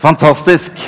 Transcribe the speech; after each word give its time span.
Fantastisk. 0.00 0.78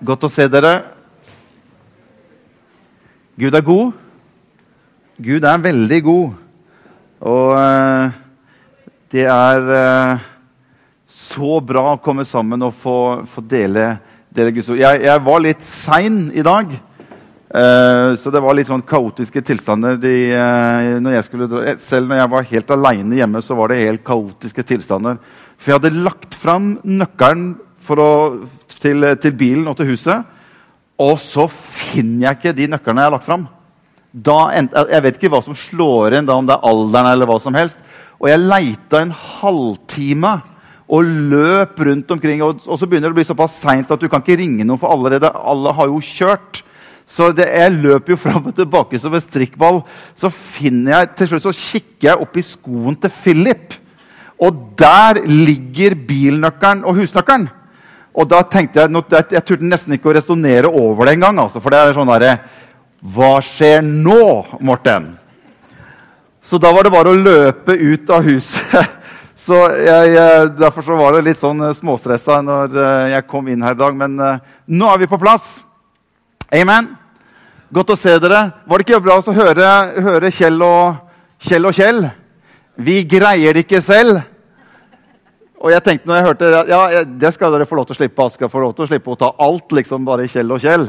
Godt 0.00 0.22
å 0.24 0.30
se 0.32 0.46
dere. 0.48 0.70
Gud 3.36 3.52
er 3.52 3.66
god. 3.66 3.98
Gud 5.20 5.44
er 5.44 5.60
veldig 5.66 5.98
god. 6.08 6.38
Og 7.20 7.52
eh, 7.58 8.16
det 9.12 9.26
er 9.28 9.68
eh, 9.76 10.24
så 11.04 11.60
bra 11.60 11.90
å 11.90 12.00
komme 12.00 12.24
sammen 12.24 12.64
og 12.64 12.72
få, 12.80 12.98
få 13.28 13.44
dele, 13.44 13.90
dele 14.32 14.56
Guds 14.56 14.72
ord. 14.72 14.80
Jeg, 14.80 15.04
jeg 15.04 15.26
var 15.28 15.44
litt 15.44 15.68
sein 15.68 16.22
i 16.32 16.46
dag. 16.48 16.72
Eh, 17.50 18.14
så 18.14 18.30
det 18.30 18.40
var 18.44 18.54
litt 18.54 18.68
sånn 18.70 18.84
kaotiske 18.86 19.42
tilstander. 19.42 19.96
De, 19.98 20.14
uh, 20.38 21.00
når 21.02 21.48
dra, 21.50 21.62
eh, 21.66 21.80
selv 21.82 22.06
når 22.06 22.20
jeg 22.20 22.30
var 22.34 22.50
helt 22.52 22.74
aleine 22.76 23.18
hjemme, 23.18 23.42
så 23.42 23.56
var 23.58 23.72
det 23.72 23.80
helt 23.80 24.04
kaotiske 24.06 24.62
tilstander. 24.68 25.18
For 25.58 25.72
jeg 25.72 25.80
hadde 25.80 26.04
lagt 26.04 26.36
fram 26.38 26.76
nøkkelen 26.86 27.56
å, 27.90 28.12
til, 28.70 29.08
til, 29.18 29.34
bilen 29.34 29.66
og 29.66 29.80
til 29.80 29.90
huset. 29.90 30.36
Og 31.00 31.16
så 31.18 31.48
finner 31.50 32.28
jeg 32.28 32.38
ikke 32.38 32.54
de 32.54 32.70
nøklene 32.70 33.02
jeg 33.02 33.10
har 33.10 33.16
lagt 33.16 33.26
fram. 33.26 33.48
Jeg 34.14 35.02
vet 35.02 35.18
ikke 35.18 35.32
hva 35.32 35.42
som 35.42 35.56
slår 35.58 36.20
inn, 36.20 36.28
da, 36.28 36.38
om 36.38 36.46
det 36.46 36.54
er 36.54 36.70
alderen 36.70 37.10
eller 37.16 37.30
hva 37.30 37.40
som 37.42 37.56
helst. 37.58 37.82
Og 38.20 38.30
jeg 38.30 38.46
leita 38.46 39.02
en 39.02 39.14
halvtime 39.16 40.36
og 40.90 41.12
løp 41.32 41.82
rundt 41.82 42.14
omkring. 42.14 42.46
Og, 42.46 42.62
og 42.62 42.78
så 42.78 42.86
begynner 42.86 43.10
det 43.10 43.16
å 43.16 43.18
bli 43.18 43.26
såpass 43.26 43.58
seint 43.58 43.90
at 43.90 44.02
du 44.02 44.06
kan 44.12 44.22
ikke 44.22 44.38
ringe 44.38 44.62
noen, 44.62 44.78
for 44.78 44.92
allerede 44.94 45.34
alle 45.34 45.74
har 45.74 45.90
jo 45.90 46.02
kjørt. 46.04 46.62
Så 47.10 47.32
det, 47.34 47.48
Jeg 47.50 47.74
løper 47.74 48.14
jo 48.14 48.20
fram 48.20 48.46
og 48.46 48.54
tilbake 48.54 48.98
som 49.02 49.14
en 49.14 49.22
strikkball. 49.22 49.82
Så 50.14 50.30
finner 50.30 50.94
jeg, 50.94 51.14
til 51.18 51.30
slutt 51.32 51.48
så 51.48 51.54
kikker 51.56 52.12
jeg 52.12 52.22
opp 52.22 52.36
i 52.38 52.44
skoen 52.46 52.98
til 53.02 53.10
Philip. 53.10 53.74
Og 54.40 54.60
der 54.78 55.20
ligger 55.26 55.96
bilnøkkelen 56.08 56.84
og 56.86 57.00
husnøkkelen. 57.00 57.48
Og 58.14 58.26
da 58.26 58.40
tenkte 58.42 58.80
Jeg 58.80 58.90
jeg, 59.30 59.42
turte 59.46 59.66
nesten 59.66 59.94
ikke 59.94 60.10
å 60.10 60.14
resonnere 60.14 60.70
over 60.70 61.06
det 61.06 61.18
engang. 61.18 61.38
Altså, 61.38 61.60
for 61.60 61.70
det 61.70 61.80
er 61.80 61.96
sånn 61.98 62.10
derre 62.10 62.38
Hva 63.00 63.38
skjer 63.42 63.82
nå, 63.82 64.46
Morten? 64.60 65.16
Så 66.42 66.58
da 66.58 66.72
var 66.74 66.86
det 66.86 66.94
bare 66.94 67.12
å 67.12 67.18
løpe 67.18 67.74
ut 67.74 68.10
av 68.10 68.26
huset. 68.26 68.96
Så 69.40 69.56
jeg, 69.72 70.16
Derfor 70.58 70.84
så 70.84 70.96
var 70.98 71.14
det 71.16 71.24
litt 71.30 71.40
sånn 71.40 71.62
småstressa 71.72 72.42
når 72.44 72.74
eh, 72.76 73.04
jeg 73.14 73.26
kom 73.30 73.46
inn 73.48 73.62
her 73.64 73.72
i 73.72 73.80
dag. 73.80 73.96
Men 73.96 74.18
uh, 74.20 74.42
nå 74.68 74.90
er 74.92 75.00
vi 75.00 75.08
på 75.08 75.20
plass. 75.22 75.62
Amen. 76.52 76.99
Godt 77.70 77.92
å 77.94 77.94
se 77.98 78.16
dere. 78.18 78.40
Var 78.66 78.82
det 78.82 78.86
ikke 78.88 78.98
bra 79.04 79.20
å 79.22 79.34
høre, 79.34 79.66
høre 80.02 80.30
Kjell, 80.34 80.58
og, 80.66 80.96
Kjell 81.38 81.68
og 81.68 81.76
Kjell? 81.76 82.00
Vi 82.82 82.96
greier 83.06 83.54
det 83.54 83.62
ikke 83.62 83.78
selv. 83.84 84.18
Og 85.60 85.70
jeg 85.70 85.84
tenkte 85.86 86.08
når 86.08 86.18
jeg 86.18 86.26
hørte 86.26 86.50
det, 86.50 86.60
ja, 86.72 87.02
det 87.04 87.30
skal 87.36 87.54
dere 87.54 87.68
få 87.68 87.78
lov 87.78 87.86
til 87.86 87.94
å 87.94 88.00
slippe. 88.00 88.26
Skal 88.34 88.50
få 88.50 88.64
lov 88.64 88.74
til 88.74 88.88
å 88.88 88.90
slippe 88.90 89.14
å 89.14 89.18
ta 89.20 89.28
alt, 89.46 89.70
liksom 89.76 90.08
bare 90.08 90.26
Kjell 90.32 90.50
og 90.56 90.64
Kjell. 90.64 90.88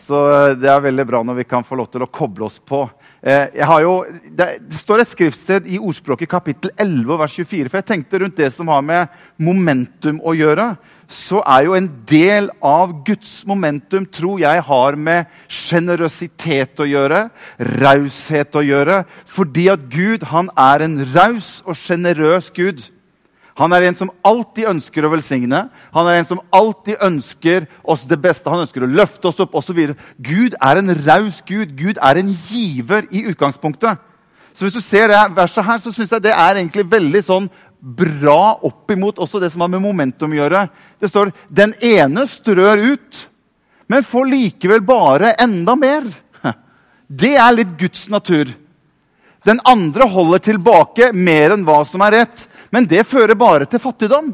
Så 0.00 0.20
eh, 0.30 0.54
det 0.60 0.70
er 0.70 0.84
veldig 0.84 1.06
bra 1.08 1.24
når 1.26 1.40
vi 1.40 1.48
kan 1.50 1.66
få 1.66 1.80
lov 1.80 1.90
til 1.90 2.06
å 2.06 2.10
koble 2.14 2.46
oss 2.46 2.60
på. 2.62 2.84
Eh, 3.20 3.58
jo, 3.82 3.96
det, 4.22 4.46
det, 4.68 4.78
står 4.78 5.02
et 5.02 5.10
skriftsted 5.10 5.66
i 5.66 5.80
ordspråket 5.82 6.30
kapittel 6.30 6.70
11 6.76 7.20
vers 7.24 7.36
24. 7.42 7.72
For 7.72 7.80
jeg 7.80 7.88
tenkte 7.90 8.22
rundt 8.22 8.38
det 8.38 8.52
som 8.54 8.70
har 8.70 8.86
med 8.86 9.18
momentum 9.42 10.22
å 10.22 10.36
gjøre 10.38 10.70
så 11.10 11.40
er 11.42 11.64
jo 11.66 11.74
en 11.74 11.88
del 12.06 12.46
av 12.62 12.92
Guds 13.06 13.40
momentum 13.48 14.04
tror 14.06 14.38
jeg 14.44 14.62
har 14.62 14.94
med 14.94 15.26
sjenerøsitet 15.50 16.78
å 16.78 16.86
gjøre, 16.86 17.24
raushet 17.82 18.54
å 18.54 18.62
gjøre. 18.62 19.02
Fordi 19.26 19.66
at 19.72 19.88
Gud 19.90 20.28
han 20.30 20.52
er 20.54 20.86
en 20.86 21.00
raus 21.10 21.58
og 21.66 21.74
sjenerøs 21.78 22.52
Gud. 22.54 22.84
Han 23.58 23.74
er 23.74 23.88
en 23.88 23.98
som 23.98 24.12
alltid 24.24 24.70
ønsker 24.70 25.04
å 25.04 25.10
velsigne. 25.12 25.64
Han 25.92 26.06
er 26.08 26.20
en 26.20 26.28
som 26.28 26.42
alltid 26.54 27.02
ønsker 27.02 27.66
oss 27.82 28.06
det 28.08 28.20
beste. 28.22 28.48
Han 28.48 28.62
ønsker 28.62 28.86
å 28.86 28.92
løfte 28.92 29.32
oss 29.32 29.42
opp 29.42 29.58
osv. 29.58 29.80
Gud 30.22 30.54
er 30.56 30.80
en 30.80 30.94
raus 31.02 31.42
Gud. 31.42 31.74
Gud 31.76 31.98
er 31.98 32.22
en 32.22 32.30
giver 32.30 33.10
i 33.10 33.26
utgangspunktet. 33.32 33.98
Så 34.54 34.64
hvis 34.64 34.78
du 34.78 34.80
ser 34.84 35.10
det 35.10 35.18
verset 35.34 35.66
her, 35.66 35.82
så 35.82 35.92
syns 35.94 36.14
jeg 36.14 36.24
det 36.24 36.32
er 36.34 36.58
egentlig 36.58 36.86
veldig 36.90 37.22
sånn 37.26 37.50
bra 37.80 38.58
opp 38.62 38.90
imot 38.90 39.18
også 39.18 39.40
det 39.40 39.50
som 39.52 39.64
har 39.64 39.70
med 39.72 39.82
momentum 39.82 40.32
å 40.34 40.40
gjøre. 40.42 40.66
Det 41.00 41.08
står 41.08 41.32
den 41.48 41.74
ene 41.84 42.26
strør 42.28 42.82
ut, 42.92 43.20
men 43.90 44.06
får 44.06 44.28
likevel 44.30 44.84
bare 44.86 45.34
enda 45.40 45.74
mer. 45.78 46.06
Det 47.22 47.34
er 47.34 47.56
litt 47.56 47.72
Guds 47.80 48.08
natur. 48.12 48.52
Den 49.44 49.60
andre 49.64 50.06
holder 50.06 50.42
tilbake 50.44 51.10
mer 51.16 51.56
enn 51.56 51.64
hva 51.66 51.80
som 51.88 52.04
er 52.04 52.20
rett, 52.20 52.44
men 52.70 52.86
det 52.86 53.06
fører 53.08 53.34
bare 53.34 53.66
til 53.66 53.82
fattigdom. 53.82 54.28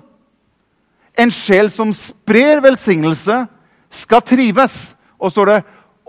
En 1.17 1.33
sjel 1.33 1.71
som 1.73 1.95
sprer 1.97 2.61
velsignelse, 2.65 3.47
skal 3.89 4.25
trives. 4.27 4.75
Og 5.17 5.33
står 5.33 5.49
det, 5.49 5.61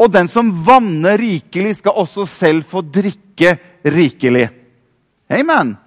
og 0.01 0.11
den 0.11 0.27
som 0.27 0.49
vanner 0.65 1.15
rikelig, 1.21 1.77
skal 1.79 2.01
også 2.03 2.25
selv 2.27 2.65
få 2.67 2.81
drikke 2.83 3.55
rikelig. 3.85 4.49
Amen. 5.31 5.77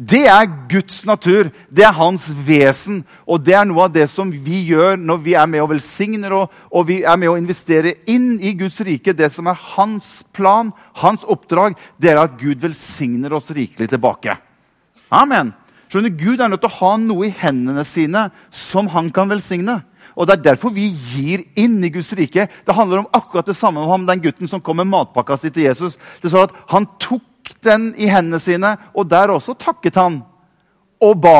Det 0.00 0.22
er 0.32 0.46
Guds 0.70 1.02
natur, 1.04 1.50
det 1.68 1.84
er 1.84 1.92
hans 1.92 2.24
vesen. 2.46 3.02
Og 3.28 3.42
det 3.44 3.52
er 3.58 3.66
noe 3.68 3.84
av 3.84 3.92
det 3.92 4.06
som 4.08 4.30
vi 4.32 4.62
gjør 4.70 4.96
når 4.96 5.20
vi 5.26 5.34
er 5.36 5.50
med 5.50 5.60
og 5.60 5.74
velsigner 5.74 6.32
og, 6.38 6.54
og 6.72 6.86
vi 6.88 7.02
er 7.04 7.18
med 7.20 7.28
å 7.28 7.36
investere 7.36 7.98
inn 8.08 8.38
i 8.40 8.54
Guds 8.56 8.80
rike. 8.86 9.12
Det 9.12 9.28
som 9.34 9.50
er 9.52 9.60
hans 9.74 10.22
plan, 10.32 10.72
hans 11.02 11.26
oppdrag, 11.28 11.76
det 12.00 12.14
er 12.14 12.22
at 12.22 12.40
Gud 12.40 12.64
velsigner 12.64 13.36
oss 13.36 13.52
rikelig 13.52 13.90
tilbake. 13.92 14.38
Amen. 15.12 15.52
Skjønner, 15.90 16.16
Gud 16.16 16.40
er 16.40 16.48
nødt 16.48 16.64
til 16.64 16.70
å 16.70 16.78
ha 16.78 16.96
noe 17.02 17.28
i 17.28 17.36
hendene 17.36 17.84
sine 17.84 18.28
som 18.54 18.88
han 18.94 19.12
kan 19.12 19.28
velsigne. 19.28 19.82
Og 20.16 20.26
Det 20.26 20.38
er 20.38 20.46
derfor 20.50 20.72
vi 20.72 20.88
gir 20.88 21.44
inn 21.60 21.76
i 21.84 21.92
Guds 21.92 22.12
rike. 22.16 22.48
Det 22.48 22.74
handler 22.76 23.02
om 23.02 23.10
akkurat 23.12 23.46
det 23.46 23.56
samme 23.56 23.84
om 23.84 24.06
den 24.06 24.22
gutten 24.22 24.48
som 24.48 24.62
kom 24.64 24.80
med 24.80 24.88
matpakka 24.88 25.36
si 25.36 25.50
til 25.50 25.68
Jesus. 25.68 25.98
Det 26.22 26.30
sa 26.30 26.44
at 26.48 26.56
Han 26.72 26.86
tok 26.98 27.22
den 27.64 27.90
i 27.98 28.08
hendene 28.10 28.40
sine, 28.42 28.74
og 28.94 29.08
der 29.10 29.32
også 29.34 29.56
takket 29.58 29.98
han 30.00 30.22
og 31.00 31.20
ba. 31.20 31.38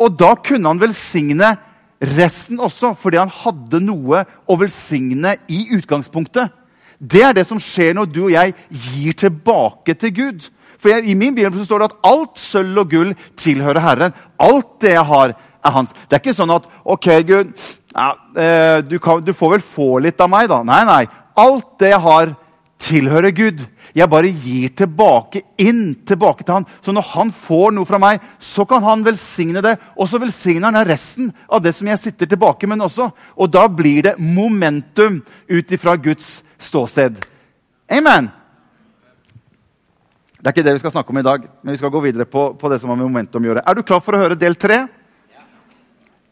Og 0.00 0.18
da 0.18 0.34
kunne 0.42 0.70
han 0.70 0.82
velsigne 0.82 1.54
resten 2.16 2.60
også, 2.60 2.92
fordi 2.98 3.20
han 3.20 3.32
hadde 3.32 3.80
noe 3.84 4.24
å 4.50 4.58
velsigne 4.60 5.36
i 5.48 5.66
utgangspunktet. 5.76 6.52
Det 6.98 7.22
er 7.26 7.34
det 7.36 7.46
som 7.46 7.60
skjer 7.60 7.94
når 7.96 8.10
du 8.10 8.20
og 8.26 8.34
jeg 8.34 8.54
gir 8.70 9.16
tilbake 9.24 9.96
til 9.98 10.14
Gud. 10.14 10.46
For 10.78 10.92
jeg, 10.92 11.08
I 11.10 11.16
min 11.18 11.34
bibel 11.36 11.64
står 11.64 11.82
det 11.82 11.90
at 11.90 12.06
alt 12.10 12.38
sølv 12.40 12.84
og 12.84 12.92
gull 12.92 13.12
tilhører 13.40 13.82
Herren. 13.82 14.14
Alt 14.42 14.80
det 14.84 14.94
jeg 14.94 15.06
har, 15.08 15.34
er 15.64 15.74
hans. 15.74 15.94
Det 16.04 16.16
er 16.18 16.22
ikke 16.22 16.36
sånn 16.36 16.54
at 16.54 16.68
OK, 16.84 17.08
Gud, 17.28 17.52
ja, 17.94 18.08
eh, 18.36 18.78
du, 18.84 18.98
kan, 19.02 19.22
du 19.24 19.32
får 19.36 19.56
vel 19.56 19.64
få 19.64 19.90
litt 20.04 20.20
av 20.20 20.30
meg, 20.32 20.48
da. 20.50 20.60
Nei, 20.66 20.82
nei. 20.88 21.02
Alt 21.40 21.78
det 21.82 21.94
jeg 21.94 22.02
har, 22.04 22.34
tilhører 22.84 23.32
Gud. 23.34 23.64
Jeg 23.96 24.10
bare 24.10 24.30
gir 24.30 24.72
tilbake 24.76 25.44
inn 25.60 25.94
tilbake 26.06 26.44
til 26.44 26.58
han. 26.58 26.66
Så 26.84 26.92
når 26.94 27.06
han 27.14 27.32
får 27.34 27.74
noe 27.76 27.88
fra 27.88 28.00
meg, 28.02 28.22
så 28.42 28.66
kan 28.68 28.84
han 28.84 29.04
velsigne 29.06 29.62
det. 29.64 29.76
Og 29.96 30.10
så 30.10 30.20
velsigner 30.22 30.70
han 30.70 30.88
resten 30.88 31.30
av 31.48 31.62
det 31.64 31.74
som 31.76 31.88
jeg 31.88 32.02
sitter 32.02 32.30
tilbake 32.30 32.68
med 32.70 32.84
også. 32.84 33.10
Og 33.38 33.52
da 33.52 33.66
blir 33.68 34.02
det 34.08 34.16
momentum 34.18 35.20
ut 35.48 35.76
ifra 35.76 35.96
Guds 35.96 36.42
ståsted. 36.58 37.20
Amen. 37.92 38.30
Det 40.44 40.50
er 40.50 40.52
ikke 40.52 40.66
det 40.66 40.74
vi 40.76 40.82
skal 40.82 40.92
snakke 40.92 41.14
om 41.14 41.18
i 41.22 41.24
dag, 41.24 41.44
men 41.62 41.72
vi 41.72 41.80
skal 41.80 41.92
gå 41.92 42.02
videre 42.04 42.26
på, 42.28 42.50
på 42.60 42.68
det 42.68 42.76
som 42.82 42.90
har 42.92 42.98
med 43.00 43.08
momentum 43.08 43.46
å 43.46 43.48
gjøre. 43.48 43.62
Er 43.64 43.78
du 43.78 43.86
klar 43.86 44.02
for 44.04 44.16
å 44.16 44.20
høre 44.26 44.36
del 44.36 44.58
tre? 44.60 44.82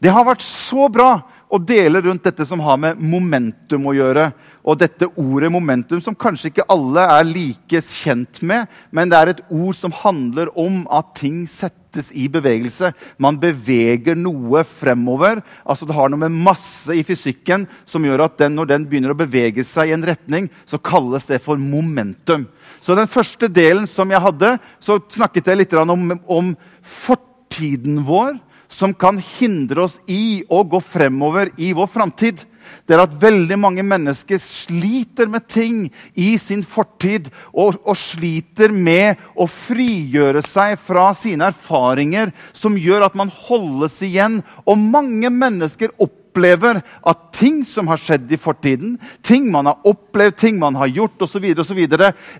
Det 0.03 0.11
har 0.11 0.25
vært 0.27 0.43
så 0.45 0.85
bra 0.91 1.15
å 1.53 1.59
dele 1.61 2.01
rundt 2.03 2.25
dette 2.27 2.45
som 2.45 2.61
har 2.65 2.77
med 2.81 2.99
momentum 2.99 3.87
å 3.87 3.93
gjøre. 3.95 4.27
Og 4.63 4.79
dette 4.79 5.09
ordet 5.19 5.51
momentum, 5.51 5.99
som 5.99 6.15
kanskje 6.15 6.53
ikke 6.53 6.67
alle 6.71 7.03
er 7.17 7.27
like 7.27 7.81
kjent 7.83 8.39
med, 8.47 8.69
men 8.95 9.11
det 9.11 9.17
er 9.19 9.31
et 9.33 9.41
ord 9.51 9.75
som 9.75 9.95
handler 10.03 10.51
om 10.59 10.85
at 10.87 11.09
ting 11.19 11.41
settes 11.51 12.13
i 12.15 12.29
bevegelse. 12.31 12.93
Man 13.21 13.37
beveger 13.41 14.15
noe 14.17 14.63
fremover. 14.65 15.41
Altså 15.67 15.85
Det 15.85 15.97
har 15.97 16.09
noe 16.09 16.23
med 16.23 16.39
masse 16.47 16.95
i 16.95 17.03
fysikken 17.03 17.67
som 17.85 18.07
gjør 18.07 18.23
at 18.29 18.39
den, 18.39 18.55
når 18.55 18.71
den 18.71 18.87
begynner 18.87 19.13
å 19.13 19.19
bevege 19.19 19.67
seg 19.67 19.91
i 19.91 19.97
en 19.97 20.07
retning, 20.07 20.47
så 20.65 20.79
kalles 20.79 21.27
det 21.27 21.41
for 21.43 21.59
momentum. 21.59 22.47
Så 22.81 22.95
den 22.95 23.11
første 23.11 23.51
delen 23.51 23.85
som 23.89 24.15
jeg 24.15 24.23
hadde, 24.23 24.55
så 24.79 24.97
snakket 25.11 25.51
jeg 25.51 25.59
litt 25.59 25.77
om, 25.83 26.15
om 26.23 26.55
fortiden 26.81 27.99
vår 28.07 28.39
som 28.73 28.95
kan 28.97 29.19
hindre 29.21 29.85
oss 29.85 29.99
i 30.09 30.41
å 30.49 30.63
gå 30.65 30.79
fremover 30.81 31.51
i 31.61 31.75
vår 31.77 31.91
framtid. 31.93 32.41
Det 32.87 32.95
er 32.95 33.03
at 33.03 33.15
veldig 33.21 33.57
mange 33.59 33.85
mennesker 33.85 34.41
sliter 34.41 35.29
med 35.31 35.47
ting 35.51 35.85
i 36.13 36.33
sin 36.41 36.63
fortid 36.67 37.29
og, 37.51 37.79
og, 37.83 37.95
sliter 37.97 38.73
med 38.73 39.21
å 39.35 39.47
frigjøre 39.49 40.43
seg 40.45 40.77
fra 40.81 41.09
sine 41.17 41.51
erfaringer, 41.53 42.33
som 42.53 42.77
gjør 42.79 43.07
at 43.07 43.17
man 43.19 43.31
holdes 43.47 43.99
igjen. 44.05 44.41
Og 44.67 44.79
mange 44.79 45.31
mennesker 45.33 45.93
opplever 46.01 46.81
at 46.83 47.27
ting 47.35 47.61
som 47.67 47.91
har 47.91 48.01
skjedd 48.01 48.31
i 48.33 48.41
fortiden, 48.41 48.97
ting 49.25 49.51
man 49.53 49.69
har 49.71 49.83
opplevd, 49.87 50.39
ting 50.39 50.59
man 50.61 50.79
har 50.79 50.91
gjort 50.91 51.27
osv., 51.27 51.45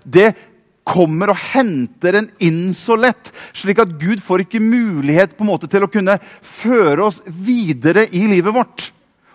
det 0.04 0.32
kommer 0.84 1.32
og 1.32 1.40
henter 1.40 2.20
en 2.20 2.28
inn 2.44 2.74
så 2.76 2.96
lett. 3.00 3.32
Slik 3.56 3.80
at 3.82 3.96
Gud 4.00 4.22
får 4.22 4.44
ikke 4.44 4.62
mulighet 4.62 5.34
på 5.36 5.44
en 5.44 5.50
måte 5.54 5.70
til 5.70 5.86
å 5.86 5.90
kunne 5.90 6.18
føre 6.44 7.08
oss 7.08 7.22
videre 7.24 8.06
i 8.12 8.26
livet 8.30 8.54
vårt. 8.54 8.90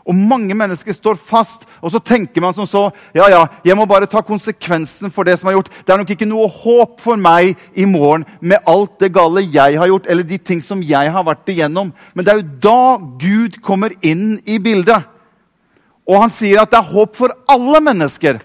Og 0.10 0.18
mange 0.18 0.56
mennesker 0.58 0.96
står 0.96 1.20
fast, 1.22 1.68
og 1.86 1.94
så 1.94 2.02
tenker 2.02 2.42
man 2.42 2.56
som 2.58 2.66
så 2.66 2.88
Ja, 3.14 3.28
ja, 3.30 3.44
jeg 3.66 3.78
må 3.78 3.86
bare 3.90 4.10
ta 4.10 4.24
konsekvensen 4.26 5.14
for 5.14 5.28
det 5.28 5.38
som 5.40 5.50
er 5.50 5.58
gjort. 5.58 5.70
Det 5.86 5.94
er 5.94 6.02
nok 6.02 6.14
ikke 6.16 6.30
noe 6.30 6.50
håp 6.50 6.98
for 7.04 7.20
meg 7.20 7.60
i 7.78 7.86
morgen 7.86 8.26
med 8.42 8.66
alt 8.70 8.98
det 9.02 9.12
gale 9.14 9.46
jeg 9.46 9.78
har 9.78 9.92
gjort, 9.92 10.10
eller 10.10 10.26
de 10.26 10.38
ting 10.38 10.64
som 10.66 10.82
jeg 10.82 11.14
har 11.14 11.26
vært 11.26 11.50
igjennom. 11.54 11.94
Men 12.14 12.26
det 12.26 12.34
er 12.34 12.42
jo 12.42 12.60
da 12.66 12.82
Gud 13.22 13.62
kommer 13.66 13.94
inn 14.02 14.40
i 14.50 14.58
bildet. 14.58 15.06
Og 16.10 16.24
han 16.24 16.34
sier 16.34 16.64
at 16.64 16.72
det 16.74 16.80
er 16.80 16.94
håp 16.94 17.18
for 17.18 17.36
alle 17.50 17.82
mennesker. 17.86 18.42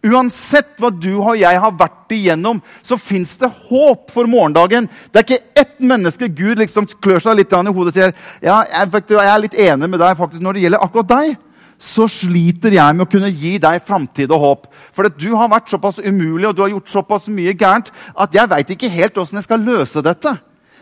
Uansett 0.00 0.78
hva 0.80 0.88
du 0.88 1.10
og 1.18 1.34
jeg 1.36 1.60
har 1.60 1.74
vært 1.76 2.14
igjennom, 2.16 2.62
så 2.80 2.96
fins 2.96 3.34
det 3.40 3.50
håp 3.68 4.08
for 4.14 4.28
morgendagen. 4.30 4.86
Det 5.12 5.20
er 5.20 5.26
ikke 5.26 5.60
ett 5.60 5.82
menneske 5.84 6.30
Gud 6.32 6.62
liksom 6.62 6.88
klør 7.04 7.20
seg 7.20 7.36
litt 7.36 7.52
i 7.52 7.60
hodet 7.60 7.92
og 7.92 7.96
sier 7.98 8.14
ja, 8.40 8.62
jeg, 8.64 9.04
er 9.20 9.42
litt 9.42 9.58
enig 9.60 9.90
med 9.92 10.00
deg 10.00 10.16
faktisk 10.16 10.44
når 10.44 10.56
det 10.56 10.64
gjelder 10.64 10.86
akkurat 10.86 11.10
deg. 11.12 11.34
Så 11.80 12.06
sliter 12.12 12.72
jeg 12.76 12.96
med 12.96 13.06
å 13.06 13.10
kunne 13.12 13.28
gi 13.28 13.54
deg 13.60 13.84
framtid 13.84 14.32
og 14.32 14.44
håp. 14.44 14.64
For 14.96 15.08
du 15.12 15.28
har 15.36 15.52
vært 15.52 15.68
såpass 15.72 16.00
umulig 16.00 16.48
og 16.48 16.56
du 16.56 16.64
har 16.64 16.72
gjort 16.72 16.92
såpass 16.92 17.28
mye 17.32 17.52
gærent 17.52 17.92
at 18.16 18.36
jeg 18.36 18.52
veit 18.52 18.72
ikke 18.72 18.92
helt 18.96 19.20
åssen 19.20 19.40
jeg 19.40 19.48
skal 19.48 19.68
løse 19.68 20.04
dette. 20.04 20.32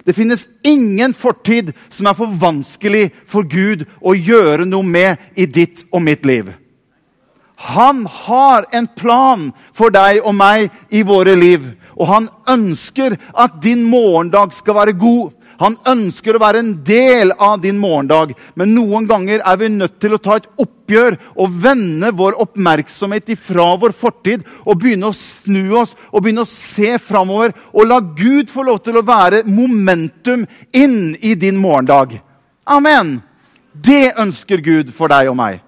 Det 0.06 0.14
finnes 0.14 0.46
ingen 0.62 1.10
fortid 1.10 1.74
som 1.90 2.06
er 2.06 2.14
for 2.18 2.38
vanskelig 2.38 3.08
for 3.26 3.42
Gud 3.50 3.82
å 3.98 4.14
gjøre 4.14 4.66
noe 4.66 4.86
med 4.86 5.28
i 5.34 5.50
ditt 5.50 5.88
og 5.90 6.06
mitt 6.06 6.26
liv. 6.26 6.54
Han 7.58 8.06
har 8.06 8.66
en 8.70 8.86
plan 8.86 9.48
for 9.74 9.90
deg 9.90 10.22
og 10.22 10.36
meg 10.38 10.70
i 10.94 11.02
våre 11.02 11.34
liv. 11.34 11.64
Og 11.98 12.06
han 12.06 12.28
ønsker 12.46 13.16
at 13.34 13.58
din 13.62 13.82
morgendag 13.90 14.54
skal 14.54 14.78
være 14.78 14.94
god. 14.98 15.34
Han 15.58 15.74
ønsker 15.90 16.36
å 16.36 16.42
være 16.42 16.62
en 16.62 16.70
del 16.86 17.32
av 17.34 17.58
din 17.64 17.80
morgendag. 17.82 18.36
Men 18.54 18.76
noen 18.76 19.08
ganger 19.10 19.42
er 19.42 19.58
vi 19.58 19.72
nødt 19.74 19.98
til 19.98 20.14
å 20.14 20.22
ta 20.22 20.38
et 20.38 20.46
oppgjør 20.54 21.18
og 21.34 21.58
vende 21.64 22.12
vår 22.14 22.38
oppmerksomhet 22.46 23.34
ifra 23.34 23.72
vår 23.82 23.96
fortid 23.98 24.46
og 24.62 24.78
begynne 24.78 25.10
å 25.10 25.18
snu 25.18 25.74
oss 25.82 25.96
og 26.12 26.22
begynne 26.22 26.46
å 26.46 26.52
se 26.52 26.94
framover. 27.02 27.56
Og 27.74 27.90
la 27.90 27.98
Gud 27.98 28.54
få 28.54 28.68
lov 28.70 28.84
til 28.86 29.00
å 29.00 29.06
være 29.06 29.42
momentum 29.50 30.46
inn 30.70 31.16
i 31.18 31.34
din 31.34 31.58
morgendag. 31.58 32.20
Amen. 32.70 33.18
Det 33.74 34.14
ønsker 34.14 34.62
Gud 34.62 34.94
for 34.94 35.10
deg 35.10 35.32
og 35.32 35.42
meg. 35.42 35.64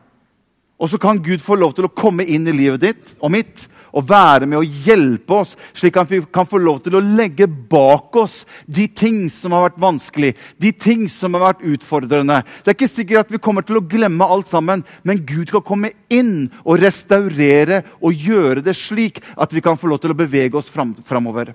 Og 0.81 0.89
så 0.89 0.99
kan 1.01 1.21
Gud 1.23 1.43
få 1.45 1.59
lov 1.61 1.75
til 1.77 1.87
å 1.87 1.93
komme 1.93 2.25
inn 2.25 2.49
i 2.49 2.57
livet 2.57 2.83
ditt 2.83 3.15
og 3.21 3.35
mitt 3.35 3.69
og 3.97 4.07
være 4.07 4.47
med 4.47 4.61
å 4.61 4.67
hjelpe 4.87 5.41
oss, 5.43 5.57
slik 5.75 5.97
at 6.01 6.11
vi 6.11 6.21
kan 6.33 6.47
få 6.49 6.61
lov 6.63 6.81
til 6.85 6.97
å 6.97 7.03
legge 7.03 7.49
bak 7.49 8.15
oss 8.21 8.45
de 8.71 8.87
ting 8.87 9.25
som 9.33 9.55
har 9.57 9.67
vært 9.69 9.81
vanskelig, 9.83 10.31
de 10.63 10.71
ting 10.71 11.07
som 11.11 11.35
har 11.35 11.49
vært 11.49 11.65
utfordrende. 11.73 12.41
Det 12.63 12.73
er 12.73 12.79
ikke 12.79 12.91
sikkert 12.91 13.27
at 13.27 13.35
vi 13.35 13.43
kommer 13.43 13.67
til 13.67 13.81
å 13.81 13.85
glemme 13.91 14.29
alt 14.31 14.51
sammen, 14.51 14.85
men 15.03 15.25
Gud 15.27 15.51
kan 15.51 15.67
komme 15.67 15.93
inn 16.13 16.51
og 16.63 16.81
restaurere 16.85 17.83
og 17.99 18.15
gjøre 18.15 18.65
det 18.67 18.77
slik 18.79 19.23
at 19.37 19.53
vi 19.55 19.65
kan 19.65 19.79
få 19.81 19.91
lov 19.91 20.03
til 20.05 20.15
å 20.15 20.21
bevege 20.23 20.59
oss 20.61 20.71
fram, 20.73 20.95
framover. 21.07 21.53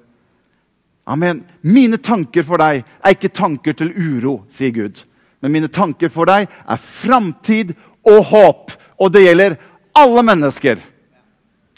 Amen. 1.08 1.44
Mine 1.62 2.02
tanker 2.02 2.44
for 2.44 2.60
deg 2.60 2.82
er 2.82 3.14
ikke 3.14 3.34
tanker 3.36 3.78
til 3.78 3.94
uro, 3.94 4.40
sier 4.50 4.74
Gud. 4.74 5.04
Men 5.40 5.54
mine 5.54 5.70
tanker 5.70 6.10
for 6.10 6.26
deg 6.28 6.50
er 6.50 6.82
framtid 6.82 7.76
og 8.06 8.24
håp 8.32 8.74
og 9.00 9.12
det 9.12 9.26
gjelder 9.26 9.58
alle 9.96 10.24
mennesker. 10.26 10.80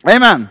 Amen. 0.07 0.47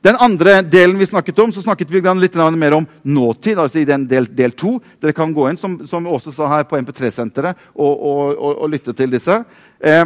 Den 0.00 0.16
andre 0.22 0.60
delen 0.62 0.98
vi 0.98 1.06
snakket 1.06 1.38
om, 1.42 1.52
så 1.52 1.62
snakket 1.62 1.90
vi 1.90 2.00
litt 2.00 2.34
mer 2.34 2.72
om 2.72 2.86
nåtid. 3.02 3.58
altså 3.58 3.78
i 3.78 3.84
den 3.84 4.06
del, 4.06 4.26
del 4.34 4.52
to. 4.52 4.80
Dere 5.00 5.12
kan 5.12 5.32
gå 5.34 5.48
inn, 5.50 5.56
som, 5.56 5.86
som 5.86 6.06
Åse 6.06 6.32
sa 6.32 6.46
her, 6.46 6.64
på 6.64 6.78
MP3-senteret 6.78 7.56
og, 7.74 7.90
og, 7.90 8.38
og, 8.38 8.62
og, 8.62 8.70
lytte 8.70 8.92
til 8.94 9.10
disse. 9.10 9.42
Eh, 9.80 10.04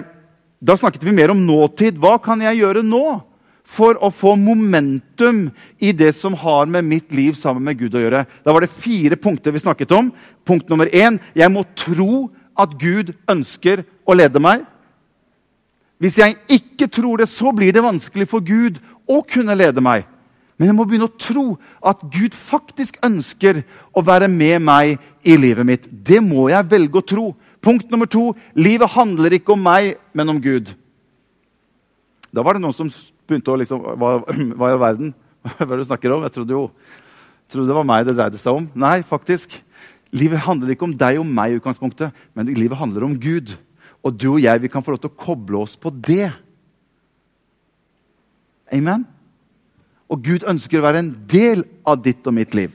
da 0.60 0.76
snakket 0.76 1.04
vi 1.04 1.12
mer 1.12 1.30
om 1.30 1.46
nåtid. 1.46 2.00
Hva 2.00 2.16
kan 2.22 2.40
jeg 2.40 2.62
gjøre 2.62 2.82
nå 2.82 3.20
for 3.62 4.00
å 4.00 4.10
få 4.10 4.34
momentum 4.40 5.50
i 5.78 5.92
det 5.92 6.14
som 6.16 6.34
har 6.34 6.66
med 6.66 6.88
mitt 6.88 7.12
liv 7.12 7.36
sammen 7.36 7.62
med 7.62 7.78
Gud 7.78 7.94
å 7.94 8.02
gjøre? 8.02 8.24
Da 8.42 8.52
var 8.52 8.64
det 8.64 8.72
fire 8.72 9.20
punkter 9.20 9.52
vi 9.52 9.60
snakket 9.60 9.92
om. 9.92 10.08
Punkt 10.46 10.72
nummer 10.72 10.88
én 10.88 11.20
jeg 11.36 11.52
må 11.52 11.66
tro 11.76 12.30
at 12.56 12.72
Gud 12.80 13.12
ønsker 13.28 13.84
å 14.08 14.16
lede 14.16 14.40
meg. 14.40 14.64
Hvis 16.02 16.18
jeg 16.18 16.34
ikke 16.50 16.88
tror 16.90 17.22
det, 17.22 17.28
så 17.30 17.52
blir 17.54 17.70
det 17.74 17.84
vanskelig 17.84 18.26
for 18.30 18.42
Gud 18.42 18.80
å 19.06 19.20
kunne 19.22 19.54
lede 19.54 19.84
meg. 19.84 20.08
Men 20.58 20.68
jeg 20.68 20.76
må 20.76 20.86
begynne 20.86 21.06
å 21.06 21.18
tro 21.18 21.44
at 21.78 22.02
Gud 22.10 22.34
faktisk 22.34 22.98
ønsker 23.06 23.62
å 23.94 24.02
være 24.04 24.28
med 24.30 24.60
meg 24.66 24.98
i 25.26 25.36
livet 25.38 25.66
mitt. 25.66 25.86
Det 25.86 26.20
må 26.22 26.48
jeg 26.50 26.68
velge 26.70 27.00
å 27.00 27.06
tro. 27.06 27.24
Punkt 27.62 27.90
nummer 27.90 28.10
to 28.10 28.32
livet 28.58 28.90
handler 28.94 29.38
ikke 29.38 29.54
om 29.54 29.62
meg, 29.62 29.94
men 30.14 30.34
om 30.34 30.42
Gud. 30.42 30.74
Da 32.34 32.42
var 32.42 32.58
det 32.58 32.64
noen 32.64 32.76
som 32.76 32.90
begynte 33.28 33.52
å 33.52 33.58
liksom 33.60 33.82
Hva, 34.00 34.16
hva 34.26 34.70
i 34.70 34.74
all 34.74 34.82
verden? 34.82 35.14
Hva 35.42 35.66
er 35.66 35.72
det 35.74 35.82
du 35.82 35.88
snakker 35.88 36.14
om? 36.14 36.22
Jeg 36.26 36.34
trodde 36.36 36.54
jo 36.54 36.62
trodde 37.52 37.68
det 37.68 37.76
var 37.76 37.86
meg 37.86 38.06
det 38.06 38.16
dreide 38.16 38.40
seg 38.40 38.56
om. 38.56 38.66
Nei, 38.78 39.00
faktisk. 39.06 39.58
Livet 40.14 40.44
handler 40.44 40.72
ikke 40.72 40.86
om 40.86 40.94
deg 40.96 41.18
og 41.20 41.28
meg, 41.28 41.52
i 41.52 41.60
utgangspunktet, 41.60 42.14
men 42.36 42.50
livet 42.56 42.78
handler 42.80 43.06
om 43.06 43.16
Gud. 43.20 43.54
Og 44.02 44.14
du 44.18 44.28
og 44.34 44.42
jeg 44.42 44.62
vi 44.62 44.70
kan 44.70 44.82
få 44.84 44.94
lov 44.94 45.02
til 45.02 45.12
å 45.12 45.20
koble 45.24 45.62
oss 45.62 45.76
på 45.78 45.92
det. 45.94 46.28
Amen? 48.72 49.06
Og 50.12 50.20
Gud 50.24 50.46
ønsker 50.48 50.80
å 50.80 50.86
være 50.86 51.02
en 51.04 51.12
del 51.30 51.64
av 51.88 52.02
ditt 52.04 52.26
og 52.26 52.36
mitt 52.36 52.56
liv. 52.56 52.74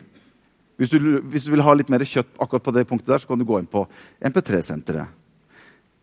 Hvis 0.77 0.93
du, 0.93 0.97
hvis 1.25 1.45
du 1.45 1.51
vil 1.53 1.65
ha 1.65 1.73
litt 1.73 1.89
mer 1.89 2.05
kjøtt 2.05 2.37
akkurat 2.37 2.63
på 2.63 2.73
det 2.75 2.85
punktet, 2.89 3.09
der, 3.09 3.21
så 3.21 3.29
kan 3.29 3.39
du 3.41 3.47
gå 3.49 3.57
inn 3.59 3.69
på 3.69 3.83
MP3-senteret. 4.29 5.09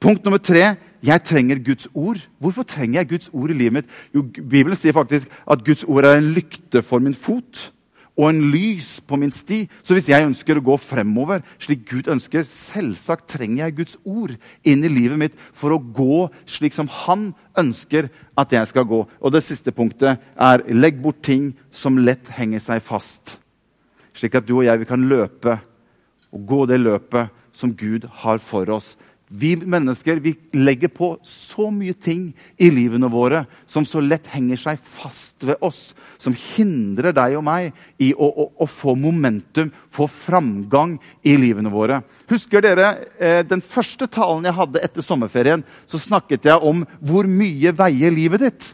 Punkt 0.03 0.27
nummer 0.27 0.43
tre 0.43 0.75
jeg 1.05 1.23
trenger 1.25 1.61
Guds 1.65 1.87
ord. 1.95 2.19
Hvorfor 2.43 2.67
trenger 2.69 3.01
jeg 3.01 3.11
Guds 3.13 3.31
ord 3.33 3.53
i 3.53 3.57
livet 3.57 3.79
mitt? 3.79 3.93
Jo, 4.13 4.25
Bibelen 4.25 4.77
sier 4.77 4.97
faktisk 4.97 5.31
at 5.47 5.63
Guds 5.65 5.85
ord 5.87 6.09
er 6.09 6.19
en 6.19 6.33
lykte 6.37 6.83
for 6.85 7.03
min 7.05 7.17
fot 7.17 7.71
og 8.15 8.29
en 8.29 8.41
lys 8.53 9.01
på 9.03 9.19
min 9.19 9.33
sti. 9.35 9.65
Så 9.83 9.97
hvis 9.97 10.09
jeg 10.11 10.27
ønsker 10.27 10.59
å 10.59 10.65
gå 10.65 10.77
fremover 10.79 11.43
slik 11.63 11.85
Gud 11.91 12.11
ønsker, 12.13 12.47
selvsagt 12.47 13.27
trenger 13.35 13.65
jeg 13.65 13.77
Guds 13.81 13.97
ord 14.07 14.37
inn 14.63 14.85
i 14.87 14.93
livet 14.93 15.21
mitt 15.21 15.41
for 15.57 15.75
å 15.75 15.81
gå 15.83 16.29
slik 16.47 16.77
som 16.77 16.91
Han 17.05 17.33
ønsker 17.59 18.11
at 18.39 18.55
jeg 18.55 18.71
skal 18.71 18.87
gå. 18.91 19.03
Og 19.19 19.35
det 19.35 19.43
siste 19.47 19.75
punktet 19.75 20.23
er 20.35 20.67
legg 20.71 21.01
bort 21.03 21.23
ting 21.27 21.53
som 21.75 21.99
lett 21.99 22.31
henger 22.39 22.63
seg 22.63 22.85
fast. 22.87 23.39
Slik 24.15 24.39
at 24.39 24.47
du 24.47 24.61
og 24.61 24.67
jeg 24.69 24.87
kan 24.87 25.09
løpe 25.11 25.59
og 26.35 26.47
gå 26.47 26.65
det 26.71 26.79
løpet 26.83 27.35
som 27.55 27.75
Gud 27.75 28.07
har 28.23 28.41
for 28.43 28.71
oss 28.75 28.95
vi 29.37 29.55
mennesker 29.57 30.21
vi 30.23 30.35
legger 30.55 30.91
på 30.95 31.09
så 31.27 31.67
mye 31.75 31.95
ting 31.99 32.29
i 32.61 32.69
livene 32.71 33.09
våre 33.11 33.45
som 33.67 33.87
så 33.87 34.03
lett 34.05 34.29
henger 34.31 34.61
seg 34.61 34.79
fast 34.79 35.43
ved 35.43 35.59
oss, 35.65 35.89
som 36.23 36.37
hindrer 36.39 37.15
deg 37.17 37.35
og 37.39 37.43
meg 37.47 37.73
i 37.99 38.13
å, 38.15 38.29
å, 38.29 38.47
å 38.63 38.69
få 38.71 38.95
momentum, 38.99 39.73
få 39.91 40.07
framgang 40.11 40.97
i 41.27 41.35
livene 41.41 41.73
våre. 41.73 42.03
Husker 42.31 42.63
dere 42.63 42.93
eh, 43.19 43.43
den 43.47 43.65
første 43.65 44.07
talen 44.07 44.47
jeg 44.47 44.59
hadde 44.61 44.85
etter 44.87 45.03
sommerferien? 45.03 45.67
Så 45.91 45.99
snakket 45.99 46.47
jeg 46.53 46.63
om 46.63 46.87
hvor 47.03 47.27
mye 47.27 47.75
veier 47.75 48.15
livet 48.15 48.47
ditt. 48.47 48.71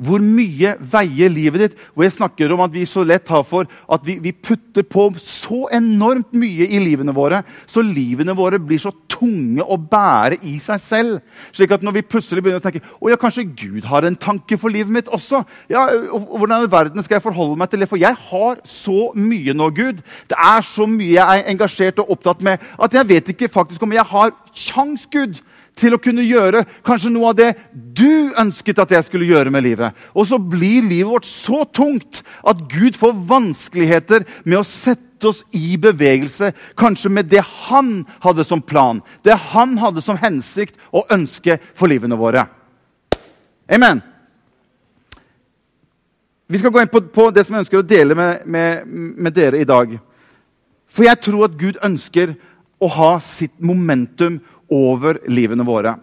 Hvor 0.00 0.22
mye 0.24 0.72
veier 0.80 1.30
livet 1.32 1.62
ditt? 1.62 1.80
Hvor 1.92 2.06
jeg 2.06 2.14
snakker 2.14 2.52
om 2.54 2.62
at 2.64 2.72
vi 2.72 2.84
så 2.88 3.04
lett 3.04 3.28
har 3.28 3.44
for 3.44 3.68
at 3.68 4.06
vi, 4.06 4.16
vi, 4.22 4.32
putter 4.32 4.86
på 4.88 5.10
så 5.20 5.66
enormt 5.74 6.32
mye 6.32 6.64
i 6.64 6.80
livene 6.80 7.12
våre, 7.14 7.42
så 7.68 7.84
livene 7.84 8.34
våre 8.36 8.60
blir 8.62 8.80
så 8.80 8.94
tunge 9.12 9.62
å 9.62 9.76
bære 9.76 10.40
i 10.48 10.56
seg 10.62 10.80
selv. 10.82 11.20
Slik 11.52 11.74
at 11.76 11.84
når 11.84 11.98
vi 11.98 12.04
plutselig 12.08 12.42
begynner 12.42 12.62
å 12.62 12.64
tenke 12.64 12.82
å 12.98 13.12
ja, 13.12 13.20
kanskje 13.20 13.46
Gud 13.52 13.86
har 13.90 14.08
en 14.08 14.16
tanke 14.16 14.56
for 14.58 14.72
livet 14.72 14.94
mitt 14.94 15.12
også. 15.12 15.44
Ja, 15.70 15.84
Hvordan 16.12 16.64
i 16.64 16.72
verden 16.72 17.04
skal 17.04 17.18
jeg 17.18 17.26
forholde 17.28 17.60
meg 17.60 17.70
til 17.70 17.84
det? 17.84 17.90
For 17.92 18.00
jeg 18.00 18.16
har 18.30 18.62
så 18.68 19.12
mye 19.18 19.54
nå, 19.54 19.70
Gud. 19.76 20.02
Det 20.30 20.38
er 20.38 20.66
så 20.66 20.88
mye 20.88 21.12
jeg 21.12 21.44
er 21.44 21.52
engasjert 21.52 22.00
og 22.02 22.16
opptatt 22.16 22.42
med 22.42 22.62
at 22.80 22.96
jeg 22.96 23.10
vet 23.12 23.32
ikke 23.34 23.52
faktisk 23.52 23.84
om 23.84 23.94
jeg 23.94 24.08
har 24.08 24.32
kjangs, 24.52 25.06
Gud 25.12 25.42
til 25.78 25.94
å 25.96 26.00
kunne 26.02 26.24
gjøre 26.26 26.64
kanskje 26.84 27.12
noe 27.12 27.32
av 27.32 27.38
det 27.38 27.50
du 27.72 28.32
ønsket 28.38 28.82
at 28.82 28.92
jeg 28.92 29.06
skulle 29.06 29.28
gjøre 29.30 29.52
med 29.54 29.64
livet. 29.64 29.96
Og 30.14 30.28
så 30.28 30.38
blir 30.38 30.84
livet 30.84 31.08
vårt 31.08 31.28
så 31.28 31.64
tungt 31.64 32.22
at 32.44 32.66
Gud 32.72 32.98
får 32.98 33.16
vanskeligheter 33.30 34.26
med 34.44 34.60
å 34.60 34.66
sette 34.66 35.28
oss 35.30 35.44
i 35.54 35.76
bevegelse, 35.78 36.50
kanskje 36.78 37.12
med 37.14 37.28
det 37.30 37.44
han 37.68 38.00
hadde 38.24 38.44
som 38.44 38.62
plan, 38.62 39.00
det 39.22 39.36
han 39.52 39.76
hadde 39.78 40.02
som 40.02 40.18
hensikt 40.18 40.74
og 40.90 41.10
ønske 41.14 41.60
for 41.78 41.90
livene 41.92 42.18
våre. 42.18 42.48
Amen. 43.70 44.02
Vi 46.52 46.58
skal 46.60 46.72
gå 46.74 46.82
inn 46.82 46.90
på, 46.92 47.00
på 47.08 47.30
det 47.32 47.46
som 47.46 47.54
jeg 47.54 47.64
ønsker 47.64 47.80
å 47.80 47.86
dele 47.86 48.16
med, 48.18 48.42
med, 48.44 48.88
med 49.24 49.32
dere 49.32 49.62
i 49.62 49.68
dag. 49.68 49.94
For 50.92 51.06
jeg 51.06 51.22
tror 51.24 51.46
at 51.46 51.54
Gud 51.56 51.78
ønsker 51.80 52.34
å 52.82 52.90
ha 52.92 53.12
sitt 53.24 53.54
momentum 53.62 54.40
over 54.72 55.20
livene 55.28 55.66
våre. 55.66 55.94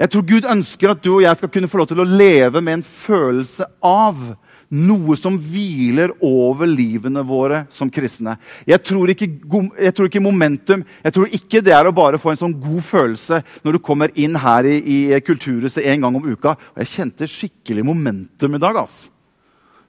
Jeg 0.00 0.08
tror 0.14 0.24
Gud 0.24 0.46
ønsker 0.48 0.94
at 0.94 1.02
du 1.04 1.10
og 1.18 1.24
jeg 1.26 1.36
skal 1.36 1.50
kunne 1.52 1.68
få 1.68 1.82
lov 1.82 1.90
til 1.90 2.00
å 2.00 2.08
leve 2.08 2.62
med 2.64 2.78
en 2.78 2.86
følelse 2.86 3.66
av 3.84 4.22
noe 4.70 5.16
som 5.18 5.34
hviler 5.34 6.12
over 6.24 6.68
livene 6.70 7.24
våre 7.26 7.64
som 7.74 7.90
kristne. 7.92 8.36
Jeg 8.64 8.80
tror, 8.86 9.10
ikke, 9.12 9.26
jeg 9.26 9.94
tror, 9.96 10.08
ikke, 10.08 10.22
momentum 10.22 10.84
Jeg 11.04 11.12
tror 11.12 11.34
ikke 11.34 11.62
det 11.66 11.74
er 11.74 11.90
å 11.90 11.94
bare 11.94 12.20
få 12.22 12.32
en 12.32 12.40
sånn 12.44 12.56
god 12.62 12.84
følelse 12.86 13.42
når 13.66 13.76
du 13.76 13.82
kommer 13.84 14.14
inn 14.14 14.38
her 14.38 14.68
i, 14.70 14.78
i 15.10 15.20
Kulturhuset 15.26 15.84
en 15.84 16.06
gang 16.06 16.16
om 16.16 16.28
uka. 16.30 16.54
Og 16.54 16.84
jeg 16.84 16.92
kjente 16.94 17.28
skikkelig 17.28 17.84
momentum 17.84 18.54
i 18.54 18.62
dag. 18.62 18.78
ass. 18.80 19.10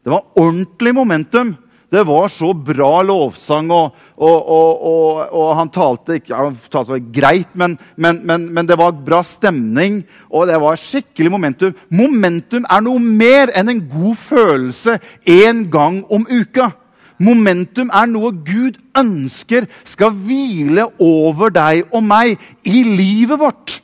Det 0.04 0.12
var 0.12 0.28
ordentlig 0.36 0.96
momentum. 0.98 1.56
Det 1.92 2.06
var 2.08 2.30
så 2.32 2.54
bra 2.56 3.02
lovsang, 3.04 3.68
og, 3.76 3.96
og, 4.16 4.52
og, 4.56 5.18
og 5.36 5.50
han 5.60 5.72
talte 5.76 6.16
ikke 6.22 6.38
han 6.38 6.56
talte 6.72 7.02
greit, 7.12 7.52
men, 7.60 7.76
men, 8.00 8.22
men, 8.24 8.46
men, 8.56 8.70
det 8.70 8.78
var 8.80 8.96
bra 8.96 9.20
stemning, 9.28 10.00
og 10.32 10.48
det 10.48 10.62
var 10.64 10.80
skikkelig 10.80 11.34
momentum. 11.34 11.76
Momentum 11.92 12.64
er 12.72 12.86
noe 12.86 13.02
mer 13.04 13.52
enn 13.60 13.74
en 13.74 13.84
god 13.92 14.16
følelse 14.24 14.96
én 15.28 15.66
gang 15.74 16.00
om 16.08 16.24
uka. 16.32 16.70
Momentum 17.22 17.92
er 17.92 18.08
noe 18.08 18.32
Gud 18.40 18.80
ønsker 18.98 19.68
skal 19.84 20.16
hvile 20.16 20.88
over 20.96 21.52
deg 21.52 21.92
og 21.92 22.08
meg 22.08 22.40
i 22.64 22.86
livet 22.88 23.36
vårt. 23.44 23.81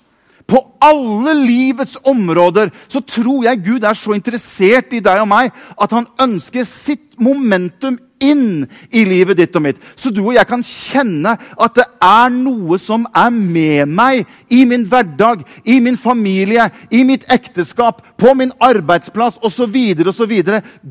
På 0.48 0.62
alle 0.80 1.34
livets 1.36 1.98
områder 2.08 2.72
så 2.88 3.02
tror 3.04 3.44
jeg 3.50 3.64
Gud 3.66 3.84
er 3.84 3.98
så 3.98 4.16
interessert 4.16 4.94
i 4.96 5.04
deg 5.04 5.24
og 5.24 5.28
meg 5.28 5.52
at 5.76 5.96
han 5.96 6.08
ønsker 6.24 6.68
sitt 6.68 7.18
momentum 7.20 7.98
inn 8.24 8.66
i 8.90 9.04
livet 9.08 9.38
ditt 9.40 9.56
og 9.58 9.64
mitt. 9.66 9.80
Så 9.96 10.12
du 10.14 10.22
og 10.24 10.36
jeg 10.36 10.48
kan 10.50 10.64
kjenne 10.66 11.36
at 11.38 11.78
det 11.78 11.86
er 12.04 12.34
noe 12.34 12.80
som 12.82 13.06
er 13.16 13.32
med 13.34 13.92
meg 13.92 14.26
i 14.54 14.64
min 14.70 14.86
hverdag, 14.90 15.44
i 15.66 15.80
min 15.84 15.98
familie, 16.00 16.70
i 16.92 17.04
mitt 17.08 17.28
ekteskap, 17.34 18.04
på 18.18 18.34
min 18.38 18.54
arbeidsplass 18.64 19.40
osv. 19.46 19.78
osv. 20.08 20.36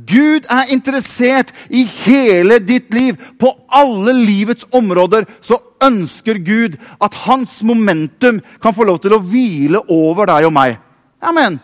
Gud 0.07 0.51
er 0.51 0.73
interessert 0.73 1.53
i 1.71 1.85
hele 2.07 2.61
ditt 2.63 2.93
liv. 2.95 3.17
På 3.39 3.55
alle 3.69 4.15
livets 4.17 4.67
områder 4.73 5.27
så 5.41 5.61
ønsker 5.83 6.41
Gud 6.45 6.77
at 7.03 7.15
hans 7.27 7.63
momentum 7.67 8.41
kan 8.63 8.75
få 8.75 8.87
lov 8.89 9.01
til 9.03 9.17
å 9.17 9.23
hvile 9.23 9.83
over 9.93 10.29
deg 10.31 10.49
og 10.49 10.55
meg. 10.57 10.79
Amen. 11.21 11.59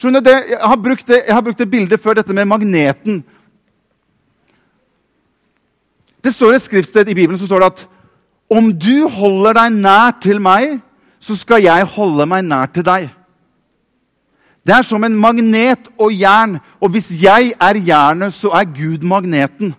Skjønner, 0.00 0.22
det, 0.24 0.36
jeg, 0.48 0.60
har 0.64 0.78
brukt 0.80 1.06
det, 1.08 1.18
jeg 1.26 1.36
har 1.36 1.44
brukt 1.44 1.60
det 1.60 1.68
bildet 1.68 2.00
før, 2.00 2.16
dette 2.16 2.32
med 2.36 2.48
magneten. 2.48 3.20
Det 6.24 6.32
står 6.34 6.56
et 6.56 6.64
skriftsted 6.64 7.08
i 7.08 7.16
Bibelen 7.16 7.38
som 7.40 7.48
står 7.48 7.64
det 7.64 7.70
at 7.72 7.86
om 8.50 8.72
du 8.74 9.06
holder 9.08 9.56
deg 9.56 9.76
nær 9.78 10.16
til 10.20 10.40
meg, 10.42 10.80
så 11.22 11.36
skal 11.38 11.62
jeg 11.62 11.86
holde 11.94 12.26
meg 12.28 12.44
nær 12.48 12.70
til 12.74 12.84
deg. 12.86 13.10
Det 14.66 14.74
er 14.76 14.84
som 14.84 15.04
en 15.06 15.16
magnet 15.16 15.86
og 15.96 16.12
jern, 16.12 16.58
og 16.80 16.92
hvis 16.92 17.14
jeg 17.22 17.54
er 17.56 17.78
jernet, 17.86 18.34
så 18.36 18.52
er 18.56 18.68
Gud 18.68 19.06
magneten. 19.06 19.72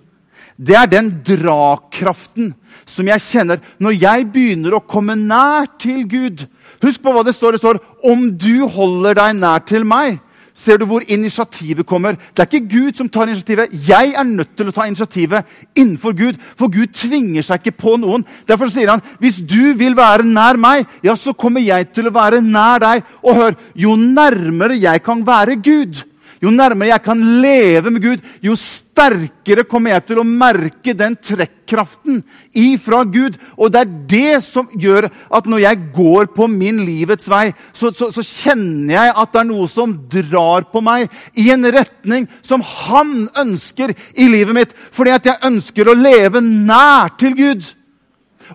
Det 0.57 0.75
er 0.77 0.89
den 0.89 1.10
drakraften 1.25 2.51
som 2.86 3.07
jeg 3.10 3.24
kjenner 3.24 3.62
når 3.81 3.95
jeg 3.98 4.27
begynner 4.33 4.77
å 4.77 4.83
komme 4.86 5.15
nær 5.17 5.69
til 5.81 6.03
Gud. 6.10 6.45
Husk 6.81 7.01
på 7.01 7.13
hva 7.13 7.24
det 7.25 7.33
står. 7.38 7.55
Det 7.55 7.62
står 7.62 7.79
om 8.07 8.27
du 8.33 8.67
holder 8.69 9.17
deg 9.17 9.39
nær 9.41 9.63
til 9.65 9.86
meg, 9.88 10.19
ser 10.55 10.79
du 10.79 10.86
hvor 10.89 11.03
initiativet 11.08 11.88
kommer. 11.88 12.17
Det 12.36 12.43
er 12.43 12.50
ikke 12.50 12.72
Gud 12.72 13.00
som 13.00 13.10
tar 13.10 13.29
initiativet. 13.29 13.74
Jeg 13.88 14.13
er 14.17 14.27
nødt 14.27 14.53
til 14.58 14.70
å 14.70 14.75
ta 14.75 14.86
initiativet 14.89 15.48
innenfor 15.75 16.15
Gud. 16.17 16.39
For 16.60 16.72
Gud 16.72 16.93
tvinger 16.96 17.46
seg 17.46 17.62
ikke 17.62 17.79
på 17.84 17.96
noen. 18.01 18.25
Derfor 18.50 18.72
sier 18.72 18.93
han 18.93 19.03
hvis 19.22 19.41
du 19.41 19.74
vil 19.79 19.98
være 19.98 20.27
nær 20.27 20.60
meg, 20.62 20.86
ja, 21.03 21.15
så 21.15 21.34
kommer 21.34 21.63
jeg 21.63 21.91
til 21.96 22.10
å 22.10 22.15
være 22.15 22.43
nær 22.46 22.81
deg. 22.84 23.03
Og 23.24 23.38
hør, 23.38 23.60
jo 23.75 23.98
nærmere 24.00 24.79
jeg 24.81 25.03
kan 25.05 25.25
være 25.27 25.60
Gud, 25.62 26.03
jo 26.41 26.50
nærmere 26.50 26.89
jeg 26.89 27.03
kan 27.05 27.19
leve 27.41 27.91
med 27.93 28.01
Gud, 28.01 28.21
jo 28.41 28.55
sterkere 28.57 29.65
kommer 29.69 29.93
jeg 29.93 30.05
til 30.07 30.21
å 30.21 30.25
merke 30.25 30.95
den 30.98 31.13
trekkraften 31.21 32.24
ifra 32.57 33.03
Gud. 33.05 33.38
Og 33.62 33.69
det 33.69 33.83
er 33.83 33.91
det 34.10 34.39
som 34.48 34.71
gjør 34.74 35.12
at 35.12 35.50
når 35.50 35.62
jeg 35.67 35.81
går 35.93 36.31
på 36.33 36.50
min 36.50 36.81
livets 36.88 37.29
vei, 37.29 37.51
så, 37.77 37.93
så, 37.93 38.10
så 38.10 38.25
kjenner 38.25 38.95
jeg 38.95 39.13
at 39.13 39.36
det 39.36 39.43
er 39.43 39.50
noe 39.51 39.69
som 39.69 39.93
drar 40.10 40.65
på 40.74 40.81
meg 40.81 41.13
i 41.38 41.51
en 41.53 41.69
retning 41.77 42.25
som 42.41 42.65
Han 42.65 43.27
ønsker 43.38 43.93
i 44.17 44.29
livet 44.31 44.57
mitt. 44.57 44.75
Fordi 44.95 45.13
at 45.13 45.29
jeg 45.29 45.45
ønsker 45.45 45.91
å 45.91 45.98
leve 45.98 46.41
nær 46.41 47.13
til 47.21 47.38
Gud. 47.38 47.69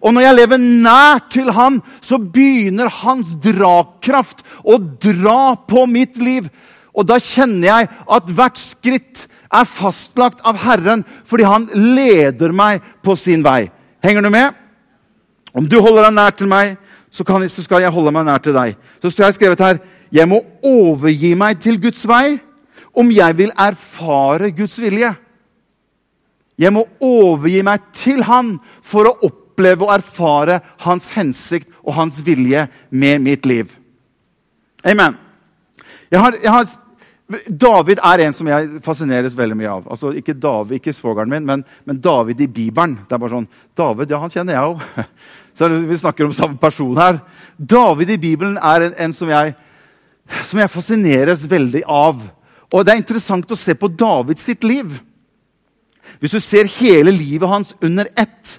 Og 0.02 0.12
når 0.12 0.26
jeg 0.26 0.36
lever 0.42 0.64
nær 0.82 1.22
til 1.32 1.54
Han, 1.54 1.78
så 2.02 2.18
begynner 2.18 2.90
Hans 3.04 3.36
dragkraft 3.42 4.42
å 4.66 4.80
dra 4.82 5.54
på 5.70 5.86
mitt 5.86 6.18
liv. 6.18 6.50
Og 6.96 7.04
da 7.08 7.18
kjenner 7.20 7.68
jeg 7.68 7.88
at 8.16 8.30
hvert 8.32 8.60
skritt 8.60 9.26
er 9.52 9.68
fastlagt 9.68 10.40
av 10.46 10.58
Herren 10.64 11.04
fordi 11.28 11.46
han 11.46 11.68
leder 11.74 12.54
meg 12.56 12.84
på 13.04 13.16
sin 13.20 13.44
vei. 13.44 13.68
Henger 14.04 14.24
du 14.24 14.30
med? 14.32 14.54
Om 15.56 15.68
du 15.68 15.78
holder 15.80 16.08
deg 16.08 16.16
nær 16.16 16.34
til 16.36 16.50
meg, 16.50 16.76
så, 17.12 17.24
kan, 17.24 17.44
så 17.48 17.64
skal 17.64 17.84
jeg 17.84 17.92
holde 17.92 18.12
meg 18.12 18.26
nær 18.28 18.42
til 18.44 18.56
deg. 18.56 18.74
Så 19.00 19.12
står 19.12 19.30
jeg 19.30 19.38
skrevet 19.38 19.64
her 19.64 19.78
jeg 20.14 20.28
må 20.30 20.40
overgi 20.64 21.32
meg 21.38 21.58
til 21.60 21.80
Guds 21.82 22.04
vei 22.08 22.38
om 22.96 23.10
jeg 23.12 23.36
vil 23.36 23.52
erfare 23.58 24.52
Guds 24.56 24.78
vilje. 24.80 25.10
Jeg 26.56 26.72
må 26.72 26.86
overgi 27.04 27.60
meg 27.66 27.90
til 27.96 28.22
Han 28.24 28.54
for 28.84 29.10
å 29.10 29.16
oppleve 29.28 29.84
og 29.84 29.92
erfare 29.98 30.60
Hans 30.86 31.10
hensikt 31.16 31.68
og 31.82 31.98
Hans 31.98 32.22
vilje 32.24 32.66
med 32.90 33.20
mitt 33.24 33.48
liv. 33.48 33.68
Amen. 34.86 35.18
Jeg 36.10 36.22
har, 36.22 36.38
jeg 36.42 36.52
har 36.52 36.68
David 37.50 37.98
er 38.06 38.22
en 38.22 38.34
som 38.34 38.46
jeg 38.46 38.80
fascineres 38.84 39.34
veldig 39.34 39.56
mye 39.58 39.70
av. 39.70 39.86
Altså, 39.90 40.12
Ikke 40.14 40.34
David, 40.38 40.78
ikke 40.78 40.94
svogeren 40.94 41.30
min, 41.30 41.46
men, 41.46 41.64
men, 41.84 41.98
David 42.00 42.40
i 42.40 42.46
Bibelen. 42.46 43.00
Det 43.02 43.16
er 43.16 43.22
bare 43.22 43.34
sånn, 43.34 43.48
David, 43.76 44.12
ja, 44.14 44.20
han 44.22 44.30
kjenner 44.30 44.54
jeg 44.54 44.70
jo. 44.70 45.06
Så 45.58 45.70
Vi 45.88 45.98
snakker 45.98 46.28
om 46.28 46.36
samme 46.36 46.60
person 46.60 46.94
her. 47.00 47.18
David 47.58 48.12
i 48.14 48.20
Bibelen 48.22 48.58
er 48.62 48.86
en, 48.86 48.94
en 49.06 49.16
som, 49.16 49.30
jeg, 49.32 49.56
som 50.46 50.60
jeg 50.62 50.70
fascineres 50.70 51.46
veldig 51.50 51.82
av. 51.90 52.20
Og 52.70 52.86
Det 52.86 52.94
er 52.94 53.02
interessant 53.02 53.50
å 53.50 53.58
se 53.58 53.74
på 53.74 53.90
Davids 53.90 54.46
sitt 54.46 54.62
liv. 54.66 54.94
Hvis 56.22 56.36
du 56.36 56.40
ser 56.40 56.70
hele 56.78 57.10
livet 57.10 57.50
hans 57.50 57.74
under 57.82 58.06
ett, 58.14 58.58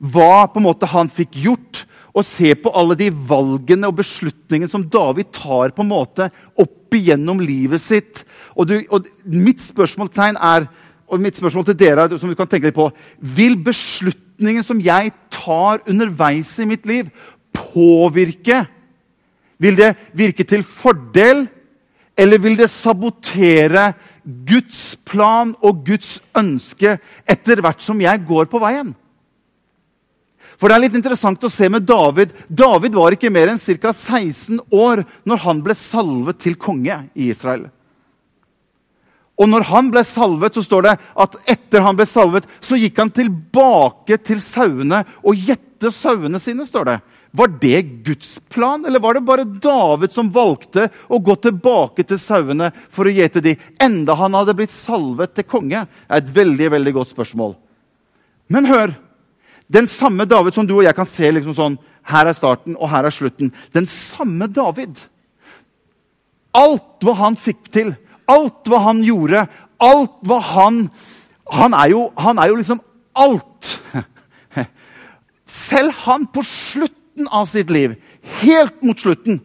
hva 0.00 0.46
på 0.48 0.60
en 0.60 0.68
måte 0.68 0.88
han 0.88 1.12
fikk 1.12 1.36
gjort, 1.44 1.84
og 2.16 2.24
se 2.24 2.54
på 2.56 2.72
alle 2.72 2.96
de 2.96 3.10
valgene 3.12 3.90
og 3.90 3.98
beslutningene 3.98 4.70
som 4.70 4.86
David 4.88 5.28
tar 5.36 5.74
på 5.76 5.84
en 5.84 5.90
måte 5.90 6.30
opp 6.56 6.96
igjennom 6.96 7.42
livet 7.44 7.82
sitt. 7.82 8.22
Og, 8.56 8.70
du, 8.70 8.78
og 8.88 9.08
mitt 9.28 9.60
spørsmålstegn 9.60 10.38
er, 10.40 10.68
og 11.06 11.20
mitt 11.22 11.36
spørsmål 11.36 11.68
til 11.68 11.78
dere 11.82 12.08
som 12.16 12.32
du 12.32 12.38
kan 12.38 12.48
tenke 12.48 12.70
litt 12.70 12.78
på, 12.78 12.88
Vil 13.20 13.58
beslutningen 13.60 14.64
som 14.64 14.80
jeg 14.80 15.12
tar 15.30 15.84
underveis 15.84 16.54
i 16.58 16.68
mitt 16.68 16.88
liv, 16.88 17.12
påvirke? 17.52 18.64
Vil 19.60 19.76
det 19.76 19.92
virke 20.16 20.44
til 20.44 20.64
fordel, 20.64 21.46
eller 22.16 22.40
vil 22.40 22.56
det 22.56 22.72
sabotere 22.72 23.90
Guds 24.24 24.96
plan 25.04 25.52
og 25.60 25.84
Guds 25.84 26.18
ønske 26.36 26.96
etter 27.28 27.60
hvert 27.60 27.84
som 27.84 28.00
jeg 28.00 28.24
går 28.24 28.48
på 28.48 28.60
veien? 28.64 28.96
For 30.56 30.68
det 30.68 30.76
er 30.76 30.84
litt 30.86 30.96
interessant 30.96 31.42
å 31.44 31.52
se 31.52 31.68
med 31.72 31.84
David. 31.88 32.32
David 32.48 32.96
var 32.96 33.16
ikke 33.16 33.32
mer 33.32 33.52
enn 33.52 33.60
ca. 33.60 33.92
16 33.92 34.60
år 34.72 35.04
når 35.28 35.42
han 35.44 35.62
ble 35.64 35.76
salvet 35.76 36.40
til 36.40 36.56
konge 36.60 37.02
i 37.14 37.28
Israel. 37.30 37.68
Og 39.36 39.50
når 39.52 39.66
han 39.68 39.90
ble 39.92 40.00
salvet, 40.06 40.56
så 40.56 40.64
står 40.64 40.86
det 40.86 40.94
at 40.96 41.36
etter 41.52 41.84
han 41.84 41.96
ble 41.98 42.06
salvet, 42.08 42.46
så 42.64 42.78
gikk 42.80 43.02
han 43.02 43.12
tilbake 43.12 44.16
til 44.24 44.40
sauene 44.40 45.02
og 45.20 45.36
gjette 45.36 45.92
sauene 45.92 46.40
sine. 46.40 46.64
står 46.64 46.88
det. 46.88 46.96
Var 47.36 47.52
det 47.60 47.82
Guds 48.06 48.38
plan, 48.48 48.86
eller 48.86 49.00
var 49.00 49.14
det 49.14 49.26
bare 49.28 49.44
David 49.44 50.12
som 50.12 50.32
valgte 50.32 50.88
å 51.12 51.20
gå 51.20 51.36
tilbake 51.36 52.06
til 52.08 52.18
sauene 52.18 52.70
for 52.88 53.04
å 53.04 53.12
gjete 53.12 53.44
de, 53.44 53.58
enda 53.76 54.16
han 54.16 54.32
hadde 54.32 54.56
blitt 54.56 54.72
salvet 54.72 55.34
til 55.36 55.44
konge? 55.44 55.84
Det 55.84 56.08
er 56.08 56.24
et 56.24 56.36
veldig, 56.40 56.70
veldig 56.78 56.96
godt 56.96 57.12
spørsmål. 57.12 57.58
Men 58.48 58.72
hør! 58.72 58.96
Den 59.72 59.88
samme 59.90 60.24
David 60.24 60.54
som 60.54 60.66
du 60.66 60.76
og 60.76 60.84
jeg 60.86 60.94
kan 60.96 61.08
se 61.08 61.30
liksom 61.34 61.54
sånn 61.56 61.78
Her 62.06 62.30
er 62.30 62.36
starten, 62.38 62.76
og 62.78 62.86
her 62.92 63.08
er 63.08 63.10
slutten. 63.10 63.50
Den 63.74 63.86
samme 63.90 64.46
David. 64.46 65.00
Alt 66.54 67.02
hva 67.02 67.16
han 67.18 67.34
fikk 67.34 67.66
til, 67.74 67.90
alt 68.30 68.70
hva 68.70 68.78
han 68.84 69.02
gjorde, 69.02 69.42
alt 69.82 70.14
hva 70.22 70.38
han 70.54 70.86
Han 71.50 71.74
er 71.78 71.90
jo, 71.92 72.10
han 72.18 72.38
er 72.42 72.50
jo 72.50 72.56
liksom 72.58 72.80
alt. 73.14 73.72
Selv 75.46 75.92
han 76.06 76.26
på 76.26 76.42
slutten 76.46 77.28
av 77.30 77.46
sitt 77.46 77.70
liv, 77.70 77.94
helt 78.42 78.82
mot 78.82 78.98
slutten 78.98 79.38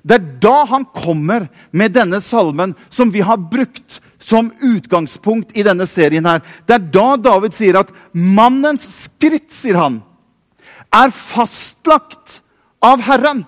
Det 0.00 0.16
er 0.16 0.30
da 0.40 0.64
han 0.70 0.86
kommer 0.88 1.48
med 1.76 1.92
denne 1.92 2.22
salmen 2.24 2.72
som 2.88 3.12
vi 3.12 3.20
har 3.20 3.36
brukt 3.36 4.00
som 4.20 4.52
utgangspunkt 4.60 5.56
i 5.56 5.64
denne 5.66 5.86
serien. 5.86 6.26
her. 6.26 6.42
Det 6.66 6.74
er 6.74 6.90
da 6.92 7.16
David 7.16 7.56
sier 7.56 7.80
at 7.80 7.90
mannens 8.12 8.84
skritt, 9.04 9.50
sier 9.52 9.80
han, 9.80 10.02
er 10.92 11.10
fastlagt 11.10 12.40
av 12.82 13.00
Herren. 13.00 13.46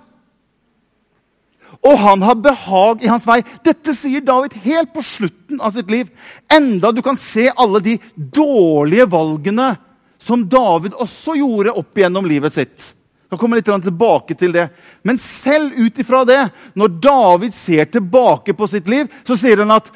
og 1.83 1.99
han 1.99 2.23
har 2.23 2.38
behag 2.38 3.02
i 3.02 3.09
hans 3.11 3.25
vei. 3.26 3.41
Dette 3.67 3.91
sier 3.99 4.23
David 4.23 4.55
helt 4.62 4.93
på 4.95 5.02
slutten 5.02 5.59
av 5.59 5.73
sitt 5.75 5.91
liv. 5.91 6.12
Enda 6.47 6.93
du 6.93 7.02
kan 7.02 7.19
se 7.19 7.49
alle 7.50 7.81
de 7.83 7.97
dårlige 8.14 9.09
valgene 9.11 9.73
som 10.14 10.45
David 10.47 10.95
også 10.95 11.35
gjorde 11.41 11.75
opp 11.75 11.99
igjennom 11.99 12.29
livet 12.31 12.55
sitt. 12.55 12.93
Jeg 13.33 13.41
kommer 13.41 13.57
litt 13.57 13.69
tilbake 13.87 14.35
til 14.37 14.53
det. 14.53 14.67
Men 15.09 15.17
selv 15.17 15.73
ut 15.73 15.99
ifra 16.03 16.21
det, 16.29 16.41
når 16.77 16.97
David 17.01 17.55
ser 17.57 17.87
tilbake 17.89 18.53
på 18.53 18.67
sitt 18.69 18.91
liv, 18.93 19.09
så 19.25 19.39
sier 19.41 19.62
han 19.62 19.73
at 19.73 19.89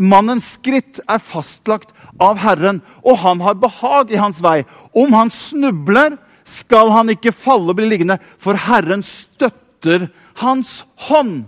mannens 0.00 0.54
skritt 0.56 1.02
er 1.04 1.20
fastlagt 1.20 1.92
av 2.16 2.40
Herren, 2.40 2.80
og 3.04 3.20
han 3.20 3.42
har 3.44 3.60
behag 3.60 4.14
i 4.14 4.20
hans 4.20 4.40
vei. 4.40 4.62
Om 4.96 5.12
han 5.12 5.28
snubler, 5.28 6.16
skal 6.44 6.88
han 6.92 7.12
ikke 7.12 7.34
falle 7.36 7.72
og 7.72 7.76
bli 7.76 7.90
liggende, 7.90 8.16
for 8.40 8.56
Herren 8.56 9.04
støtter 9.04 10.08
hans 10.40 10.82
hånd. 11.10 11.44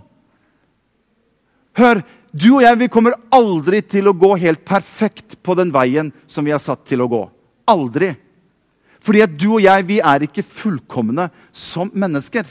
Hør, 1.81 2.03
du 2.29 2.49
og 2.59 2.61
jeg 2.61 2.81
vi 2.83 2.91
kommer 2.93 3.17
aldri 3.33 3.81
til 3.81 4.09
å 4.09 4.13
gå 4.13 4.35
helt 4.37 4.61
perfekt 4.69 5.39
på 5.41 5.57
den 5.57 5.73
veien 5.73 6.13
som 6.29 6.45
vi 6.45 6.53
er 6.53 6.61
satt 6.61 6.85
til 6.85 7.01
å 7.01 7.09
gå. 7.09 7.25
Aldri. 7.73 8.13
Fordi 9.07 9.23
at 9.23 9.35
du 9.39 9.53
og 9.55 9.61
jeg, 9.63 9.85
vi 9.87 10.01
er 10.03 10.25
ikke 10.25 10.43
fullkomne 10.43 11.29
som 11.55 11.87
mennesker. 11.95 12.43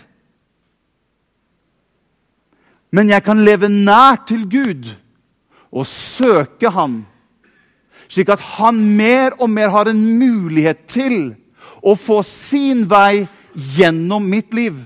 Men 2.97 3.13
jeg 3.13 3.25
kan 3.27 3.43
leve 3.45 3.69
nær 3.69 4.23
til 4.25 4.47
Gud 4.49 4.89
og 5.69 5.85
søke 5.91 6.71
Han, 6.73 7.03
slik 8.09 8.31
at 8.33 8.41
Han 8.57 8.81
mer 8.97 9.37
og 9.37 9.51
mer 9.53 9.69
har 9.75 9.91
en 9.91 10.01
mulighet 10.17 10.87
til 10.89 11.35
å 11.85 11.93
få 11.99 12.23
sin 12.25 12.87
vei 12.89 13.27
gjennom 13.77 14.25
mitt 14.25 14.55
liv. 14.57 14.79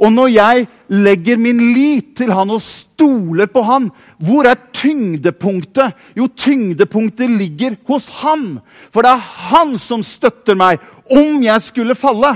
Og 0.00 0.12
når 0.12 0.30
jeg 0.32 0.66
legger 0.88 1.40
min 1.40 1.58
lit 1.74 2.14
til 2.16 2.32
han 2.32 2.50
og 2.54 2.62
stoler 2.64 3.50
på 3.52 3.62
han, 3.68 3.90
hvor 4.16 4.48
er 4.48 4.60
tyngdepunktet? 4.72 5.96
Jo, 6.16 6.28
tyngdepunktet 6.32 7.28
ligger 7.28 7.76
hos 7.88 8.08
han. 8.22 8.62
For 8.88 9.04
det 9.04 9.12
er 9.12 9.26
han 9.50 9.76
som 9.80 10.04
støtter 10.04 10.56
meg 10.56 10.80
om 11.12 11.42
jeg 11.44 11.66
skulle 11.66 11.98
falle. 11.98 12.32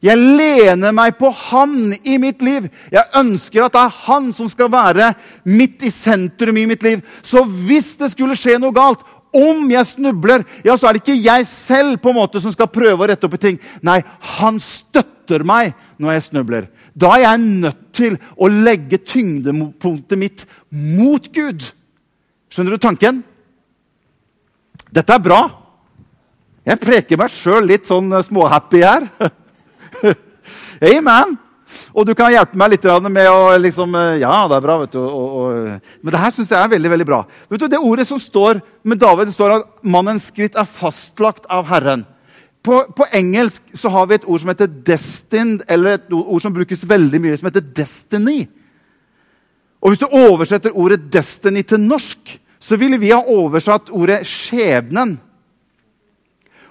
Jeg 0.00 0.16
lener 0.16 0.94
meg 0.96 1.18
på 1.18 1.28
han 1.50 1.92
i 2.08 2.16
mitt 2.22 2.40
liv. 2.40 2.70
Jeg 2.92 3.18
ønsker 3.18 3.66
at 3.66 3.74
det 3.74 3.82
er 3.82 3.98
han 4.06 4.30
som 4.32 4.48
skal 4.48 4.70
være 4.72 5.12
midt 5.44 5.84
i 5.84 5.92
sentrum 5.92 6.56
i 6.56 6.68
mitt 6.70 6.86
liv. 6.86 7.02
Så 7.20 7.42
hvis 7.44 7.92
det 8.00 8.14
skulle 8.14 8.38
skje 8.38 8.56
noe 8.62 8.72
galt, 8.72 9.02
om 9.30 9.68
jeg 9.70 9.86
snubler, 9.86 10.42
ja, 10.66 10.74
så 10.74 10.88
er 10.88 10.96
det 10.96 11.04
ikke 11.04 11.20
jeg 11.22 11.46
selv 11.46 12.00
på 12.02 12.10
en 12.10 12.18
måte 12.18 12.40
som 12.42 12.50
skal 12.54 12.70
prøve 12.72 13.04
å 13.04 13.10
rette 13.10 13.28
opp 13.28 13.36
i 13.36 13.42
ting. 13.44 13.60
Nei, 13.86 14.00
han 14.38 14.58
støtter 14.62 15.19
meg 15.46 15.74
når 16.02 16.16
jeg 16.16 16.24
snubler. 16.26 16.68
Da 16.98 17.14
er 17.14 17.22
jeg 17.24 17.42
nødt 17.64 17.82
til 17.96 18.16
å 18.36 18.48
legge 18.50 18.98
tyngdepunktet 18.98 20.18
mitt 20.18 20.46
mot 20.70 21.30
Gud. 21.32 21.68
Skjønner 22.50 22.74
du 22.74 22.82
tanken? 22.82 23.22
Dette 24.90 25.14
er 25.14 25.22
bra. 25.22 25.42
Jeg 26.66 26.82
preker 26.82 27.20
meg 27.20 27.30
sjøl 27.32 27.68
litt 27.70 27.86
sånn 27.88 28.10
eh, 28.12 28.26
småhappy 28.26 28.82
her. 28.82 29.06
Amen. 30.90 31.38
Og 31.94 32.06
du 32.06 32.12
kan 32.18 32.32
hjelpe 32.32 32.58
meg 32.58 32.74
litt 32.74 32.86
med 33.06 33.28
å 33.30 33.56
liksom, 33.58 33.94
eh, 33.94 34.20
Ja, 34.22 34.46
det 34.50 34.58
er 34.58 34.64
bra. 34.66 34.78
vet 34.82 34.92
du. 34.92 35.00
Og, 35.00 35.28
og, 35.40 35.80
men 36.02 36.12
det 36.12 36.20
her 36.20 36.34
syns 36.34 36.50
jeg 36.50 36.58
er 36.60 36.74
veldig 36.74 36.90
veldig 36.90 37.06
bra. 37.06 37.24
Vet 37.48 37.60
du, 37.60 37.68
Det 37.68 37.78
ordet 37.78 38.06
som 38.08 38.18
står 38.18 38.60
med 38.82 38.98
David, 38.98 39.30
det 39.30 39.34
står 39.34 39.56
at 39.56 39.68
mannens 39.82 40.28
skritt 40.28 40.58
er 40.58 40.66
fastlagt 40.66 41.46
av 41.48 41.66
Herren. 41.70 42.04
På, 42.62 42.84
på, 42.96 43.06
engelsk 43.16 43.62
så 43.74 43.88
har 43.88 44.06
vi 44.06 44.18
et 44.18 44.24
ord 44.28 44.40
som 44.40 44.48
heter 44.52 44.66
'destined', 44.66 45.64
eller 45.68 45.94
et 45.94 46.12
ord 46.12 46.40
som 46.40 46.52
brukes 46.52 46.88
veldig 46.88 47.20
mye, 47.20 47.36
som 47.36 47.46
heter 47.48 47.60
'destiny'. 47.60 48.46
Og 49.80 49.90
Hvis 49.90 49.98
du 49.98 50.06
oversetter 50.06 50.70
ordet 50.76 51.00
'destiny' 51.14 51.62
til 51.62 51.80
norsk, 51.80 52.40
så 52.60 52.76
ville 52.76 53.00
vi 53.00 53.10
ha 53.10 53.22
oversatt 53.26 53.90
ordet 53.90 54.20
'skjebnen'. 54.26 55.16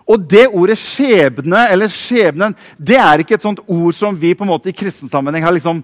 Og 0.08 0.30
det 0.30 0.48
ordet 0.48 0.78
'skjebne' 0.78 1.72
eller 1.72 1.88
'skjebnen' 1.88 2.56
det 2.78 2.98
er 2.98 3.18
ikke 3.18 3.34
et 3.34 3.42
sånt 3.42 3.60
ord 3.68 3.94
som 3.94 4.22
vi 4.22 4.34
på 4.34 4.44
en 4.44 4.50
måte 4.50 4.70
i 4.70 4.78
kristen 4.78 5.10
sammenheng 5.10 5.44
har 5.44 5.52
liksom 5.52 5.84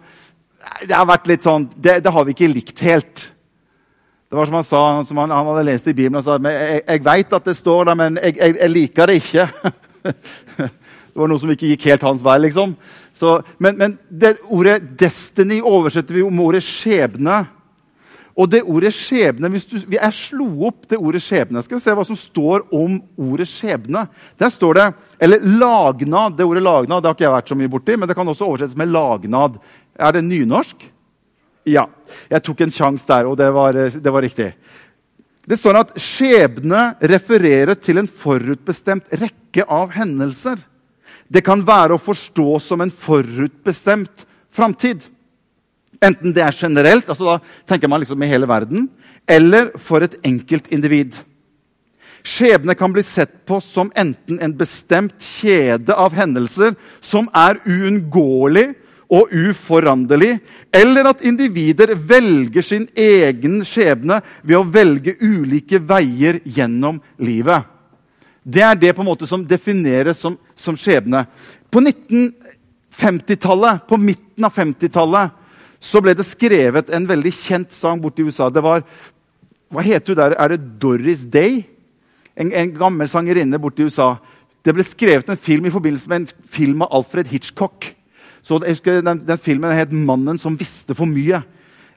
det 0.88 0.96
har 0.96 1.06
vært 1.06 1.30
litt 1.30 1.46
sånn, 1.46 1.70
det, 1.76 2.00
det, 2.04 2.12
har 2.12 2.26
vi 2.26 2.34
ikke 2.36 2.50
likt 2.50 2.82
helt. 2.86 3.32
Det 4.30 4.38
var 4.38 4.46
som 4.50 4.58
han 4.58 4.68
sa, 4.68 4.82
som 5.06 5.18
han, 5.22 5.34
han 5.34 5.46
hadde 5.46 5.66
lest 5.68 5.88
i 5.88 5.94
Bibelen. 5.94 6.16
og 6.16 6.24
sa, 6.26 6.38
Jeg, 6.42 6.82
jeg 6.88 7.04
veit 7.06 7.34
at 7.34 7.46
det 7.46 7.58
står 7.58 7.86
der, 7.86 7.96
men 7.96 8.18
jeg, 8.22 8.38
jeg, 8.38 8.56
jeg 8.62 8.70
liker 8.74 9.12
det 9.12 9.20
ikke. 9.22 9.48
det 10.06 11.18
var 11.18 11.30
noe 11.32 11.42
som 11.42 11.52
ikke 11.54 11.72
gikk 11.74 11.90
helt 11.90 12.06
hans 12.06 12.24
vei, 12.26 12.38
liksom. 12.48 12.76
Så, 13.16 13.40
men, 13.58 13.78
men 13.80 13.98
det 14.10 14.38
ordet 14.52 14.82
'destiny' 15.00 15.62
oversetter 15.64 16.18
vi 16.18 16.24
med 16.30 16.46
ordet 16.46 16.64
'skjebne'. 16.66 17.46
Og 18.36 18.50
det 18.52 18.66
ordet 18.68 18.92
'skjebne' 18.92 19.50
hvis 19.54 19.66
du, 19.66 19.78
Jeg 19.96 20.14
slo 20.14 20.48
opp 20.68 20.90
det 20.90 21.00
ordet 21.00 21.22
'skjebne'. 21.24 21.64
Skal 21.64 21.78
vi 21.78 21.84
se 21.84 21.96
hva 21.96 22.04
som 22.06 22.20
står 22.20 22.68
om 22.72 23.00
ordet 23.16 23.48
'skjebne'. 23.48 24.08
Der 24.38 24.50
står 24.50 24.74
det 24.74 24.94
Eller 25.20 25.40
'lagnad'. 25.40 26.36
Det 26.38 26.46
ordet 26.46 26.64
'lagnad' 26.64 27.02
det 27.02 27.08
har 27.08 27.16
ikke 27.16 27.24
jeg 27.24 27.38
vært 27.38 27.50
så 27.50 27.56
mye 27.56 27.72
borti, 27.72 27.96
men 27.96 28.08
det 28.08 28.16
kan 28.16 28.28
også 28.28 28.46
oversettes 28.46 28.76
med 28.76 28.92
'lagnad'. 28.92 29.60
Er 29.96 30.12
det 30.12 30.24
nynorsk? 30.24 30.92
Ja. 31.66 31.86
Jeg 32.30 32.44
tok 32.44 32.62
en 32.62 32.72
sjanse 32.72 33.08
der, 33.08 33.26
og 33.26 33.38
det 33.38 33.54
var, 33.54 33.72
det 33.74 34.14
var 34.14 34.22
riktig. 34.22 34.54
Det 35.46 35.58
står 35.60 35.78
at 35.78 35.92
skjebne 36.02 36.96
refererer 37.06 37.78
til 37.78 38.02
en 38.02 38.10
forutbestemt 38.10 39.12
rekke 39.14 39.66
av 39.70 39.94
hendelser. 39.94 40.58
Det 41.30 41.44
kan 41.46 41.62
være 41.66 41.96
å 41.96 42.02
forstå 42.02 42.48
som 42.64 42.82
en 42.82 42.94
forutbestemt 42.94 44.26
framtid. 44.54 45.06
Enten 46.04 46.34
det 46.36 46.44
er 46.44 46.58
generelt, 46.58 47.08
altså 47.10 47.36
da 47.36 47.38
tenker 47.70 47.90
man 47.90 48.02
liksom 48.02 48.22
i 48.26 48.30
hele 48.30 48.50
verden, 48.50 48.90
eller 49.30 49.72
for 49.82 50.06
et 50.06 50.18
enkelt 50.26 50.68
individ. 50.74 51.16
Skjebne 52.26 52.74
kan 52.78 52.94
bli 52.94 53.04
sett 53.06 53.44
på 53.46 53.60
som 53.62 53.92
enten 53.94 54.40
en 54.42 54.56
bestemt 54.58 55.22
kjede 55.22 55.94
av 55.94 56.16
hendelser 56.18 56.74
som 57.06 57.30
er 57.38 57.62
uunngåelig 57.70 58.72
og 59.12 59.28
uforanderlig, 59.30 60.40
eller 60.74 61.06
at 61.12 61.22
individer 61.26 61.96
velger 61.96 62.62
sin 62.66 62.88
egen 62.98 63.66
skjebne 63.68 64.22
ved 64.42 64.58
å 64.58 64.64
velge 64.66 65.16
ulike 65.22 65.80
veier 65.80 66.40
gjennom 66.44 67.02
livet. 67.22 67.64
Det 68.46 68.62
er 68.62 68.76
det 68.78 68.94
på 68.94 69.02
en 69.02 69.10
måte 69.10 69.26
som 69.30 69.48
defineres 69.48 70.18
som, 70.22 70.38
som 70.56 70.78
skjebne. 70.78 71.26
På 71.74 71.80
1950-tallet, 71.82 73.88
på 73.90 73.98
midten 73.98 74.44
av 74.46 74.54
50-tallet 74.54 75.30
så 75.86 76.02
ble 76.02 76.16
det 76.18 76.26
skrevet 76.26 76.90
en 76.94 77.08
veldig 77.10 77.34
kjent 77.34 77.74
sang 77.76 78.02
borte 78.02 78.22
i 78.22 78.26
USA. 78.26 78.50
Det 78.50 78.64
var, 78.64 78.84
Hva 79.70 79.82
heter 79.86 80.14
hun 80.14 80.22
der? 80.22 80.36
Er 80.38 80.48
det 80.54 80.80
Doris 80.82 81.26
Day? 81.30 81.66
En, 82.36 82.52
en 82.52 82.78
gammel 82.78 83.10
sangerinne 83.10 83.60
borte 83.62 83.82
i 83.82 83.86
USA. 83.90 84.16
Det 84.66 84.74
ble 84.74 84.84
skrevet 84.86 85.30
en 85.30 85.38
film 85.38 85.66
i 85.70 85.74
forbindelse 85.74 86.10
med 86.10 86.24
en 86.24 86.50
film 86.50 86.82
av 86.86 86.94
Alfred 87.00 87.28
Hitchcock. 87.30 87.96
Så 88.46 88.60
jeg 88.62 88.78
husker 88.78 89.02
den, 89.02 89.24
den 89.26 89.42
filmen 89.42 89.74
het 89.74 89.92
'Mannen 89.92 90.38
som 90.38 90.58
visste 90.58 90.96
for 90.96 91.10
mye'. 91.10 91.44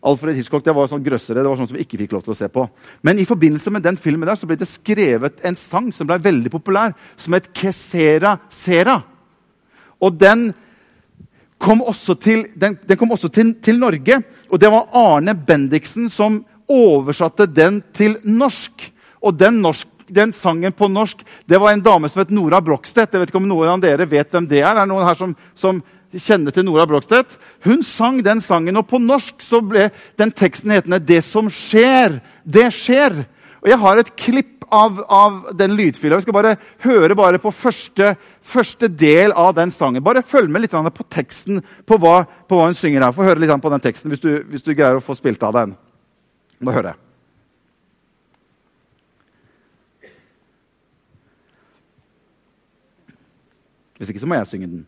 Alfred 0.03 0.37
Hitchcock 0.37 0.65
det 0.65 0.75
var 0.75 0.87
sånn 0.87 1.03
grøssere, 1.03 1.43
det 1.43 1.51
var 1.51 1.59
sånn 1.59 1.69
som 1.69 1.77
vi 1.77 1.83
ikke 1.83 1.99
fikk 1.99 2.13
lov 2.15 2.23
til 2.23 2.33
å 2.33 2.39
se 2.39 2.49
på. 2.49 2.69
Men 3.03 3.19
i 3.19 3.27
forbindelse 3.27 3.71
med 3.71 3.83
den 3.83 3.97
filmen 3.97 4.29
der 4.29 4.39
så 4.39 4.47
ble 4.47 4.57
det 4.57 4.69
skrevet 4.71 5.43
en 5.45 5.59
sang 5.59 5.91
som 5.93 6.07
ble 6.07 6.21
veldig 6.23 6.51
populær, 6.51 6.95
som 7.17 7.35
het 7.35 7.53
'Kesera 7.53 8.39
Sera'. 8.49 9.03
Og 10.01 10.19
den 10.19 10.55
kom 11.59 11.83
også 11.83 12.15
til, 12.15 12.47
den, 12.55 12.79
den 12.87 12.97
kom 12.97 13.11
også 13.11 13.29
til, 13.29 13.55
til, 13.61 13.79
Norge. 13.79 14.23
Og 14.51 14.61
det 14.61 14.71
var 14.71 14.89
Arne 14.95 15.35
Bendiksen 15.35 16.09
som 16.09 16.45
oversatte 16.69 17.47
den 17.47 17.83
til 17.93 18.17
norsk. 18.23 18.93
Og 19.23 19.35
den, 19.39 19.61
norsk, 19.61 19.89
den 20.09 20.33
sangen 20.33 20.73
på 20.73 20.89
norsk 20.89 21.25
det 21.49 21.59
var 21.61 21.73
en 21.73 21.83
dame 21.83 22.09
som 22.09 22.21
het 22.23 22.31
Nora 22.31 22.61
Brokstedt. 22.61 23.13
Jeg 23.13 23.21
vet 23.21 23.29
ikke 23.33 23.43
om 23.43 23.49
noen 23.49 23.69
av 23.69 23.81
dere 23.81 24.07
vet 24.07 24.31
hvem 24.31 24.47
det 24.47 24.63
er. 24.63 24.71
Er 24.71 24.85
det 24.85 24.89
noen 24.93 25.05
her 25.05 25.19
som, 25.19 25.35
som 25.55 25.83
kjenner 26.17 26.55
til 26.55 26.65
Nora 26.65 26.87
Brogstedt. 26.89 27.37
Hun 27.65 27.83
sang 27.85 28.23
den 28.25 28.41
sangen, 28.41 28.77
og 28.77 28.87
på 28.89 29.01
norsk 29.03 29.43
så 29.45 29.61
ble 29.65 29.91
den 30.19 30.33
teksten 30.33 30.71
hetende 30.71 30.99
'Det 30.99 31.25
som 31.25 31.51
skjer, 31.51 32.21
det 32.45 32.73
skjer'. 32.73 33.27
Og 33.63 33.69
Jeg 33.69 33.79
har 33.79 33.99
et 33.99 34.17
klipp 34.17 34.59
av, 34.71 35.05
av 35.09 35.57
den 35.57 35.77
lydfila. 35.77 36.17
Vi 36.17 36.23
skal 36.23 36.37
bare 36.37 36.57
høre 36.85 37.17
bare 37.17 37.39
på 37.39 37.51
første, 37.51 38.17
første, 38.43 38.89
del 38.89 39.33
av 39.33 39.55
den 39.55 39.71
sangen. 39.71 40.05
Bare 40.05 40.23
følg 40.23 40.51
med 40.51 40.63
litt 40.63 40.71
på 40.71 41.09
teksten, 41.11 41.63
på 41.87 41.99
hva, 41.99 42.25
på 42.49 42.57
hva 42.57 42.69
hun 42.69 42.75
synger 42.75 43.03
her. 43.03 43.13
Få 43.13 43.27
høre 43.27 43.41
litt 43.41 43.63
på 43.63 43.71
den 43.71 43.85
teksten 43.85 44.11
hvis 44.11 44.21
du, 44.21 44.31
hvis 44.49 44.63
du 44.63 44.75
greier 44.75 45.01
å 45.01 45.05
få 45.05 45.17
spilt 45.17 45.43
av 45.43 45.53
den. 45.53 45.77
Må 46.61 46.73
høre. 46.73 46.95
Hvis 53.99 54.13
ikke 54.13 54.23
så 54.23 54.31
må 54.31 54.39
jeg 54.39 54.47
synge 54.47 54.71
den. 54.71 54.87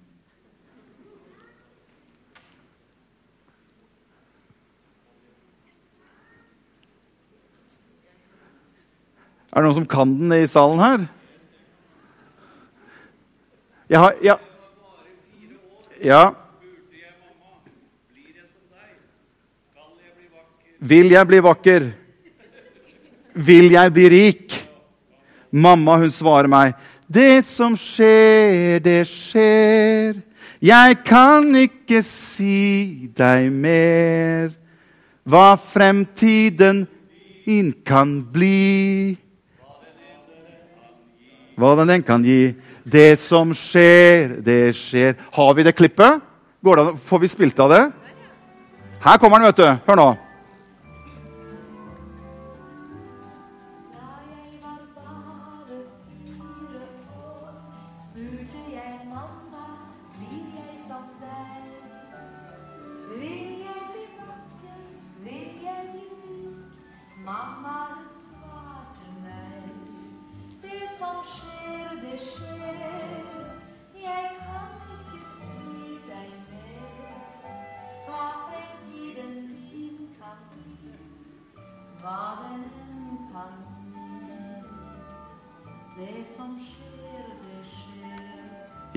Er 9.50 9.60
det 9.60 9.66
noen 9.66 9.78
som 9.80 9.88
kan 9.90 10.12
den 10.14 10.32
i 10.36 10.46
salen 10.46 10.78
her? 10.78 11.08
Jeg 13.90 13.98
har 13.98 14.14
Ja. 14.22 14.36
ja. 16.02 16.34
Vil 20.80 21.10
jeg 21.10 21.26
bli 21.26 21.40
vakker? 21.44 21.92
Vil 23.34 23.70
jeg 23.70 23.92
bli 23.92 24.08
rik? 24.08 24.54
Mamma, 25.52 25.98
hun 25.98 26.10
svarer 26.10 26.48
meg. 26.48 26.74
Det 27.10 27.44
som 27.44 27.74
skjer, 27.76 28.78
det 28.80 29.02
skjer. 29.10 30.22
Jeg 30.62 30.96
kan 31.04 31.50
ikke 31.56 32.02
si 32.06 33.10
deg 33.16 33.50
mer 33.52 34.54
hva 35.26 35.56
fremtiden 35.58 36.86
din 37.44 37.72
kan 37.84 38.20
bli. 38.32 39.18
Hva 41.60 41.74
den 41.76 41.92
enn 41.92 42.04
kan 42.06 42.24
gi. 42.24 42.54
Det 42.88 43.18
som 43.20 43.52
skjer, 43.52 44.38
det 44.40 44.72
skjer. 44.78 45.18
Har 45.36 45.52
vi 45.54 45.66
det 45.66 45.76
klippet? 45.76 46.22
Får 46.64 47.20
vi 47.20 47.28
spilt 47.28 47.60
av 47.60 47.72
det? 47.72 47.82
Her 49.04 49.20
kommer 49.20 49.40
den, 49.40 49.50
vet 49.50 49.60
du. 49.60 49.68
Hør 49.86 50.00
nå. 50.00 50.08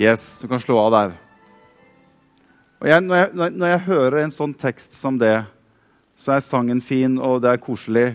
Yes, 0.04 0.39
du 0.42 0.50
kan 0.52 0.60
slå 0.60 0.76
av 0.82 0.89
der. 0.92 1.12
Jeg, 2.84 3.04
når, 3.06 3.16
jeg, 3.16 3.52
når, 3.56 3.68
jeg, 3.70 3.84
hører 3.86 4.18
en 4.20 4.34
sånn 4.36 4.54
tekst 4.60 4.98
som 4.98 5.16
det, 5.22 5.46
så 6.20 6.34
er 6.36 6.42
sangen 6.44 6.82
fin, 6.84 7.16
og 7.24 7.38
det 7.44 7.54
er 7.54 7.62
koselig. 7.63 8.08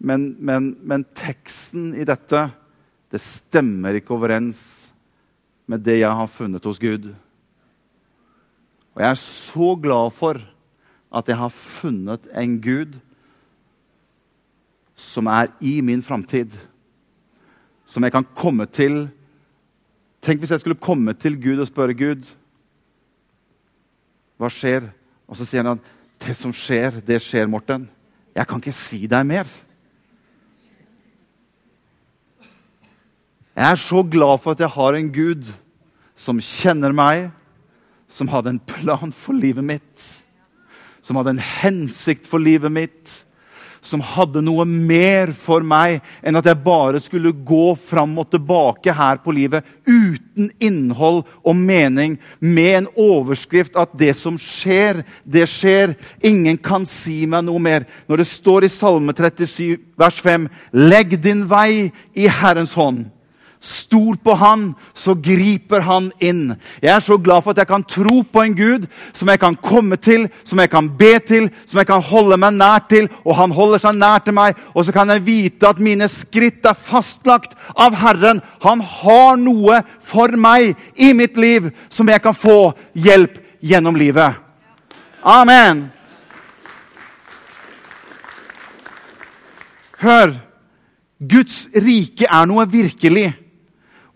Men, 0.00 0.30
men, 0.40 0.70
men 0.80 1.04
teksten 1.18 1.90
i 1.92 2.06
dette, 2.08 2.46
det 3.12 3.20
stemmer 3.20 3.98
ikke 3.98 4.14
overens 4.16 4.60
med 5.68 5.84
det 5.84 5.98
jeg 5.98 6.20
har 6.22 6.30
funnet 6.32 6.64
hos 6.64 6.80
Gud. 6.80 7.10
Og 8.94 9.04
jeg 9.04 9.10
er 9.10 9.20
så 9.20 9.74
glad 9.82 10.16
for 10.16 10.40
at 11.20 11.28
jeg 11.28 11.40
har 11.42 11.52
funnet 11.52 12.30
en 12.32 12.56
Gud 12.64 12.96
som 14.96 15.28
er 15.28 15.52
i 15.60 15.82
min 15.84 16.00
framtid. 16.06 16.56
Som 17.84 18.08
jeg 18.08 18.16
kan 18.16 18.30
komme 18.32 18.64
til 18.72 19.04
Tenk 20.26 20.42
hvis 20.42 20.50
jeg 20.50 20.64
skulle 20.64 20.82
komme 20.82 21.12
til 21.14 21.36
Gud 21.38 21.60
og 21.62 21.68
spørre 21.68 21.94
Gud 21.94 22.24
hva 24.36 24.48
skjer? 24.50 24.88
Og 25.30 25.38
så 25.38 25.46
sier 25.46 25.62
han 25.62 25.78
at 25.78 25.92
det 26.26 26.34
som 26.36 26.50
skjer, 26.54 26.98
det 27.06 27.20
skjer, 27.22 27.46
Morten. 27.48 27.86
Jeg 28.34 28.48
kan 28.48 28.60
ikke 28.60 28.74
si 28.74 29.06
deg 29.08 29.22
mer. 29.28 29.46
Jeg 33.56 33.70
er 33.70 33.78
så 33.80 34.02
glad 34.02 34.42
for 34.42 34.52
at 34.52 34.60
jeg 34.60 34.74
har 34.74 34.98
en 34.98 35.12
Gud 35.14 35.46
som 36.18 36.42
kjenner 36.42 36.92
meg, 36.96 37.30
som 38.10 38.28
hadde 38.32 38.56
en 38.56 38.60
plan 38.60 39.14
for 39.14 39.36
livet 39.36 39.64
mitt, 39.64 40.10
som 41.06 41.16
hadde 41.20 41.36
en 41.36 41.46
hensikt 41.62 42.26
for 42.28 42.42
livet 42.42 42.72
mitt 42.72 43.14
som 43.86 44.02
hadde 44.02 44.42
noe 44.44 44.66
mer 44.66 45.32
for 45.36 45.64
meg 45.66 46.02
enn 46.26 46.38
at 46.38 46.48
jeg 46.50 46.62
bare 46.64 47.00
skulle 47.02 47.32
gå 47.46 47.74
fram 47.78 48.16
og 48.20 48.30
tilbake 48.32 48.94
her 48.96 49.20
på 49.22 49.34
livet 49.36 49.66
uten 49.86 50.50
innhold 50.60 51.22
og 51.46 51.56
mening, 51.56 52.18
med 52.40 52.72
en 52.82 52.88
overskrift 53.00 53.76
at 53.78 53.94
det 53.96 54.12
som 54.18 54.36
skjer, 54.40 55.02
det 55.24 55.46
skjer. 55.48 55.94
Ingen 56.26 56.58
kan 56.58 56.84
si 56.88 57.22
meg 57.30 57.46
noe 57.46 57.62
mer. 57.62 57.86
Når 58.10 58.22
det 58.22 58.28
står 58.30 58.66
i 58.66 58.72
Salme 58.72 59.14
37, 59.16 59.78
vers 59.96 60.20
5.: 60.22 60.48
Legg 60.72 61.16
din 61.22 61.46
vei 61.48 61.92
i 62.14 62.28
Herrens 62.28 62.74
hånd. 62.76 63.06
Stol 63.60 64.18
på 64.22 64.34
han, 64.38 64.68
så 64.94 65.14
griper 65.18 65.82
han 65.86 66.10
inn. 66.22 66.54
Jeg 66.82 66.92
er 66.92 67.02
så 67.02 67.16
glad 67.18 67.42
for 67.42 67.54
at 67.54 67.62
jeg 67.62 67.70
kan 67.70 67.84
tro 67.88 68.20
på 68.22 68.42
en 68.42 68.54
Gud 68.56 68.84
som 69.16 69.30
jeg 69.32 69.40
kan 69.42 69.56
komme 69.56 69.98
til, 69.98 70.28
som 70.44 70.60
jeg 70.62 70.70
kan 70.70 70.90
be 70.98 71.14
til, 71.26 71.48
som 71.66 71.80
jeg 71.80 71.88
kan 71.88 72.04
holde 72.04 72.38
meg 72.40 72.54
nær 72.58 72.84
til, 72.90 73.08
og 73.24 73.38
han 73.40 73.54
holder 73.56 73.82
seg 73.82 73.98
nær 73.98 74.22
til 74.24 74.36
meg. 74.36 74.58
Og 74.74 74.86
så 74.86 74.94
kan 74.94 75.10
jeg 75.10 75.24
vite 75.26 75.70
at 75.70 75.82
mine 75.82 76.08
skritt 76.12 76.66
er 76.68 76.78
fastlagt 76.78 77.56
av 77.74 77.96
Herren. 77.98 78.42
Han 78.66 78.84
har 78.84 79.40
noe 79.40 79.80
for 80.04 80.36
meg 80.36 80.76
i 80.94 81.12
mitt 81.16 81.40
liv 81.40 81.72
som 81.88 82.08
jeg 82.12 82.22
kan 82.22 82.36
få 82.36 82.74
hjelp 82.94 83.40
gjennom 83.64 83.96
livet. 83.98 84.36
Amen. 85.26 85.86
Hør. 90.04 90.36
Guds 91.16 91.64
rike 91.72 92.28
er 92.28 92.46
noe 92.48 92.66
virkelig. 92.68 93.30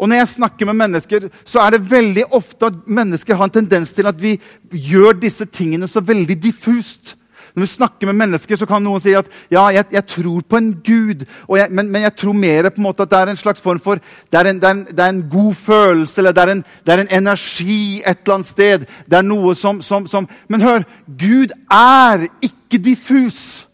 Og 0.00 0.08
når 0.08 0.22
jeg 0.22 0.34
snakker 0.34 0.66
med 0.66 0.78
mennesker, 0.80 1.28
så 1.44 1.60
er 1.60 1.76
det 1.76 1.90
veldig 1.90 2.30
ofte 2.32 2.70
at 2.70 2.82
mennesker 2.88 3.36
har 3.36 3.50
en 3.50 3.56
tendens 3.60 3.92
til 3.92 4.08
at 4.08 4.16
vi 4.22 4.38
gjør 4.72 5.18
disse 5.20 5.44
tingene 5.44 5.88
så 5.88 6.00
veldig 6.00 6.38
diffust. 6.42 7.16
Når 7.54 7.60
vi 7.60 7.66
snakker 7.66 8.06
med 8.06 8.16
mennesker, 8.16 8.56
så 8.56 8.66
kan 8.66 8.82
noen 8.82 9.02
si 9.02 9.12
at 9.18 9.28
ja, 9.50 9.66
jeg, 9.74 9.84
jeg 9.92 10.06
tror 10.08 10.40
på 10.48 10.56
en 10.56 10.70
gud, 10.86 11.24
jeg, 11.56 11.66
men, 11.70 11.90
men, 11.90 12.02
jeg 12.06 12.14
tror 12.16 12.32
mer 12.32 12.70
på 12.70 12.80
en 12.80 12.86
måte 12.86 13.04
at 13.04 13.10
det 13.10 13.18
er 13.18 13.32
en 13.32 13.40
slags 13.40 13.60
form 13.60 13.80
for 13.82 14.00
det 14.32 14.38
er 14.38 14.50
en, 14.52 14.60
det 14.62 14.68
er 14.68 14.76
en, 14.76 14.84
det 14.86 15.04
er 15.04 15.14
en 15.14 15.24
god 15.30 15.54
følelse, 15.54 16.20
eller 16.20 16.32
det 16.36 16.42
er, 16.42 16.52
en, 16.54 16.64
det 16.86 16.94
er 16.94 17.02
en, 17.02 17.14
energi 17.20 17.80
et 18.00 18.22
eller 18.22 18.38
annet 18.38 18.52
sted. 18.54 18.86
Det 19.10 19.18
er 19.18 19.26
noe 19.26 19.54
som, 19.58 19.82
som, 19.82 20.06
som 20.06 20.28
Men 20.48 20.64
hør, 20.64 20.86
Gud 21.18 21.52
er 21.70 22.28
ikke 22.40 22.80
diffus. 22.84 23.66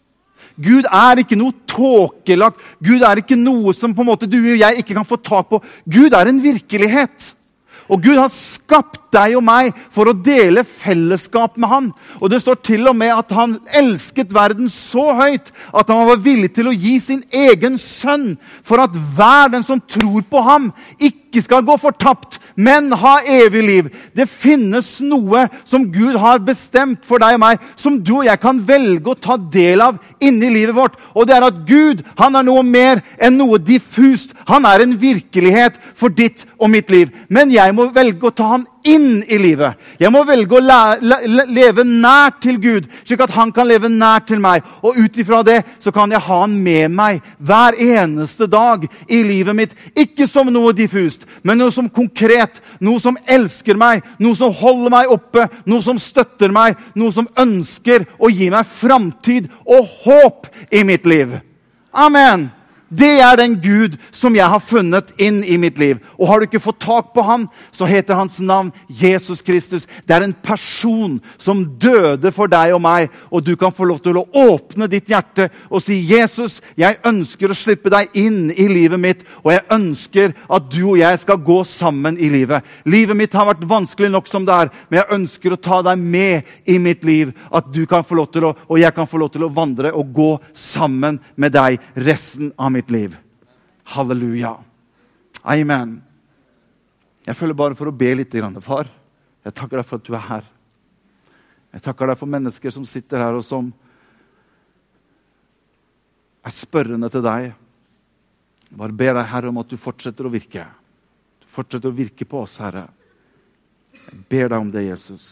Gud 0.57 0.89
er 0.89 1.23
ikke 1.23 1.39
noe 1.39 1.55
tåkelagt. 1.69 2.61
Gud 2.85 3.05
er 3.05 3.21
ikke 3.21 3.39
noe 3.39 3.75
som 3.77 3.95
på 3.95 4.05
en 4.05 4.11
måte 4.11 4.29
du 4.31 4.39
og 4.41 4.57
jeg 4.57 4.81
ikke 4.81 4.97
kan 4.97 5.09
få 5.09 5.19
tak 5.21 5.51
på. 5.51 5.61
Gud 5.85 6.17
er 6.17 6.31
en 6.31 6.43
virkelighet. 6.43 7.33
Og 7.93 8.01
Gud 8.03 8.19
har 8.19 8.33
skapt 8.33 9.01
deg 9.17 9.37
og 9.39 9.45
meg 9.47 9.73
for 9.93 10.11
å 10.11 10.17
dele 10.17 10.65
fellesskap 10.67 11.57
med 11.57 11.73
han. 11.73 11.91
Og 12.21 12.31
Det 12.31 12.43
står 12.43 12.61
til 12.65 12.89
og 12.91 12.97
med 12.97 13.15
at 13.15 13.33
han 13.37 13.59
elsket 13.77 14.35
verden 14.35 14.71
så 14.73 15.09
høyt 15.17 15.53
at 15.73 15.91
han 15.93 16.07
var 16.09 16.23
villig 16.23 16.53
til 16.57 16.71
å 16.71 16.77
gi 16.77 16.99
sin 17.03 17.23
egen 17.33 17.79
sønn 17.81 18.35
for 18.67 18.83
at 18.83 18.97
hver 19.17 19.53
den 19.55 19.65
som 19.67 19.81
tror 19.81 20.25
på 20.31 20.43
ham, 20.45 20.71
ikke 20.99 21.43
skal 21.45 21.65
gå 21.67 21.77
fortapt, 21.81 22.39
men 22.57 22.91
ha 22.97 23.19
evig 23.29 23.63
liv. 23.65 23.89
Det 24.17 24.29
finnes 24.31 24.89
noe 25.05 25.47
som 25.69 25.85
Gud 25.93 26.17
har 26.21 26.41
bestemt 26.45 27.05
for 27.07 27.23
deg 27.23 27.37
og 27.37 27.43
meg, 27.43 27.65
som 27.77 27.99
du 28.01 28.15
og 28.21 28.29
jeg 28.29 28.41
kan 28.43 28.63
velge 28.69 29.13
å 29.13 29.19
ta 29.21 29.37
del 29.37 29.85
av 29.85 29.99
inni 30.21 30.51
livet 30.55 30.77
vårt. 30.77 30.97
Og 31.15 31.29
det 31.29 31.37
er 31.37 31.49
at 31.49 31.63
Gud 31.69 32.03
han 32.21 32.39
er 32.39 32.47
noe 32.47 32.65
mer 32.67 33.03
enn 33.21 33.37
noe 33.41 33.61
diffust. 33.63 34.35
Han 34.49 34.67
er 34.69 34.85
en 34.85 34.97
virkelighet 35.01 35.79
for 35.95 36.13
ditt 36.13 36.47
og 36.57 36.73
mitt 36.73 36.91
liv. 36.93 37.13
Men 37.29 37.53
jeg 37.53 37.75
må 37.77 37.91
velge 37.95 38.31
å 38.31 38.35
ta 38.35 38.53
han 38.55 38.67
inn 38.87 39.06
i 39.29 39.39
livet. 39.41 39.77
Jeg 40.01 40.13
må 40.13 40.23
velge 40.27 40.59
å 40.59 40.63
leve 41.51 41.85
nært 41.87 42.41
til 42.47 42.59
Gud, 42.63 42.89
slik 43.05 43.23
at 43.25 43.35
han 43.37 43.53
kan 43.55 43.69
leve 43.69 43.91
nært 43.93 44.29
til 44.31 44.43
meg. 44.43 44.65
Og 44.83 44.99
ut 44.99 45.21
ifra 45.21 45.43
det 45.47 45.61
så 45.83 45.93
kan 45.95 46.13
jeg 46.13 46.25
ha 46.27 46.41
han 46.43 46.57
med 46.63 46.95
meg 46.95 47.23
hver 47.39 47.79
eneste 47.83 48.49
dag 48.51 48.87
i 49.09 49.23
livet 49.27 49.57
mitt. 49.57 49.77
Ikke 49.97 50.29
som 50.31 50.51
noe 50.53 50.75
diffust, 50.77 51.27
men 51.43 51.61
noe 51.61 51.75
som 51.75 51.91
konkret. 51.91 52.63
Noe 52.81 53.01
som 53.03 53.19
elsker 53.27 53.79
meg, 53.81 54.05
noe 54.23 54.37
som 54.39 54.55
holder 54.55 54.93
meg 54.93 55.13
oppe, 55.13 55.47
noe 55.67 55.85
som 55.85 56.01
støtter 56.01 56.53
meg. 56.55 56.77
Noe 56.99 57.15
som 57.15 57.31
ønsker 57.39 58.07
å 58.19 58.31
gi 58.33 58.51
meg 58.53 58.69
framtid 58.69 59.51
og 59.65 59.89
håp 60.05 60.51
i 60.71 60.85
mitt 60.87 61.07
liv. 61.09 61.39
Amen. 61.97 62.51
Det 62.89 63.19
er 63.19 63.35
den 63.35 63.57
Gud 63.59 63.97
som 64.15 64.35
jeg 64.37 64.47
har 64.47 64.63
funnet 64.63 65.09
inn 65.19 65.41
i 65.43 65.57
mitt 65.59 65.79
liv. 65.79 65.99
Og 66.21 66.29
har 66.31 66.39
du 66.39 66.47
ikke 66.47 66.63
fått 66.63 66.85
tak 66.85 67.09
på 67.17 67.25
ham, 67.27 67.49
så 67.75 67.89
heter 67.89 68.15
hans 68.15 68.39
navn 68.39 68.71
Jesus 68.87 69.43
Kristus. 69.43 69.89
Det 70.07 70.15
er 70.15 70.23
en 70.23 70.37
person 70.39 71.17
som 71.39 71.65
døde 71.83 72.31
for 72.35 72.47
deg 72.51 72.77
og 72.77 72.83
meg, 72.85 73.11
og 73.31 73.43
du 73.43 73.57
kan 73.59 73.75
få 73.75 73.89
lov 73.91 73.99
til 74.05 74.21
å 74.21 74.27
åpne 74.31 74.87
ditt 74.91 75.11
hjerte 75.11 75.49
og 75.71 75.83
si, 75.83 75.99
'Jesus, 76.07 76.61
jeg 76.77 76.99
ønsker 77.05 77.51
å 77.51 77.59
slippe 77.59 77.91
deg 77.91 78.09
inn 78.15 78.53
i 78.55 78.69
livet 78.69 79.01
mitt', 79.01 79.27
og 79.43 79.53
jeg 79.53 79.67
ønsker 79.71 80.35
at 80.51 80.71
du 80.71 80.91
og 80.91 80.99
jeg 80.99 81.19
skal 81.19 81.43
gå 81.43 81.65
sammen 81.65 82.19
i 82.19 82.29
livet. 82.29 82.63
Livet 82.85 83.17
mitt 83.17 83.33
har 83.35 83.47
vært 83.47 83.67
vanskelig 83.67 84.11
nok 84.11 84.27
som 84.29 84.47
det 84.47 84.55
er, 84.55 84.71
men 84.89 85.01
jeg 85.01 85.19
ønsker 85.19 85.53
å 85.53 85.61
ta 85.61 85.83
deg 85.83 85.99
med 85.99 86.43
i 86.67 86.79
mitt 86.79 87.05
liv. 87.05 87.33
At 87.53 87.73
du 87.73 87.85
kan 87.87 88.05
få 88.05 88.15
lov 88.15 88.31
til 88.33 88.45
å, 88.45 88.55
og 88.69 88.79
jeg 88.79 88.95
kan 88.95 89.07
få 89.07 89.19
lov 89.19 89.33
til 89.33 89.43
å 89.43 89.53
vandre 89.53 89.93
og 89.93 90.13
gå 90.15 90.39
sammen 90.55 91.19
med 91.37 91.53
deg 91.53 91.81
resten 91.97 92.53
av 92.59 92.71
mitt 92.71 92.76
mitt 92.77 92.93
liv. 92.93 93.17
Halleluja. 93.97 94.57
Amen. 95.47 95.99
Jeg 97.27 97.39
føler 97.39 97.59
bare 97.59 97.77
for 97.79 97.91
å 97.91 97.95
be 97.95 98.13
litt. 98.19 98.35
Far, 98.63 98.91
jeg 99.45 99.55
takker 99.55 99.81
deg 99.81 99.89
for 99.89 99.99
at 99.99 100.07
du 100.07 100.15
er 100.15 100.27
her. 100.29 100.47
Jeg 101.75 101.85
takker 101.85 102.11
deg 102.11 102.19
for 102.21 102.31
mennesker 102.31 102.73
som 102.73 102.87
sitter 102.89 103.21
her, 103.21 103.37
og 103.37 103.45
som 103.45 103.73
er 106.47 106.55
spørrende 106.55 107.11
til 107.13 107.25
deg. 107.27 107.51
Jeg 108.67 108.79
bare 108.81 108.97
ber 108.97 109.19
deg, 109.19 109.29
Herre, 109.33 109.51
om 109.51 109.61
at 109.63 109.71
du 109.71 109.77
fortsetter 109.79 110.27
å 110.27 110.33
virke. 110.33 110.65
Du 111.43 111.51
fortsetter 111.51 111.91
å 111.91 111.99
virke 111.99 112.27
på 112.29 112.41
oss, 112.47 112.59
Herre. 112.63 112.87
Jeg 114.07 114.23
ber 114.31 114.51
deg 114.53 114.59
om 114.63 114.73
det, 114.75 114.87
Jesus. 114.87 115.29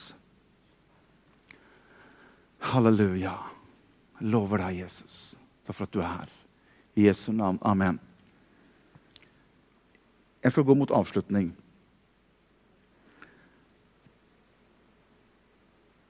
Halleluja. 2.70 3.34
Jeg 4.20 4.32
lover 4.34 4.66
deg, 4.66 4.84
Jesus. 4.84 5.20
Takk 5.64 5.78
for 5.78 5.86
at 5.86 5.94
du 5.94 6.02
er 6.02 6.10
her. 6.12 6.40
I 6.94 7.08
Jesu 7.08 7.32
navn. 7.32 7.58
Amen. 7.62 7.98
Jeg 10.44 10.52
skal 10.52 10.66
gå 10.68 10.76
mot 10.76 10.92
avslutning. 10.92 11.52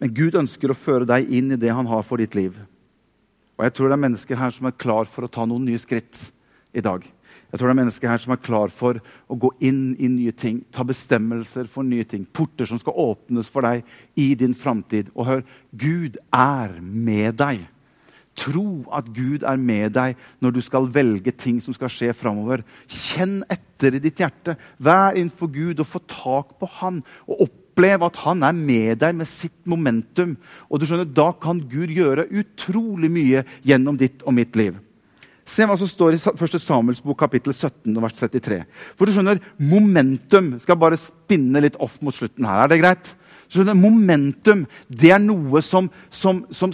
Men 0.03 0.13
Gud 0.13 0.37
ønsker 0.37 0.73
å 0.73 0.77
føre 0.77 1.07
deg 1.09 1.31
inn 1.33 1.55
i 1.55 1.61
det 1.61 1.71
han 1.73 1.89
har 1.89 2.03
for 2.05 2.21
ditt 2.21 2.35
liv. 2.37 2.59
Og 3.55 3.65
jeg 3.65 3.75
tror 3.77 3.89
det 3.89 3.97
er 3.97 4.07
mennesker 4.09 4.41
her 4.41 4.53
som 4.53 4.67
er 4.69 4.77
klar 4.77 5.07
for 5.09 5.25
å 5.25 5.31
ta 5.31 5.47
noen 5.47 5.65
nye 5.69 5.81
skritt 5.81 6.27
i 6.75 6.83
dag. 6.85 7.07
Jeg 7.55 7.61
tror 7.61 7.71
det 7.71 7.75
er 7.77 7.79
mennesker 7.79 8.11
her 8.11 8.19
som 8.19 8.35
er 8.35 8.43
klar 8.43 8.73
for 8.75 8.99
å 9.31 9.37
gå 9.39 9.53
inn 9.63 9.95
i 10.03 10.11
nye 10.11 10.35
ting, 10.35 10.65
ta 10.75 10.83
bestemmelser 10.87 11.69
for 11.71 11.87
nye 11.87 12.03
ting. 12.09 12.25
Porter 12.27 12.67
som 12.67 12.81
skal 12.83 12.99
åpnes 12.99 13.51
for 13.55 13.63
deg 13.63 13.85
i 14.19 14.33
din 14.39 14.57
framtid. 14.59 15.13
Og 15.15 15.29
hør, 15.29 15.45
Gud 15.71 16.19
er 16.35 16.75
med 16.83 17.39
deg. 17.39 17.63
Tro 18.35 18.85
at 18.95 19.09
Gud 19.15 19.45
er 19.47 19.59
med 19.61 19.95
deg 19.95 20.19
når 20.43 20.55
du 20.57 20.61
skal 20.65 20.89
velge 20.93 21.33
ting 21.39 21.61
som 21.63 21.75
skal 21.77 21.93
skje 21.93 22.15
framover. 22.17 22.65
Kjenn 22.91 23.43
etter 23.51 23.95
i 23.95 24.03
ditt 24.03 24.19
hjerte. 24.23 24.57
Vær 24.83 25.15
innenfor 25.15 25.53
Gud 25.55 25.83
og 25.83 25.89
få 25.89 26.03
tak 26.11 26.57
på 26.59 26.71
Han. 26.81 27.03
og 27.29 27.47
Opplev 27.47 28.07
at 28.07 28.23
Han 28.25 28.43
er 28.47 28.57
med 28.57 28.99
deg 29.03 29.15
med 29.19 29.31
sitt 29.31 29.67
momentum. 29.71 30.37
Og 30.71 30.81
du 30.81 30.87
skjønner, 30.87 31.07
Da 31.07 31.33
kan 31.33 31.63
Gud 31.63 31.95
gjøre 31.95 32.29
utrolig 32.31 33.11
mye 33.11 33.45
gjennom 33.63 33.99
ditt 33.99 34.23
og 34.27 34.35
mitt 34.35 34.57
liv. 34.57 34.81
Se 35.45 35.67
hva 35.69 35.77
som 35.77 35.89
står 35.89 36.17
i 36.17 36.19
1. 36.19 36.57
Samuels 36.57 37.03
bok 37.05 37.19
kapittel 37.21 37.53
17 37.53 37.93
vers 38.01 38.17
33. 38.17 38.63
For 38.97 39.05
du 39.05 39.13
skjønner, 39.13 39.43
Momentum 39.61 40.55
skal 40.63 40.81
bare 40.81 40.97
spinne 40.97 41.61
litt 41.61 41.77
off 41.77 42.01
mot 42.01 42.17
slutten 42.17 42.49
her. 42.49 42.65
Er 42.65 42.73
det 42.73 42.81
greit? 42.81 43.13
Du 43.45 43.59
Skjønner, 43.59 43.77
momentum 43.77 44.65
det 44.89 45.13
er 45.15 45.21
noe 45.23 45.61
som, 45.63 45.91
som, 46.11 46.43
som 46.51 46.73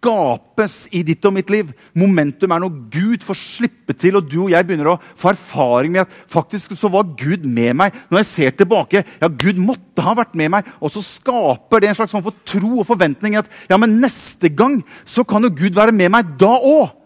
skapes 0.00 0.86
i 0.96 1.02
ditt 1.04 1.24
og 1.28 1.34
mitt 1.36 1.50
liv. 1.52 1.70
Momentum 1.98 2.52
er 2.54 2.62
noe 2.62 2.88
Gud 2.92 3.24
får 3.24 3.36
slippe 3.36 3.94
til, 3.96 4.16
og 4.16 4.28
du 4.30 4.38
og 4.46 4.52
jeg 4.52 4.66
begynner 4.66 4.94
å 4.94 5.00
få 5.18 5.32
erfaring 5.34 5.92
med 5.94 6.06
at 6.06 6.14
faktisk 6.32 6.72
så 6.78 6.90
var 6.92 7.10
Gud 7.20 7.44
med 7.44 7.76
meg. 7.76 7.96
Når 8.08 8.22
jeg 8.22 8.30
ser 8.30 8.54
tilbake, 8.56 9.04
ja, 9.20 9.28
Gud 9.28 9.60
måtte 9.60 10.04
ha 10.04 10.14
vært 10.16 10.36
med 10.38 10.54
meg. 10.56 10.70
Og 10.80 10.92
så 10.94 11.04
skaper 11.04 11.82
det 11.82 11.90
en 11.90 11.98
slags 12.00 12.14
form 12.16 12.24
for 12.24 12.46
tro 12.48 12.80
og 12.80 12.88
forventning 12.88 13.36
at 13.40 13.50
ja, 13.68 13.76
men 13.80 13.98
neste 14.00 14.52
gang 14.52 14.80
så 15.04 15.26
kan 15.28 15.44
jo 15.44 15.52
Gud 15.52 15.76
være 15.76 15.94
med 15.96 16.12
meg 16.16 16.32
da 16.40 16.54
òg. 16.56 16.96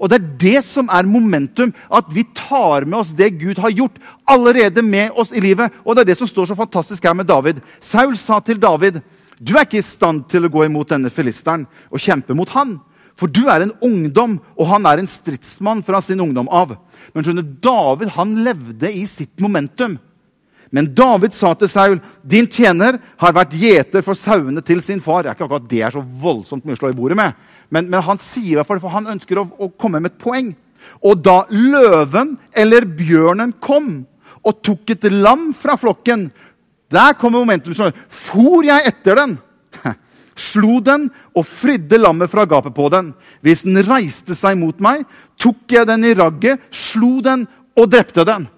Og 0.00 0.08
det 0.08 0.16
er 0.16 0.28
det 0.40 0.60
som 0.64 0.88
er 0.88 1.08
momentum. 1.08 1.74
At 1.92 2.08
vi 2.14 2.24
tar 2.34 2.86
med 2.88 3.02
oss 3.02 3.12
det 3.16 3.34
Gud 3.38 3.60
har 3.60 3.74
gjort, 3.74 4.00
allerede 4.24 4.82
med 4.82 5.12
oss 5.12 5.30
i 5.36 5.42
livet. 5.44 5.76
Og 5.84 5.94
det 5.94 6.02
er 6.02 6.12
det 6.12 6.18
som 6.18 6.30
står 6.30 6.48
så 6.50 6.56
fantastisk 6.56 7.04
her 7.04 7.14
med 7.14 7.28
David. 7.28 7.60
Saul 7.84 8.16
sa 8.16 8.40
til 8.40 8.58
David, 8.62 9.02
'Du 9.40 9.56
er 9.56 9.64
ikke 9.64 9.80
i 9.80 9.86
stand 9.86 10.28
til 10.28 10.44
å 10.44 10.52
gå 10.52 10.66
imot 10.66 10.92
denne 10.92 11.10
filisteren 11.10 11.66
og 11.90 12.00
kjempe 12.00 12.36
mot 12.36 12.48
han.' 12.52 12.78
For 13.20 13.28
du 13.28 13.50
er 13.52 13.60
en 13.60 13.74
ungdom, 13.84 14.38
og 14.56 14.68
han 14.70 14.86
er 14.88 15.00
en 15.00 15.08
stridsmann 15.08 15.82
fra 15.84 16.00
sin 16.00 16.22
ungdom 16.24 16.48
av. 16.48 16.72
Men 17.12 17.26
skjønner, 17.26 17.44
David 17.60 18.14
han 18.16 18.38
levde 18.46 18.88
i 18.96 19.04
sitt 19.04 19.42
momentum. 19.44 19.98
Men 20.70 20.88
David 20.94 21.34
sa 21.34 21.52
til 21.54 21.68
Saul, 21.68 22.00
'Din 22.22 22.46
tjener 22.46 23.00
har 23.18 23.34
vært 23.34 23.58
gjeter 23.58 24.04
for 24.06 24.14
sauene 24.14 24.62
til 24.62 24.80
sin 24.80 25.00
far.' 25.00 25.22
Det 25.22 25.30
er 25.30 25.34
ikke 25.34 25.48
akkurat 25.48 25.68
det 25.68 25.82
er 25.82 25.90
så 25.90 26.00
voldsomt 26.00 26.64
mye 26.64 26.78
å 26.78 26.80
slå 26.80 26.92
i 26.92 26.96
bordet 26.96 27.18
med, 27.18 27.34
men, 27.70 27.90
men 27.90 28.02
han 28.02 28.18
sier 28.18 28.62
det 28.62 28.66
for 28.66 28.88
han 28.88 29.10
ønsker 29.10 29.38
å, 29.38 29.48
å, 29.58 29.68
komme 29.76 30.00
med 30.00 30.12
et 30.12 30.22
poeng. 30.22 30.54
Og 31.04 31.20
da 31.20 31.44
løven 31.50 32.38
eller 32.56 32.86
bjørnen 32.86 33.52
kom 33.60 34.06
og 34.40 34.62
tok 34.64 34.94
et 34.94 35.10
lam 35.12 35.50
fra 35.52 35.76
flokken 35.76 36.30
Der 36.90 37.14
kommer 37.18 37.40
momentum. 37.40 37.74
For 38.08 38.64
jeg 38.66 38.86
etter 38.90 39.18
den, 39.22 39.36
slo 40.50 40.78
den 40.84 41.08
og 41.36 41.46
fridde 41.46 42.00
lammet 42.00 42.32
fra 42.32 42.46
gapet 42.48 42.74
på 42.74 42.88
den. 42.92 43.12
Hvis 43.44 43.64
den 43.66 43.78
reiste 43.86 44.36
seg 44.38 44.58
mot 44.58 44.80
meg, 44.82 45.04
tok 45.40 45.70
jeg 45.70 45.86
den 45.90 46.08
i 46.08 46.14
ragget, 46.18 46.62
slo 46.70 47.18
den 47.24 47.46
og 47.78 47.92
drepte 47.92 48.26
den. 48.26 48.48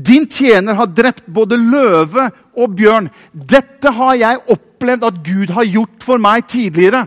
Din 0.00 0.26
tjener 0.30 0.76
har 0.78 0.92
drept 0.94 1.26
både 1.26 1.58
løve 1.58 2.28
og 2.56 2.76
bjørn. 2.76 3.08
Dette 3.32 3.90
har 3.92 4.14
jeg 4.16 4.44
opplevd 4.54 5.08
at 5.08 5.24
Gud 5.26 5.54
har 5.56 5.66
gjort 5.68 6.06
for 6.06 6.22
meg 6.22 6.46
tidligere. 6.48 7.06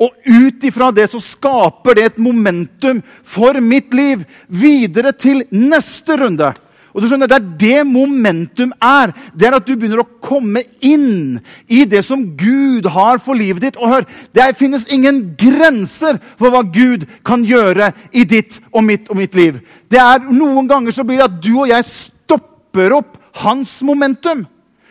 Og 0.00 0.14
ut 0.26 0.64
ifra 0.64 0.88
det 0.94 1.06
så 1.12 1.20
skaper 1.22 1.98
det 1.98 2.04
et 2.08 2.22
momentum 2.22 3.02
for 3.22 3.60
mitt 3.62 3.92
liv 3.94 4.24
videre 4.48 5.12
til 5.12 5.44
neste 5.52 6.16
runde. 6.18 6.54
Og 6.94 7.02
du 7.02 7.08
skjønner, 7.08 7.26
Det 7.26 7.36
er 7.36 7.56
det 7.58 7.86
momentum 7.86 8.72
er. 8.80 9.12
Det 9.34 9.48
er 9.48 9.56
at 9.56 9.66
du 9.66 9.74
begynner 9.74 10.04
å 10.04 10.20
komme 10.22 10.62
inn 10.80 11.40
i 11.66 11.84
det 11.84 12.04
som 12.04 12.22
Gud 12.36 12.86
har 12.86 13.18
for 13.18 13.34
livet 13.34 13.62
ditt. 13.62 13.76
Og 13.76 13.88
hør, 13.88 14.06
Det 14.32 14.56
finnes 14.56 14.86
ingen 14.92 15.34
grenser 15.36 16.20
for 16.38 16.50
hva 16.50 16.62
Gud 16.62 17.06
kan 17.24 17.44
gjøre 17.44 17.92
i 18.12 18.24
ditt 18.24 18.60
og 18.72 18.84
mitt 18.84 19.10
og 19.10 19.16
mitt 19.16 19.34
liv. 19.34 19.60
Det 19.90 19.98
er 19.98 20.20
Noen 20.30 20.68
ganger 20.68 20.92
så 20.92 21.04
blir 21.04 21.18
det 21.18 21.24
at 21.24 21.42
du 21.42 21.60
og 21.60 21.68
jeg 21.68 21.84
stopper 21.84 22.92
opp 22.92 23.18
hans 23.42 23.82
momentum. 23.82 24.46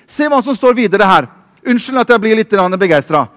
Se 0.07 0.27
hva 0.27 0.43
som 0.43 0.55
står 0.55 0.75
videre 0.75 1.07
her. 1.07 1.27
Unnskyld 1.65 1.99
at 1.99 2.09
jeg 2.09 2.19
blir 2.19 2.35
litt 2.35 2.51
begeistra. 2.51 3.29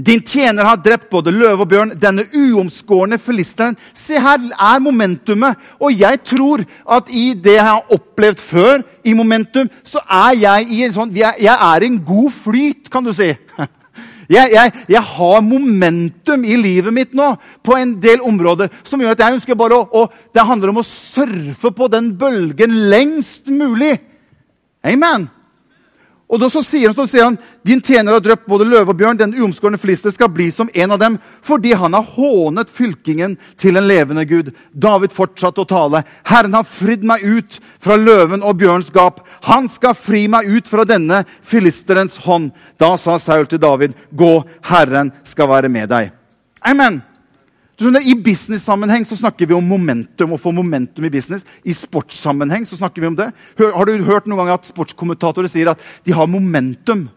Din 0.00 0.22
tjener 0.24 0.64
har 0.64 0.78
drept 0.80 1.10
både 1.12 1.32
løve 1.34 1.64
og 1.64 1.68
bjørn, 1.68 1.92
denne 2.00 2.24
uomskårne 2.36 3.18
filisteren. 3.20 3.76
Se, 3.94 4.16
her 4.20 4.38
er 4.50 4.80
momentumet. 4.82 5.58
Og 5.80 5.92
jeg 5.92 6.22
tror 6.24 6.64
at 6.96 7.10
i 7.12 7.32
det 7.34 7.58
jeg 7.58 7.66
har 7.66 7.92
opplevd 7.92 8.40
før, 8.44 8.86
i 9.04 9.12
momentum, 9.16 9.68
så 9.84 10.00
er 10.04 10.38
jeg 10.40 10.66
i 10.70 10.82
en 10.84 10.94
sånn 10.94 11.12
Jeg 11.16 11.52
er 11.56 11.82
i 11.82 11.88
en 11.88 12.00
god 12.04 12.32
flyt, 12.32 12.90
kan 12.92 13.04
du 13.04 13.12
si. 13.16 13.32
Jeg, 14.30 14.52
jeg, 14.54 14.70
jeg, 14.86 15.00
har 15.02 15.40
momentum 15.42 16.44
i 16.46 16.54
livet 16.54 16.94
mitt 16.94 17.16
nå 17.18 17.32
på 17.66 17.74
en 17.74 17.96
del 17.98 18.20
områder 18.22 18.70
som 18.86 19.00
gjør 19.02 19.16
at 19.16 19.24
jeg 19.24 19.34
ønsker 19.40 19.58
bare 19.58 19.80
å, 19.80 19.88
å 19.90 20.30
Det 20.30 20.44
handler 20.46 20.70
om 20.70 20.78
å 20.78 20.86
surfe 20.86 21.72
på 21.74 21.88
den 21.90 22.12
bølgen 22.14 22.76
lengst 22.92 23.50
mulig. 23.50 23.96
Amen. 24.86 25.26
Og 26.30 26.38
da 26.38 26.46
så 26.50 26.62
sier 26.62 26.88
han, 26.88 26.94
så 26.94 27.08
sier 27.10 27.26
han, 27.26 27.38
din 27.66 27.80
tjener 27.82 28.14
har 28.14 28.22
drept 28.22 28.46
både 28.46 28.68
løve 28.68 28.92
og 28.92 28.98
bjørn. 29.00 29.18
Den 29.18 29.34
uomskårne 29.34 29.80
filister 29.82 30.14
skal 30.14 30.30
bli 30.30 30.46
som 30.54 30.70
en 30.78 30.94
av 30.94 31.00
dem, 31.02 31.16
fordi 31.42 31.72
han 31.74 31.96
har 31.96 32.06
hånet 32.14 32.70
fylkingen 32.70 33.34
til 33.58 33.80
en 33.80 33.88
levende 33.90 34.24
Gud. 34.30 34.52
David 34.70 35.10
fortsatte 35.16 35.64
å 35.64 35.68
tale. 35.68 36.04
Herren 36.30 36.54
har 36.54 36.68
fridd 36.70 37.02
meg 37.06 37.26
ut 37.26 37.58
fra 37.82 37.98
løven 37.98 38.46
og 38.46 38.62
bjørns 38.62 38.92
gap. 38.94 39.24
Han 39.50 39.66
skal 39.72 39.98
fri 39.98 40.28
meg 40.30 40.46
ut 40.46 40.70
fra 40.70 40.86
denne 40.86 41.24
filisterens 41.42 42.20
hånd. 42.22 42.52
Da 42.78 42.94
sa 42.94 43.18
Saul 43.18 43.50
til 43.50 43.62
David, 43.62 43.98
gå, 44.14 44.34
Herren 44.70 45.10
skal 45.26 45.50
være 45.50 45.72
med 45.72 45.90
deg. 45.90 46.14
Amen. 46.62 47.02
Skjønner, 47.80 48.04
I 48.04 48.12
business-sammenheng 48.12 49.06
så 49.08 49.16
snakker 49.16 49.48
vi 49.48 49.56
om 49.56 49.64
momentum. 49.64 50.34
å 50.36 50.40
få 50.40 50.52
momentum 50.52 51.06
I 51.08 51.10
business. 51.10 51.46
I 51.64 51.72
sportssammenheng 51.72 52.66
så 52.68 52.76
snakker 52.76 53.00
vi 53.00 53.08
om 53.08 53.16
det. 53.16 53.30
Hør, 53.56 53.72
har 53.72 53.88
du 53.88 54.04
hørt 54.04 54.28
noen 54.28 54.42
gang 54.42 54.52
at 54.58 54.68
sportskommentatorer 54.68 55.48
sier 55.48 55.72
at 55.72 55.80
de 56.04 56.12
har 56.12 56.28
momentum? 56.28 57.08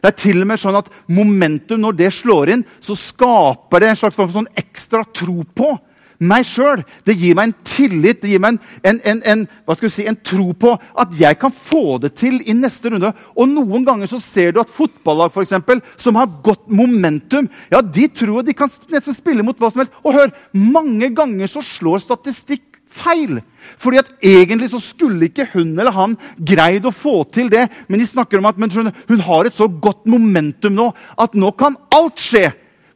Det 0.00 0.12
er 0.12 0.16
til 0.16 0.40
og 0.40 0.48
med 0.48 0.60
sånn 0.62 0.78
at 0.78 0.88
Momentum, 1.12 1.82
når 1.82 1.96
det 1.98 2.12
slår 2.14 2.54
inn, 2.54 2.62
så 2.80 2.94
skaper 2.96 3.82
det 3.82 3.90
en 3.90 3.98
slags 3.98 4.16
sånn 4.16 4.48
ekstra 4.56 5.02
tro 5.04 5.42
på 5.44 5.74
meg 6.20 6.46
sjøl. 6.48 6.84
Det 7.06 7.16
gir 7.18 7.36
meg 7.36 7.50
en 7.50 7.56
tillit, 7.66 8.20
det 8.22 8.32
gir 8.32 8.42
meg 8.42 8.58
en, 8.84 9.00
en, 9.00 9.22
en, 9.32 9.44
si, 9.88 10.06
en 10.08 10.18
tro 10.24 10.50
på 10.52 10.74
at 10.76 11.14
jeg 11.18 11.38
kan 11.40 11.54
få 11.54 11.98
det 12.02 12.12
til 12.20 12.40
i 12.44 12.56
neste 12.56 12.92
runde. 12.92 13.12
Og 13.36 13.50
Noen 13.50 13.86
ganger 13.88 14.10
så 14.10 14.20
ser 14.22 14.54
du 14.54 14.62
at 14.62 14.72
fotballag 14.72 15.32
for 15.34 15.44
eksempel, 15.44 15.82
som 16.00 16.18
har 16.20 16.30
godt 16.44 16.68
momentum, 16.68 17.48
ja, 17.72 17.80
de 17.80 18.08
tror 18.12 18.44
de 18.46 18.56
kan 18.56 18.70
nesten 18.92 19.16
spille 19.16 19.44
mot 19.46 19.58
hva 19.58 19.72
som 19.72 19.84
helst. 19.84 19.96
Og 20.04 20.16
hør, 20.16 20.34
mange 20.52 21.12
ganger 21.16 21.50
så 21.50 21.64
slår 21.64 22.04
statistikk 22.04 22.66
feil. 22.90 23.38
Fordi 23.78 24.00
at 24.00 24.10
egentlig 24.24 24.70
så 24.72 24.80
skulle 24.82 25.28
ikke 25.28 25.48
hun 25.54 25.76
eller 25.78 25.94
han 25.94 26.16
greid 26.36 26.86
å 26.88 26.94
få 26.94 27.22
til 27.32 27.50
det. 27.52 27.68
Men 27.88 28.02
de 28.02 28.08
snakker 28.08 28.40
om 28.40 28.48
at 28.50 28.58
hun 28.58 29.24
har 29.26 29.46
et 29.46 29.56
så 29.56 29.68
godt 29.70 30.08
momentum 30.10 30.74
nå 30.74 30.90
at 31.20 31.38
nå 31.38 31.52
kan 31.58 31.78
alt 31.94 32.20
skje. 32.22 32.50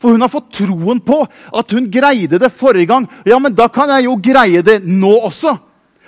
For 0.05 0.13
hun 0.13 0.21
har 0.21 0.29
fått 0.29 0.51
troen 0.59 0.99
på 1.01 1.23
at 1.25 1.73
hun 1.73 1.87
greide 1.89 2.37
det 2.37 2.51
forrige 2.53 2.91
gang. 2.91 3.07
Ja, 3.25 3.39
men 3.41 3.55
da 3.57 3.71
kan 3.73 3.89
jeg 3.89 4.05
jo 4.05 4.19
greie 4.21 4.61
det 4.61 4.83
nå 4.85 5.15
også. 5.31 5.55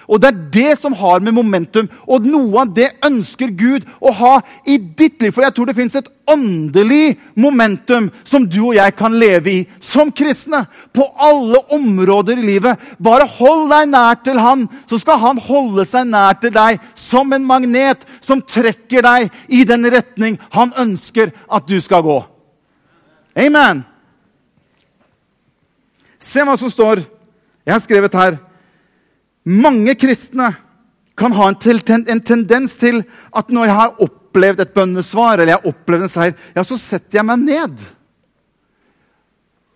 Og 0.06 0.20
det 0.22 0.28
er 0.28 0.42
det 0.54 0.72
som 0.78 0.94
har 0.94 1.22
med 1.24 1.34
momentum 1.34 1.88
Og 2.06 2.26
noe 2.30 2.60
av 2.62 2.68
det 2.76 2.92
ønsker 3.02 3.50
Gud 3.58 3.86
å 3.98 4.12
ha 4.14 4.34
i 4.68 4.76
ditt 4.76 5.16
liv. 5.24 5.32
For 5.32 5.42
jeg 5.46 5.56
tror 5.56 5.70
det 5.70 5.76
fins 5.78 5.96
et 5.98 6.12
åndelig 6.28 7.16
momentum 7.38 8.10
som 8.26 8.44
du 8.46 8.60
og 8.68 8.76
jeg 8.76 8.94
kan 8.98 9.16
leve 9.16 9.50
i 9.50 9.64
som 9.80 10.12
kristne. 10.12 10.66
På 10.92 11.08
alle 11.16 11.64
områder 11.72 12.36
i 12.36 12.46
livet. 12.52 12.86
Bare 13.00 13.26
hold 13.38 13.70
deg 13.72 13.90
nær 13.96 14.20
til 14.20 14.44
Han, 14.44 14.68
så 14.86 15.00
skal 15.00 15.22
Han 15.24 15.42
holde 15.48 15.88
seg 15.88 16.12
nær 16.12 16.36
til 16.44 16.52
deg 16.54 16.84
som 16.92 17.32
en 17.32 17.48
magnet 17.48 18.04
som 18.20 18.44
trekker 18.44 19.08
deg 19.08 19.32
i 19.48 19.64
den 19.64 19.88
retning 19.88 20.36
Han 20.52 20.76
ønsker 20.76 21.32
at 21.48 21.66
du 21.66 21.80
skal 21.80 22.04
gå. 22.04 22.20
Amen. 23.36 23.82
Se 26.18 26.44
hva 26.44 26.56
som 26.58 26.72
står. 26.72 27.04
Jeg 27.66 27.74
har 27.74 27.82
skrevet 27.84 28.16
her. 28.16 28.38
Mange 29.46 29.94
kristne 29.98 30.52
kan 31.16 31.34
ha 31.36 31.50
en, 31.50 31.58
ten, 31.58 32.04
en 32.08 32.20
tendens 32.20 32.74
til 32.80 33.02
at 33.32 33.52
når 33.52 33.68
jeg 33.68 33.78
har 33.78 34.00
opplevd 34.06 34.62
et 34.64 34.72
bønnesvar 34.74 35.38
eller 35.38 35.54
jeg 35.54 35.60
har 35.60 35.70
opplevd 35.70 36.06
en 36.06 36.12
seier, 36.12 36.34
ja, 36.56 36.64
så 36.66 36.78
setter 36.80 37.20
jeg 37.20 37.28
meg 37.28 37.44
ned. 37.44 37.84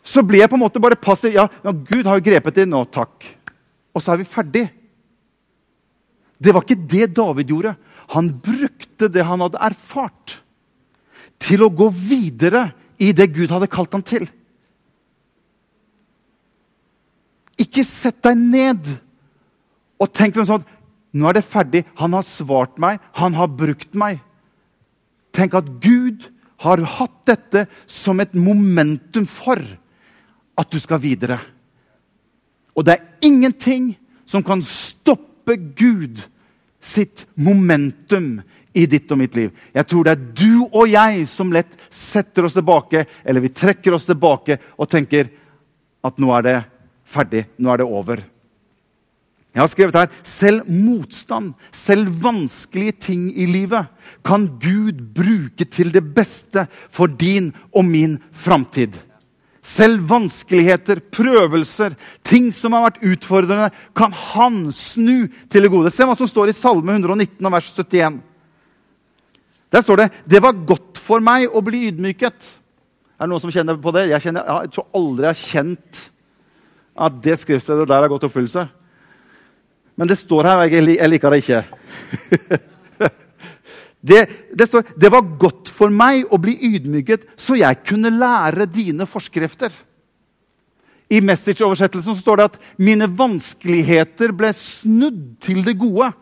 Så 0.04 0.24
blir 0.26 0.42
jeg 0.42 0.50
på 0.50 0.58
en 0.58 0.64
måte 0.64 0.82
bare 0.82 0.98
passiv. 0.98 1.36
Ja, 1.36 1.46
ja 1.64 1.72
Gud 1.72 2.08
har 2.08 2.18
jo 2.18 2.26
grepet 2.26 2.60
inn 2.62 2.72
nå. 2.74 2.82
Takk. 2.92 3.28
Og 3.94 4.02
så 4.02 4.14
er 4.14 4.22
vi 4.22 4.28
ferdig. 4.28 4.66
Det 6.40 6.54
var 6.56 6.64
ikke 6.64 6.88
det 6.88 7.12
David 7.16 7.52
gjorde. 7.52 7.74
Han 8.16 8.32
brukte 8.42 9.10
det 9.12 9.24
han 9.26 9.42
hadde 9.44 9.60
erfart, 9.62 10.40
til 11.40 11.62
å 11.64 11.72
gå 11.72 11.86
videre 11.94 12.66
i 13.00 13.12
det 13.16 13.30
Gud 13.34 13.52
hadde 13.52 13.70
kalt 13.70 13.94
ham 13.96 14.04
til. 14.04 14.26
Ikke 17.60 17.84
sett 17.86 18.20
deg 18.24 18.38
ned 18.38 18.92
og 20.00 20.12
tenk 20.16 20.38
sånn 20.40 20.66
Nå 21.10 21.26
er 21.26 21.40
det 21.40 21.42
ferdig. 21.42 21.80
Han 21.98 22.12
har 22.14 22.22
svart 22.22 22.76
meg. 22.78 23.00
Han 23.18 23.34
har 23.34 23.48
brukt 23.50 23.96
meg. 23.98 24.20
Tenk 25.34 25.56
at 25.58 25.72
Gud 25.82 26.28
har 26.62 26.82
hatt 26.86 27.16
dette 27.26 27.64
som 27.90 28.20
et 28.22 28.36
momentum 28.38 29.26
for 29.26 29.58
at 29.58 30.70
du 30.70 30.78
skal 30.78 31.02
videre. 31.02 31.40
Og 32.78 32.86
det 32.86 32.94
er 32.94 33.26
ingenting 33.26 33.96
som 34.22 34.44
kan 34.46 34.62
stoppe 34.62 35.56
Gud 35.74 36.22
sitt 36.78 37.26
momentum 37.34 38.38
i 38.72 38.86
ditt 38.86 39.10
og 39.10 39.18
mitt 39.18 39.36
liv. 39.36 39.50
Jeg 39.74 39.86
tror 39.90 40.06
det 40.06 40.12
er 40.14 40.26
du 40.42 40.66
og 40.70 40.90
jeg 40.90 41.24
som 41.30 41.52
lett 41.54 41.74
setter 41.90 42.46
oss 42.46 42.58
tilbake, 42.58 43.04
eller 43.24 43.44
vi 43.44 43.54
trekker 43.54 43.96
oss 43.96 44.08
tilbake 44.08 44.60
og 44.76 44.90
tenker 44.90 45.30
at 46.06 46.20
nå 46.20 46.30
er 46.38 46.46
det 46.46 46.58
ferdig, 47.10 47.46
nå 47.58 47.72
er 47.72 47.82
det 47.82 47.88
over. 47.88 48.22
Jeg 49.50 49.64
har 49.64 49.70
skrevet 49.72 49.96
her 49.98 50.10
selv 50.22 50.68
motstand, 50.70 51.54
selv 51.74 52.22
vanskelige 52.22 52.94
ting 53.10 53.28
i 53.34 53.48
livet, 53.50 53.90
kan 54.22 54.46
Gud 54.62 55.02
bruke 55.16 55.66
til 55.66 55.90
det 55.90 56.04
beste 56.14 56.68
for 56.90 57.10
din 57.10 57.50
og 57.74 57.88
min 57.88 58.20
framtid. 58.30 58.94
Selv 59.60 60.06
vanskeligheter, 60.08 61.02
prøvelser, 61.12 61.98
ting 62.24 62.48
som 62.54 62.72
har 62.72 62.86
vært 62.86 63.02
utfordrende, 63.10 63.68
kan 63.98 64.14
han 64.14 64.70
snu 64.72 65.26
til 65.50 65.66
det 65.66 65.72
gode. 65.72 65.92
Se 65.92 66.06
hva 66.06 66.16
som 66.16 66.30
står 66.30 66.52
i 66.52 66.56
Salme 66.56 66.94
119, 66.96 67.50
vers 67.50 67.74
71. 67.74 68.22
Der 69.72 69.80
står 69.80 69.96
det 69.96 70.10
'Det 70.26 70.42
var 70.42 70.52
godt 70.66 70.98
for 70.98 71.20
meg 71.20 71.48
å 71.48 71.60
bli 71.60 71.90
ydmyket'. 71.90 72.42
Er 73.20 73.26
det 73.26 73.28
noen 73.28 73.40
som 73.40 73.50
kjenner 73.50 73.76
på 73.76 73.92
det? 73.92 74.08
Jeg, 74.08 74.22
kjenner, 74.22 74.44
jeg 74.62 74.70
tror 74.72 74.86
aldri 74.94 75.26
jeg 75.26 75.34
har 75.34 75.46
kjent 75.46 76.10
at 76.96 77.22
det 77.22 77.38
skriftstedet 77.38 77.88
der 77.88 78.00
har 78.00 78.08
gått 78.08 78.24
oppfyllelse. 78.24 78.68
Men 79.96 80.08
det 80.08 80.16
står 80.18 80.48
her, 80.48 80.62
og 80.64 80.72
jeg, 80.72 81.08
liker 81.10 81.30
det 81.30 81.42
ikke. 81.42 81.64
det, 84.08 84.20
det, 84.56 84.68
står 84.68 84.82
'Det 84.96 85.12
var 85.12 85.36
godt 85.38 85.68
for 85.68 85.92
meg 85.92 86.24
å 86.32 86.40
bli 86.40 86.56
ydmyket, 86.74 87.28
så 87.36 87.58
jeg 87.60 87.84
kunne 87.84 88.10
lære 88.10 88.66
dine 88.66 89.06
forskrifter'. 89.06 89.72
I 91.10 91.20
Message-oversettelsen 91.20 92.16
står 92.16 92.36
det 92.36 92.44
at 92.44 92.58
'mine 92.78 93.10
vanskeligheter 93.18 94.32
ble 94.32 94.52
snudd 94.52 95.36
til 95.40 95.64
det 95.64 95.76
gode'. 95.76 96.12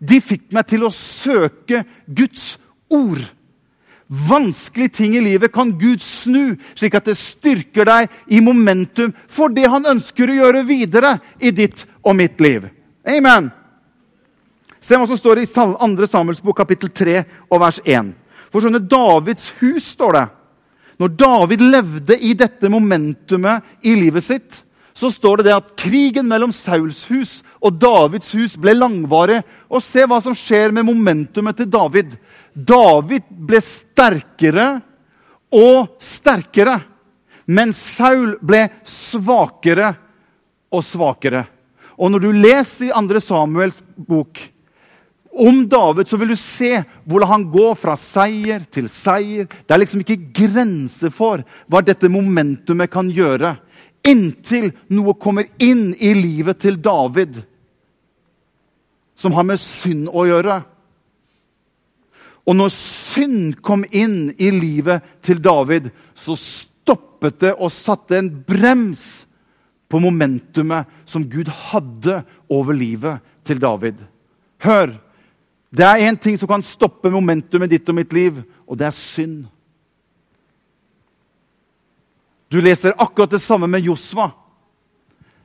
De 0.00 0.20
fikk 0.20 0.52
meg 0.56 0.66
til 0.66 0.84
å 0.84 0.94
søke 0.94 1.84
Guds 2.08 2.56
ord. 2.90 3.22
Vanskelige 4.10 4.96
ting 4.98 5.14
i 5.14 5.22
livet 5.22 5.52
kan 5.54 5.70
Gud 5.78 6.02
snu, 6.02 6.56
slik 6.74 6.96
at 6.98 7.06
det 7.06 7.14
styrker 7.18 7.86
deg 7.86 8.10
i 8.26 8.40
momentum 8.42 9.12
for 9.30 9.54
det 9.54 9.68
han 9.70 9.86
ønsker 9.86 10.30
å 10.30 10.38
gjøre 10.40 10.64
videre 10.66 11.14
i 11.38 11.52
ditt 11.54 11.84
og 12.02 12.16
mitt 12.18 12.42
liv. 12.42 12.66
Amen. 13.06 13.52
Se 14.80 14.98
hva 14.98 15.06
som 15.06 15.18
står 15.18 15.42
i 15.42 15.46
2. 15.46 16.08
Samuels 16.10 16.42
bok, 16.42 16.56
kapittel 16.58 16.90
3, 16.90 17.20
og 17.52 17.62
vers 17.62 17.78
1. 17.84 18.10
For 18.50 18.64
skjønne, 18.64 18.82
Davids 18.82 19.52
hus, 19.60 19.92
står 19.94 20.16
det. 20.16 20.26
Når 21.00 21.14
David 21.16 21.62
levde 21.64 22.16
i 22.18 22.34
dette 22.36 22.68
momentumet 22.72 23.86
i 23.86 23.94
livet 23.96 24.26
sitt, 24.26 24.58
så 25.00 25.08
står 25.12 25.40
det 25.40 25.46
det 25.46 25.54
at 25.54 25.70
krigen 25.78 26.26
mellom 26.28 26.50
Sauls 26.52 27.04
hus 27.08 27.38
og 27.62 27.78
Davids 27.80 28.34
hus 28.36 28.56
ble 28.60 28.74
langvarig. 28.76 29.38
Og 29.70 29.80
se 29.84 30.04
hva 30.04 30.18
som 30.20 30.36
skjer 30.36 30.74
med 30.76 30.88
momentumet 30.88 31.56
til 31.56 31.70
David. 31.72 32.18
David 32.54 33.26
ble 33.30 33.60
sterkere 33.62 34.68
og 35.54 35.96
sterkere, 36.02 36.76
men 37.50 37.72
Saul 37.74 38.36
ble 38.42 38.66
svakere 38.86 39.90
og 40.70 40.84
svakere. 40.86 41.44
Og 42.00 42.12
når 42.12 42.24
du 42.24 42.30
leser 42.32 42.88
i 42.88 42.94
2. 42.94 43.20
Samuels 43.20 43.82
bok 43.96 44.40
om 45.30 45.62
David, 45.68 46.08
så 46.08 46.18
vil 46.18 46.32
du 46.32 46.38
se 46.38 46.72
hvordan 47.04 47.30
han 47.30 47.46
går 47.52 47.74
fra 47.78 47.96
seier 47.98 48.64
til 48.72 48.88
seier. 48.90 49.46
Det 49.46 49.74
er 49.74 49.82
liksom 49.82 50.02
ikke 50.02 50.30
grenser 50.34 51.12
for 51.14 51.44
hva 51.70 51.82
dette 51.86 52.10
momentumet 52.10 52.90
kan 52.90 53.10
gjøre. 53.14 53.54
Inntil 54.10 54.70
noe 54.96 55.14
kommer 55.20 55.50
inn 55.60 55.90
i 55.98 56.14
livet 56.16 56.62
til 56.62 56.80
David 56.80 57.42
som 59.20 59.34
har 59.36 59.44
med 59.44 59.60
synd 59.60 60.08
å 60.08 60.24
gjøre. 60.24 60.62
Og 62.50 62.56
når 62.58 62.72
synd 62.74 63.60
kom 63.62 63.84
inn 63.94 64.32
i 64.42 64.48
livet 64.50 65.04
til 65.22 65.38
David, 65.42 65.92
så 66.18 66.34
stoppet 66.34 67.38
det 67.44 67.52
og 67.54 67.70
satte 67.70 68.18
en 68.18 68.30
brems 68.42 69.28
på 69.90 70.00
momentumet 70.02 70.90
som 71.06 71.28
Gud 71.30 71.46
hadde 71.70 72.24
over 72.50 72.74
livet 72.74 73.22
til 73.46 73.62
David. 73.62 74.02
Hør! 74.66 74.98
Det 75.70 75.86
er 75.86 76.02
én 76.10 76.18
ting 76.18 76.34
som 76.34 76.50
kan 76.50 76.64
stoppe 76.66 77.12
momentumet 77.14 77.70
ditt 77.70 77.88
og 77.88 77.94
mitt 77.94 78.12
liv, 78.12 78.40
og 78.66 78.78
det 78.78 78.88
er 78.88 78.96
synd. 78.96 79.44
Du 82.50 82.58
leser 82.58 82.96
akkurat 82.98 83.30
det 83.30 83.38
samme 83.38 83.68
med 83.70 83.86
Josva. 83.86 84.32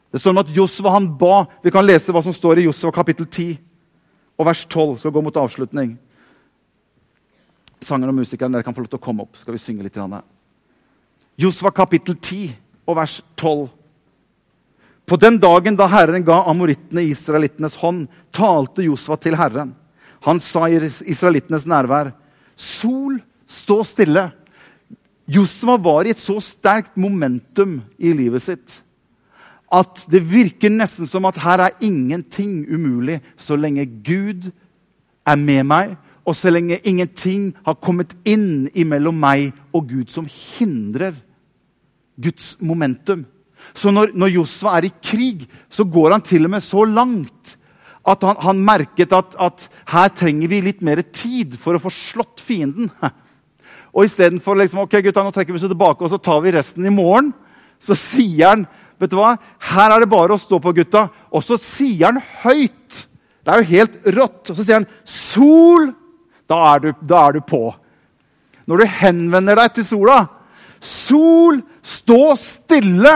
Det 0.10 0.24
står 0.24 0.34
om 0.34 0.42
at 0.42 0.50
Josva 0.56 0.96
han 0.96 1.12
ba 1.20 1.44
Vi 1.62 1.70
kan 1.70 1.86
lese 1.86 2.14
hva 2.16 2.24
som 2.26 2.34
står 2.34 2.64
i 2.64 2.66
Josva 2.66 2.90
kapittel 2.96 3.28
10 3.30 3.60
og 4.40 4.46
vers 4.48 4.66
12. 4.66 4.98
Skal 4.98 5.14
gå 5.14 5.22
mot 5.22 5.38
avslutning. 5.38 6.00
Sangeren 7.84 8.14
og 8.14 8.22
musikeren, 8.22 8.54
dere 8.54 8.66
kan 8.66 8.76
få 8.76 8.84
lov 8.84 8.92
til 8.92 9.00
å 9.00 9.06
komme 9.06 9.26
opp. 9.26 9.38
skal 9.38 9.54
vi 9.54 9.62
synge 9.62 9.84
litt. 9.84 9.98
Josva 11.38 11.72
kapittel 11.72 12.16
10 12.16 12.54
og 12.88 12.96
vers 12.96 13.22
12. 13.36 13.70
På 15.06 15.18
den 15.22 15.38
dagen 15.38 15.76
da 15.76 15.88
Herren 15.88 16.24
ga 16.26 16.44
amorittene 16.50 17.04
i 17.04 17.12
israelittenes 17.14 17.76
hånd, 17.82 18.08
talte 18.32 18.86
Josva 18.86 19.18
til 19.18 19.36
Herren. 19.38 19.76
Han 20.26 20.40
sa 20.40 20.68
i 20.68 20.80
israelittenes 21.06 21.68
nærvær, 21.70 22.14
Sol, 22.56 23.20
stå 23.46 23.84
stille. 23.84 24.30
Josva 25.28 25.76
var 25.78 26.08
i 26.08 26.14
et 26.14 26.22
så 26.22 26.40
sterkt 26.40 26.96
momentum 26.96 27.82
i 28.00 28.14
livet 28.16 28.42
sitt 28.42 28.82
at 29.74 30.06
det 30.12 30.22
virker 30.30 30.74
nesten 30.74 31.08
som 31.10 31.26
at 31.28 31.40
her 31.42 31.64
er 31.66 31.78
ingenting 31.84 32.64
umulig 32.70 33.20
så 33.38 33.58
lenge 33.58 33.88
Gud 34.06 34.52
er 35.26 35.40
med 35.42 35.64
meg, 35.66 35.96
og 36.26 36.34
så 36.34 36.50
lenge 36.50 36.82
ingenting 36.90 37.52
har 37.66 37.78
kommet 37.84 38.16
inn 38.26 38.66
imellom 38.74 39.18
meg 39.22 39.52
og 39.76 39.92
Gud 39.92 40.12
som 40.14 40.26
hindrer 40.26 41.14
Guds 42.18 42.56
momentum. 42.64 43.26
Så 43.78 43.92
når, 43.94 44.14
når 44.18 44.34
Josva 44.40 44.76
er 44.78 44.88
i 44.88 44.96
krig, 45.04 45.46
så 45.70 45.86
går 45.86 46.16
han 46.16 46.26
til 46.26 46.48
og 46.48 46.56
med 46.56 46.66
så 46.66 46.86
langt 46.86 47.56
at 48.06 48.22
han, 48.26 48.38
han 48.42 48.62
merket 48.62 49.14
at, 49.18 49.34
at, 49.42 49.68
her 49.90 50.12
trenger 50.14 50.50
vi 50.52 50.62
litt 50.66 50.84
mer 50.86 51.02
tid 51.10 51.56
for 51.58 51.78
å 51.78 51.82
få 51.82 51.92
slått 51.94 52.44
fienden. 52.46 52.92
Og 53.96 54.06
istedenfor 54.06 54.60
liksom, 54.60 54.84
ok 54.84 55.00
gutta, 55.08 55.24
nå 55.26 55.34
trekker 55.34 55.56
vi 55.56 55.62
oss 55.62 55.66
tilbake 55.66 56.04
og 56.04 56.12
så 56.12 56.20
tar 56.22 56.42
vi 56.44 56.54
resten 56.54 56.86
i 56.86 56.94
morgen, 56.94 57.32
så 57.82 57.96
sier 57.98 58.52
han 58.52 58.66
vet 59.00 59.12
du 59.12 59.18
hva, 59.20 59.34
her 59.72 59.94
er 59.94 60.04
det 60.04 60.12
bare 60.12 60.36
å 60.36 60.40
stå 60.40 60.60
på, 60.64 60.74
gutta. 60.78 61.08
Og 61.36 61.44
så 61.44 61.58
sier 61.60 62.08
han 62.08 62.22
høyt. 62.44 63.02
Det 63.44 63.52
er 63.52 63.62
jo 63.62 63.72
helt 63.74 63.98
rått. 64.16 64.52
Og 64.52 64.56
så 64.56 64.64
sier 64.64 64.80
han 64.80 64.88
'Sol'. 65.04 65.94
Da 66.50 66.62
er 66.74 66.80
du, 66.80 66.90
da 67.02 67.28
er 67.28 67.38
du 67.38 67.46
på. 67.46 67.64
Når 68.66 68.82
du 68.82 68.98
henvender 69.02 69.58
deg 69.60 69.78
til 69.78 69.86
sola 69.86 70.26
'Sol, 70.86 71.64
stå 71.82 72.36
stille 72.38 73.14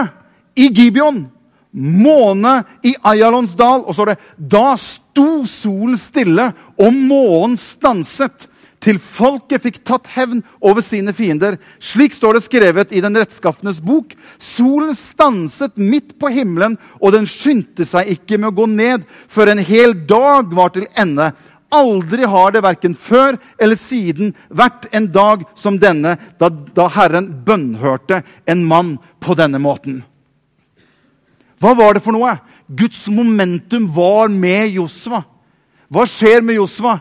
i 0.58 0.70
Gibeon'. 0.74 1.28
Måne 1.74 2.64
i 2.82 2.96
Ayalons 3.06 3.54
dal. 3.54 3.84
Og 3.86 3.94
så 3.94 4.02
er 4.02 4.16
det 4.16 4.20
'Da 4.50 4.78
sto 4.78 5.46
solen 5.46 5.98
stille, 5.98 6.54
og 6.80 6.94
månen 6.94 7.58
stanset' 7.58 8.48
til 8.80 9.00
folket 9.00 9.62
fikk 9.62 9.82
tatt 9.84 10.08
hevn 10.16 10.42
over 10.62 10.82
sine 10.82 11.14
fiender. 11.14 11.58
Slik 11.80 12.14
står 12.16 12.38
det 12.38 12.46
skrevet 12.46 12.94
i 12.96 13.02
Den 13.04 13.18
rettskaffenes 13.20 13.82
bok. 13.84 14.16
Solen 14.38 14.96
stanset 14.96 15.76
midt 15.76 16.18
på 16.20 16.32
himmelen, 16.32 16.78
og 17.02 17.14
den 17.14 17.28
skyndte 17.30 17.86
seg 17.86 18.08
ikke 18.16 18.40
med 18.40 18.54
å 18.54 18.58
gå 18.62 18.70
ned 18.72 19.04
før 19.28 19.52
en 19.52 19.64
hel 19.64 19.94
dag 20.08 20.54
var 20.56 20.70
til 20.70 20.88
ende. 20.96 21.34
Aldri 21.70 22.26
har 22.26 22.52
det 22.52 22.64
verken 22.66 22.96
før 22.98 23.38
eller 23.62 23.78
siden 23.78 24.34
vært 24.50 24.88
en 24.96 25.10
dag 25.14 25.44
som 25.58 25.78
denne, 25.82 26.16
da, 26.42 26.50
da 26.50 26.88
Herren 26.96 27.30
bønnhørte 27.46 28.24
en 28.50 28.64
mann 28.66 28.96
på 29.22 29.36
denne 29.38 29.62
måten. 29.62 30.02
Hva 31.60 31.76
var 31.78 31.94
det 31.94 32.04
for 32.06 32.16
noe? 32.16 32.38
Guds 32.66 33.06
momentum 33.14 33.86
var 33.94 34.32
med 34.34 34.74
Josva. 34.80 35.22
Hva 35.90 36.06
skjer 36.10 36.42
med 36.46 36.58
Josva? 36.58 36.96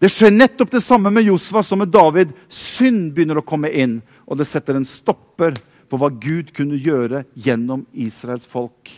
Det 0.00 0.10
skjer 0.12 0.34
nettopp 0.34 0.74
det 0.74 0.82
samme 0.84 1.12
med 1.14 1.24
Josva 1.24 1.62
som 1.64 1.80
med 1.80 1.92
David. 1.94 2.34
Synd 2.52 3.14
begynner 3.14 3.40
å 3.40 3.46
komme 3.46 3.70
inn, 3.72 4.00
og 4.28 4.40
det 4.40 4.48
setter 4.48 4.76
en 4.76 4.88
stopper 4.88 5.56
på 5.88 6.00
hva 6.00 6.10
Gud 6.10 6.50
kunne 6.56 6.80
gjøre 6.80 7.24
gjennom 7.32 7.86
Israels 7.92 8.44
folk. 8.50 8.90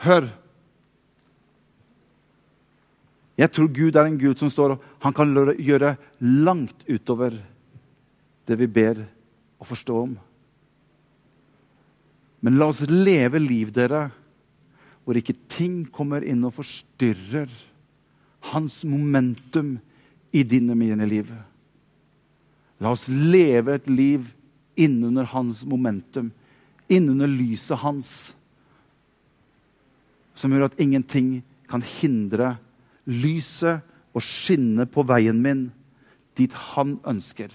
Hør. 0.00 0.28
Jeg 3.40 3.52
tror 3.52 3.68
Gud 3.72 3.96
er 3.96 4.08
en 4.08 4.18
Gud 4.20 4.40
som 4.40 4.50
står 4.52 4.74
og 4.74 4.88
han 5.04 5.16
kan 5.16 5.32
gjøre 5.56 5.94
langt 6.20 6.84
utover 6.88 7.36
det 8.48 8.56
vi 8.60 8.68
ber 8.68 9.02
og 9.60 9.68
forstå 9.68 9.96
om. 10.02 10.16
Men 12.40 12.56
la 12.56 12.70
oss 12.72 12.82
leve 12.88 13.40
liv, 13.40 13.68
dere, 13.72 14.08
hvor 15.04 15.16
ikke 15.16 15.36
ting 15.52 15.82
kommer 15.92 16.24
inn 16.24 16.44
og 16.48 16.56
forstyrrer 16.56 17.50
hans 18.52 18.80
momentum 18.88 19.76
i 20.32 20.42
dine 20.48 20.76
mine 20.78 21.04
liv. 21.08 21.28
La 22.80 22.92
oss 22.94 23.06
leve 23.12 23.76
et 23.76 23.88
liv 23.92 24.30
innunder 24.80 25.28
hans 25.28 25.66
momentum, 25.68 26.30
innunder 26.88 27.28
lyset 27.28 27.82
hans, 27.84 28.12
som 30.40 30.52
gjør 30.52 30.70
at 30.70 30.80
ingenting 30.80 31.40
kan 31.68 31.84
hindre 31.84 32.54
lyset 33.04 33.84
å 34.16 34.22
skinne 34.24 34.86
på 34.90 35.04
veien 35.06 35.38
min 35.42 35.68
dit 36.38 36.52
han 36.72 36.96
ønsker. 37.06 37.52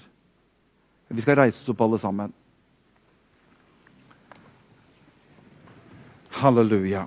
Vi 1.09 1.23
skal 1.23 1.39
reise 1.39 1.61
oss 1.61 1.71
opp, 1.73 1.81
alle 1.85 1.99
sammen. 2.01 2.33
Halleluja. 6.35 7.05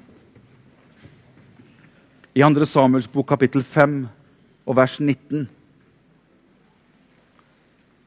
I 2.35 2.43
2. 2.43 2.67
Samuels 2.67 3.09
bok, 3.11 3.29
kapittel 3.29 3.65
5 3.67 4.01
og 4.69 4.77
vers 4.79 4.99
19 5.01 5.49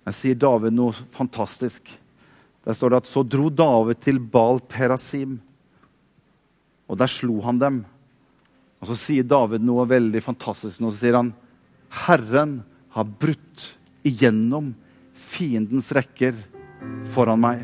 Der 0.01 0.15
sier 0.17 0.37
David 0.39 0.73
noe 0.73 0.95
fantastisk. 1.13 1.85
Der 2.65 2.73
står 2.73 2.93
det 2.93 3.01
at 3.03 3.09
så 3.09 3.21
dro 3.27 3.51
David 3.53 3.99
til 4.01 4.17
Bal 4.19 4.57
Perasim, 4.65 5.37
og 6.91 6.99
der 6.99 7.07
slo 7.07 7.39
han 7.45 7.59
dem. 7.61 7.81
Og 8.83 8.89
så 8.91 8.97
sier 8.99 9.27
David 9.27 9.63
noe 9.63 9.87
veldig 9.87 10.21
fantastisk. 10.25 10.81
Nå 10.83 10.91
sier 10.91 11.15
han 11.15 11.31
Herren 12.03 12.59
har 12.95 13.07
brutt 13.07 13.69
igjennom 14.07 14.73
fiendens 15.15 15.91
rekker 15.95 16.35
foran 17.13 17.39
meg. 17.39 17.63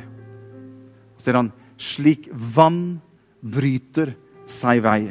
Så 1.18 1.28
sier 1.28 1.42
han 1.42 1.52
slik 1.78 2.30
vann 2.32 3.02
bryter 3.44 4.14
seg 4.48 4.82
vei. 4.86 5.02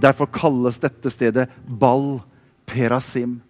Derfor 0.00 0.30
kalles 0.32 0.80
dette 0.80 1.12
stedet 1.12 1.50
Bal 1.66 2.22
Perasim. 2.70 3.40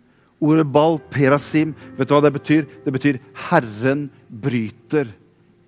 Ordet 0.41 0.67
Bal 0.73 0.99
Perasim, 1.13 1.77
vet 1.95 2.09
du 2.09 2.17
hva 2.17 2.23
det 2.25 2.35
betyr? 2.35 2.67
Det 2.85 2.93
betyr 2.93 3.21
'Herren 3.47 4.11
bryter 4.29 5.07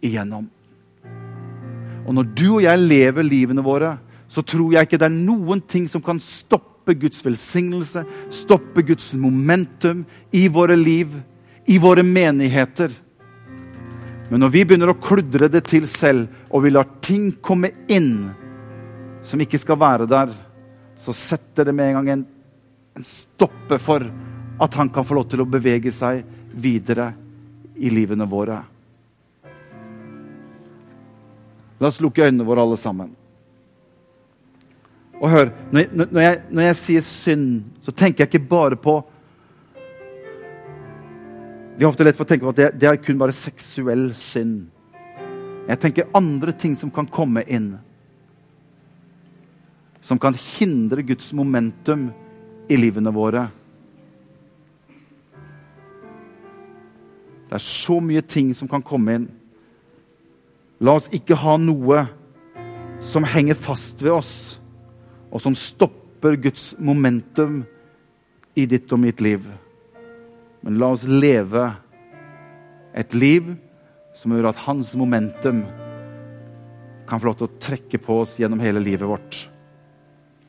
igjennom'. 0.03 0.49
Og 2.07 2.15
når 2.15 2.35
du 2.35 2.49
og 2.57 2.63
jeg 2.63 2.79
lever 2.79 3.23
livene 3.23 3.63
våre 3.63 3.99
så 4.33 4.41
tror 4.43 4.73
jeg 4.73 4.89
ikke 4.89 4.97
det 5.01 5.11
er 5.11 5.13
noen 5.29 5.61
ting 5.69 5.85
som 5.91 6.01
kan 6.05 6.17
stoppe 6.23 6.95
Guds 6.97 7.21
velsignelse, 7.25 8.05
stoppe 8.33 8.81
Guds 8.89 9.11
momentum 9.21 10.07
i 10.33 10.47
våre 10.49 10.77
liv, 10.79 11.19
i 11.69 11.77
våre 11.79 12.05
menigheter. 12.07 12.95
Men 14.33 14.41
når 14.41 14.55
vi 14.55 14.65
begynner 14.65 14.95
å 14.95 14.97
kludre 14.97 15.51
det 15.53 15.67
til 15.69 15.85
selv, 15.91 16.33
og 16.49 16.65
vi 16.65 16.73
lar 16.73 16.89
ting 17.05 17.29
komme 17.45 17.75
inn 17.93 18.33
som 19.29 19.45
ikke 19.45 19.61
skal 19.61 19.77
være 19.85 20.09
der, 20.09 20.33
så 20.97 21.13
setter 21.13 21.69
det 21.69 21.77
med 21.77 21.91
en 21.91 21.99
gang 22.01 22.13
en, 22.17 22.27
en 22.97 23.05
stopper 23.05 23.83
for 23.83 24.09
at 24.63 24.81
han 24.81 24.89
kan 24.95 25.05
få 25.05 25.21
lov 25.21 25.29
til 25.29 25.45
å 25.45 25.51
bevege 25.51 25.93
seg 25.93 26.25
videre 26.57 27.13
i 27.77 27.93
livene 27.93 28.25
våre. 28.25 28.63
La 31.83 31.91
oss 31.91 32.01
lukke 32.01 32.25
øynene 32.25 32.47
våre, 32.49 32.65
alle 32.65 32.81
sammen. 32.81 33.13
Og 35.23 35.31
hør, 35.31 35.53
når 35.71 35.81
jeg, 35.81 35.89
når, 35.95 36.21
jeg, 36.21 36.39
når 36.51 36.65
jeg, 36.67 36.77
sier 36.81 37.03
synd, 37.07 37.49
så 37.85 37.95
tenker 37.95 38.25
jeg 38.25 38.33
ikke 38.33 38.49
bare 38.51 38.79
på 38.79 38.97
Vi 41.77 41.85
har 41.85 41.93
ofte 41.93 42.05
lett 42.05 42.19
for 42.19 42.27
å 42.27 42.31
tenke 42.31 42.45
på 42.45 42.51
at 42.51 42.59
det, 42.59 42.67
det 42.83 42.89
er 42.91 42.99
kun 43.01 43.21
bare 43.21 43.35
seksuell 43.35 44.11
synd. 44.19 44.67
Jeg 45.69 45.79
tenker 45.81 46.11
andre 46.15 46.53
ting 46.53 46.75
som 46.77 46.91
kan 46.93 47.07
komme 47.09 47.45
inn. 47.47 47.71
Som 50.05 50.19
kan 50.21 50.37
hindre 50.37 51.05
Guds 51.07 51.31
momentum 51.39 52.11
i 52.69 52.77
livene 52.77 53.15
våre. 53.15 53.47
Det 57.49 57.57
er 57.57 57.65
så 57.65 58.01
mye 58.05 58.25
ting 58.27 58.51
som 58.59 58.69
kan 58.69 58.85
komme 58.85 59.17
inn. 59.17 59.29
La 60.83 60.99
oss 60.99 61.09
ikke 61.15 61.39
ha 61.41 61.57
noe 61.63 62.05
som 63.03 63.25
henger 63.27 63.59
fast 63.59 64.03
ved 64.05 64.19
oss 64.19 64.35
og 65.33 65.41
som 65.41 65.57
stopper 65.57 66.37
Guds 66.37 66.73
momentum 66.79 67.63
i 68.55 68.67
ditt 68.69 68.93
og 68.93 69.01
mitt 69.01 69.23
liv. 69.25 69.47
Men 70.63 70.77
la 70.79 70.93
oss 70.93 71.07
leve 71.09 71.65
et 72.95 73.17
liv 73.17 73.55
som 74.15 74.35
gjør 74.35 74.51
at 74.51 74.61
hans 74.67 74.93
momentum 74.99 75.65
kan 77.09 77.21
få 77.21 77.31
lov 77.31 77.39
til 77.41 77.49
å 77.49 77.57
trekke 77.65 78.01
på 78.03 78.21
oss 78.23 78.37
gjennom 78.41 78.61
hele 78.63 78.83
livet 78.85 79.09
vårt. 79.09 79.41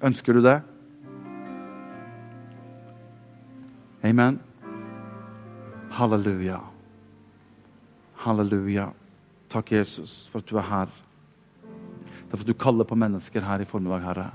Ønsker 0.04 0.36
du 0.36 0.44
det? 0.44 0.60
Amen. 4.04 4.38
Halleluja. 5.96 6.60
Halleluja. 8.26 8.90
Takk, 9.48 9.72
Jesus, 9.78 10.26
for 10.28 10.44
at 10.44 10.52
du 10.52 10.60
er 10.60 10.68
her. 10.68 10.94
Det 11.64 12.34
er 12.34 12.36
for 12.36 12.44
at 12.44 12.52
du 12.52 12.58
kaller 12.60 12.88
på 12.90 13.00
mennesker 13.00 13.46
her 13.48 13.64
i 13.64 13.68
formiddag, 13.70 14.04
Herre. 14.04 14.32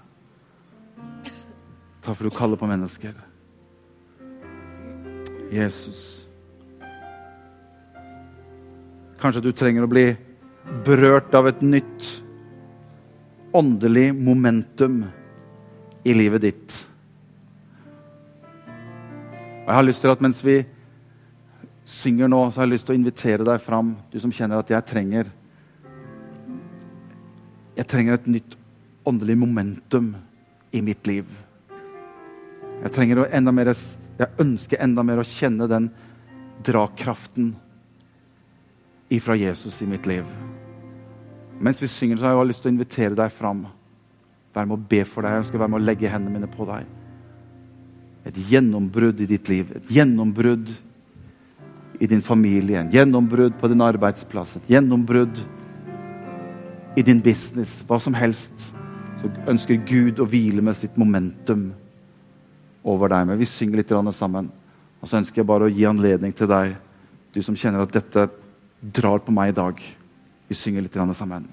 Takk 2.03 2.17
for 2.17 2.25
du 2.25 2.33
kaller 2.33 2.57
på 2.57 2.69
mennesker. 2.71 3.13
Jesus. 5.53 6.25
Kanskje 9.21 9.43
du 9.45 9.51
trenger 9.53 9.85
å 9.85 9.91
bli 9.91 10.07
berørt 10.87 11.35
av 11.37 11.49
et 11.51 11.61
nytt 11.65 12.09
åndelig 13.57 14.13
momentum 14.15 15.03
i 16.05 16.15
livet 16.15 16.45
ditt. 16.45 16.77
Og 19.65 19.73
Jeg 19.73 19.77
har 19.77 19.85
lyst 19.85 20.05
til 20.05 20.13
at 20.13 20.23
mens 20.25 20.41
vi 20.45 20.63
synger 21.89 22.29
nå, 22.29 22.41
så 22.49 22.61
har 22.61 22.69
jeg 22.69 22.77
lyst 22.77 22.89
til 22.89 22.97
å 22.97 23.01
invitere 23.01 23.49
deg 23.49 23.61
fram, 23.65 23.97
du 24.13 24.17
som 24.21 24.33
kjenner 24.33 24.61
at 24.61 24.71
jeg 24.73 24.89
trenger 24.89 25.29
Jeg 27.79 27.87
trenger 27.87 28.17
et 28.17 28.27
nytt 28.27 28.57
åndelig 29.07 29.37
momentum 29.39 30.09
i 30.71 30.83
mitt 30.85 31.07
liv. 31.07 31.29
Jeg, 32.83 32.93
trenger 32.95 33.25
enda 33.35 33.53
mer, 33.55 33.73
jeg 33.73 34.29
ønsker 34.39 34.83
enda 34.85 35.03
mer 35.07 35.23
å 35.23 35.27
kjenne 35.27 35.67
den 35.71 35.89
dragkraften 36.67 37.55
ifra 39.09 39.37
Jesus 39.39 39.81
i 39.83 39.89
mitt 39.91 40.07
liv. 40.07 40.27
Mens 41.59 41.83
vi 41.83 41.89
synger, 41.91 42.19
så 42.19 42.29
har 42.29 42.37
jeg 42.37 42.53
lyst 42.53 42.63
til 42.63 42.71
å 42.71 42.77
invitere 42.77 43.19
deg 43.19 43.35
fram. 43.35 43.65
Være 44.55 44.69
med 44.69 44.79
å 44.79 44.89
be 44.91 45.03
for 45.09 45.25
deg. 45.25 45.35
Jeg 45.35 45.45
ønsker 45.45 45.59
å 45.59 45.65
være 45.65 45.75
med 45.75 45.81
å 45.81 45.87
legge 45.89 46.13
hendene 46.13 46.37
mine 46.37 46.51
på 46.51 46.67
deg. 46.69 46.87
Et 48.29 48.41
gjennombrudd 48.53 49.23
i 49.25 49.29
ditt 49.31 49.51
liv. 49.51 49.73
Et 49.75 49.91
gjennombrudd 49.99 50.71
i 51.99 52.07
din 52.07 52.23
familie. 52.23 52.79
En 52.79 52.93
gjennombrudd 52.95 53.57
på 53.59 53.71
din 53.73 53.83
arbeidsplass. 53.83 54.59
Et 54.61 54.75
gjennombrudd 54.77 55.41
i 56.99 57.03
din 57.03 57.23
business. 57.25 57.81
Hva 57.89 57.99
som 58.03 58.15
helst. 58.15 58.69
Så 59.19 59.31
ønsker 59.51 59.87
Gud 59.87 60.21
å 60.23 60.27
hvile 60.29 60.63
med 60.63 60.77
sitt 60.79 60.99
momentum 61.01 61.73
over 62.87 63.11
deg. 63.13 63.27
Men 63.29 63.41
vi 63.41 63.49
synger 63.49 63.83
litt 63.83 63.95
sammen. 64.15 64.51
Og 65.01 65.09
så 65.09 65.19
ønsker 65.19 65.43
jeg 65.43 65.49
bare 65.49 65.69
å 65.69 65.73
gi 65.73 65.87
anledning 65.87 66.35
til 66.35 66.51
deg, 66.51 66.77
du 67.35 67.43
som 67.43 67.57
kjenner 67.59 67.85
at 67.85 67.95
dette 67.95 68.29
drar 68.81 69.23
på 69.23 69.35
meg 69.35 69.53
i 69.53 69.59
dag. 69.59 69.83
Vi 70.49 70.55
synger 70.55 70.87
litt 70.87 70.99
sammen. 71.15 71.49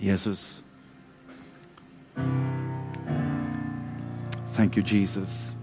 Jesus. 0.00 0.62
Thank 4.54 4.76
you, 4.76 4.82
Jesus. 4.82 5.54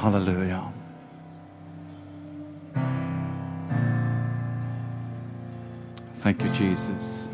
Halleluja. 0.00 0.69
Thank 6.22 6.42
you, 6.42 6.52
Jesus. 6.52 7.30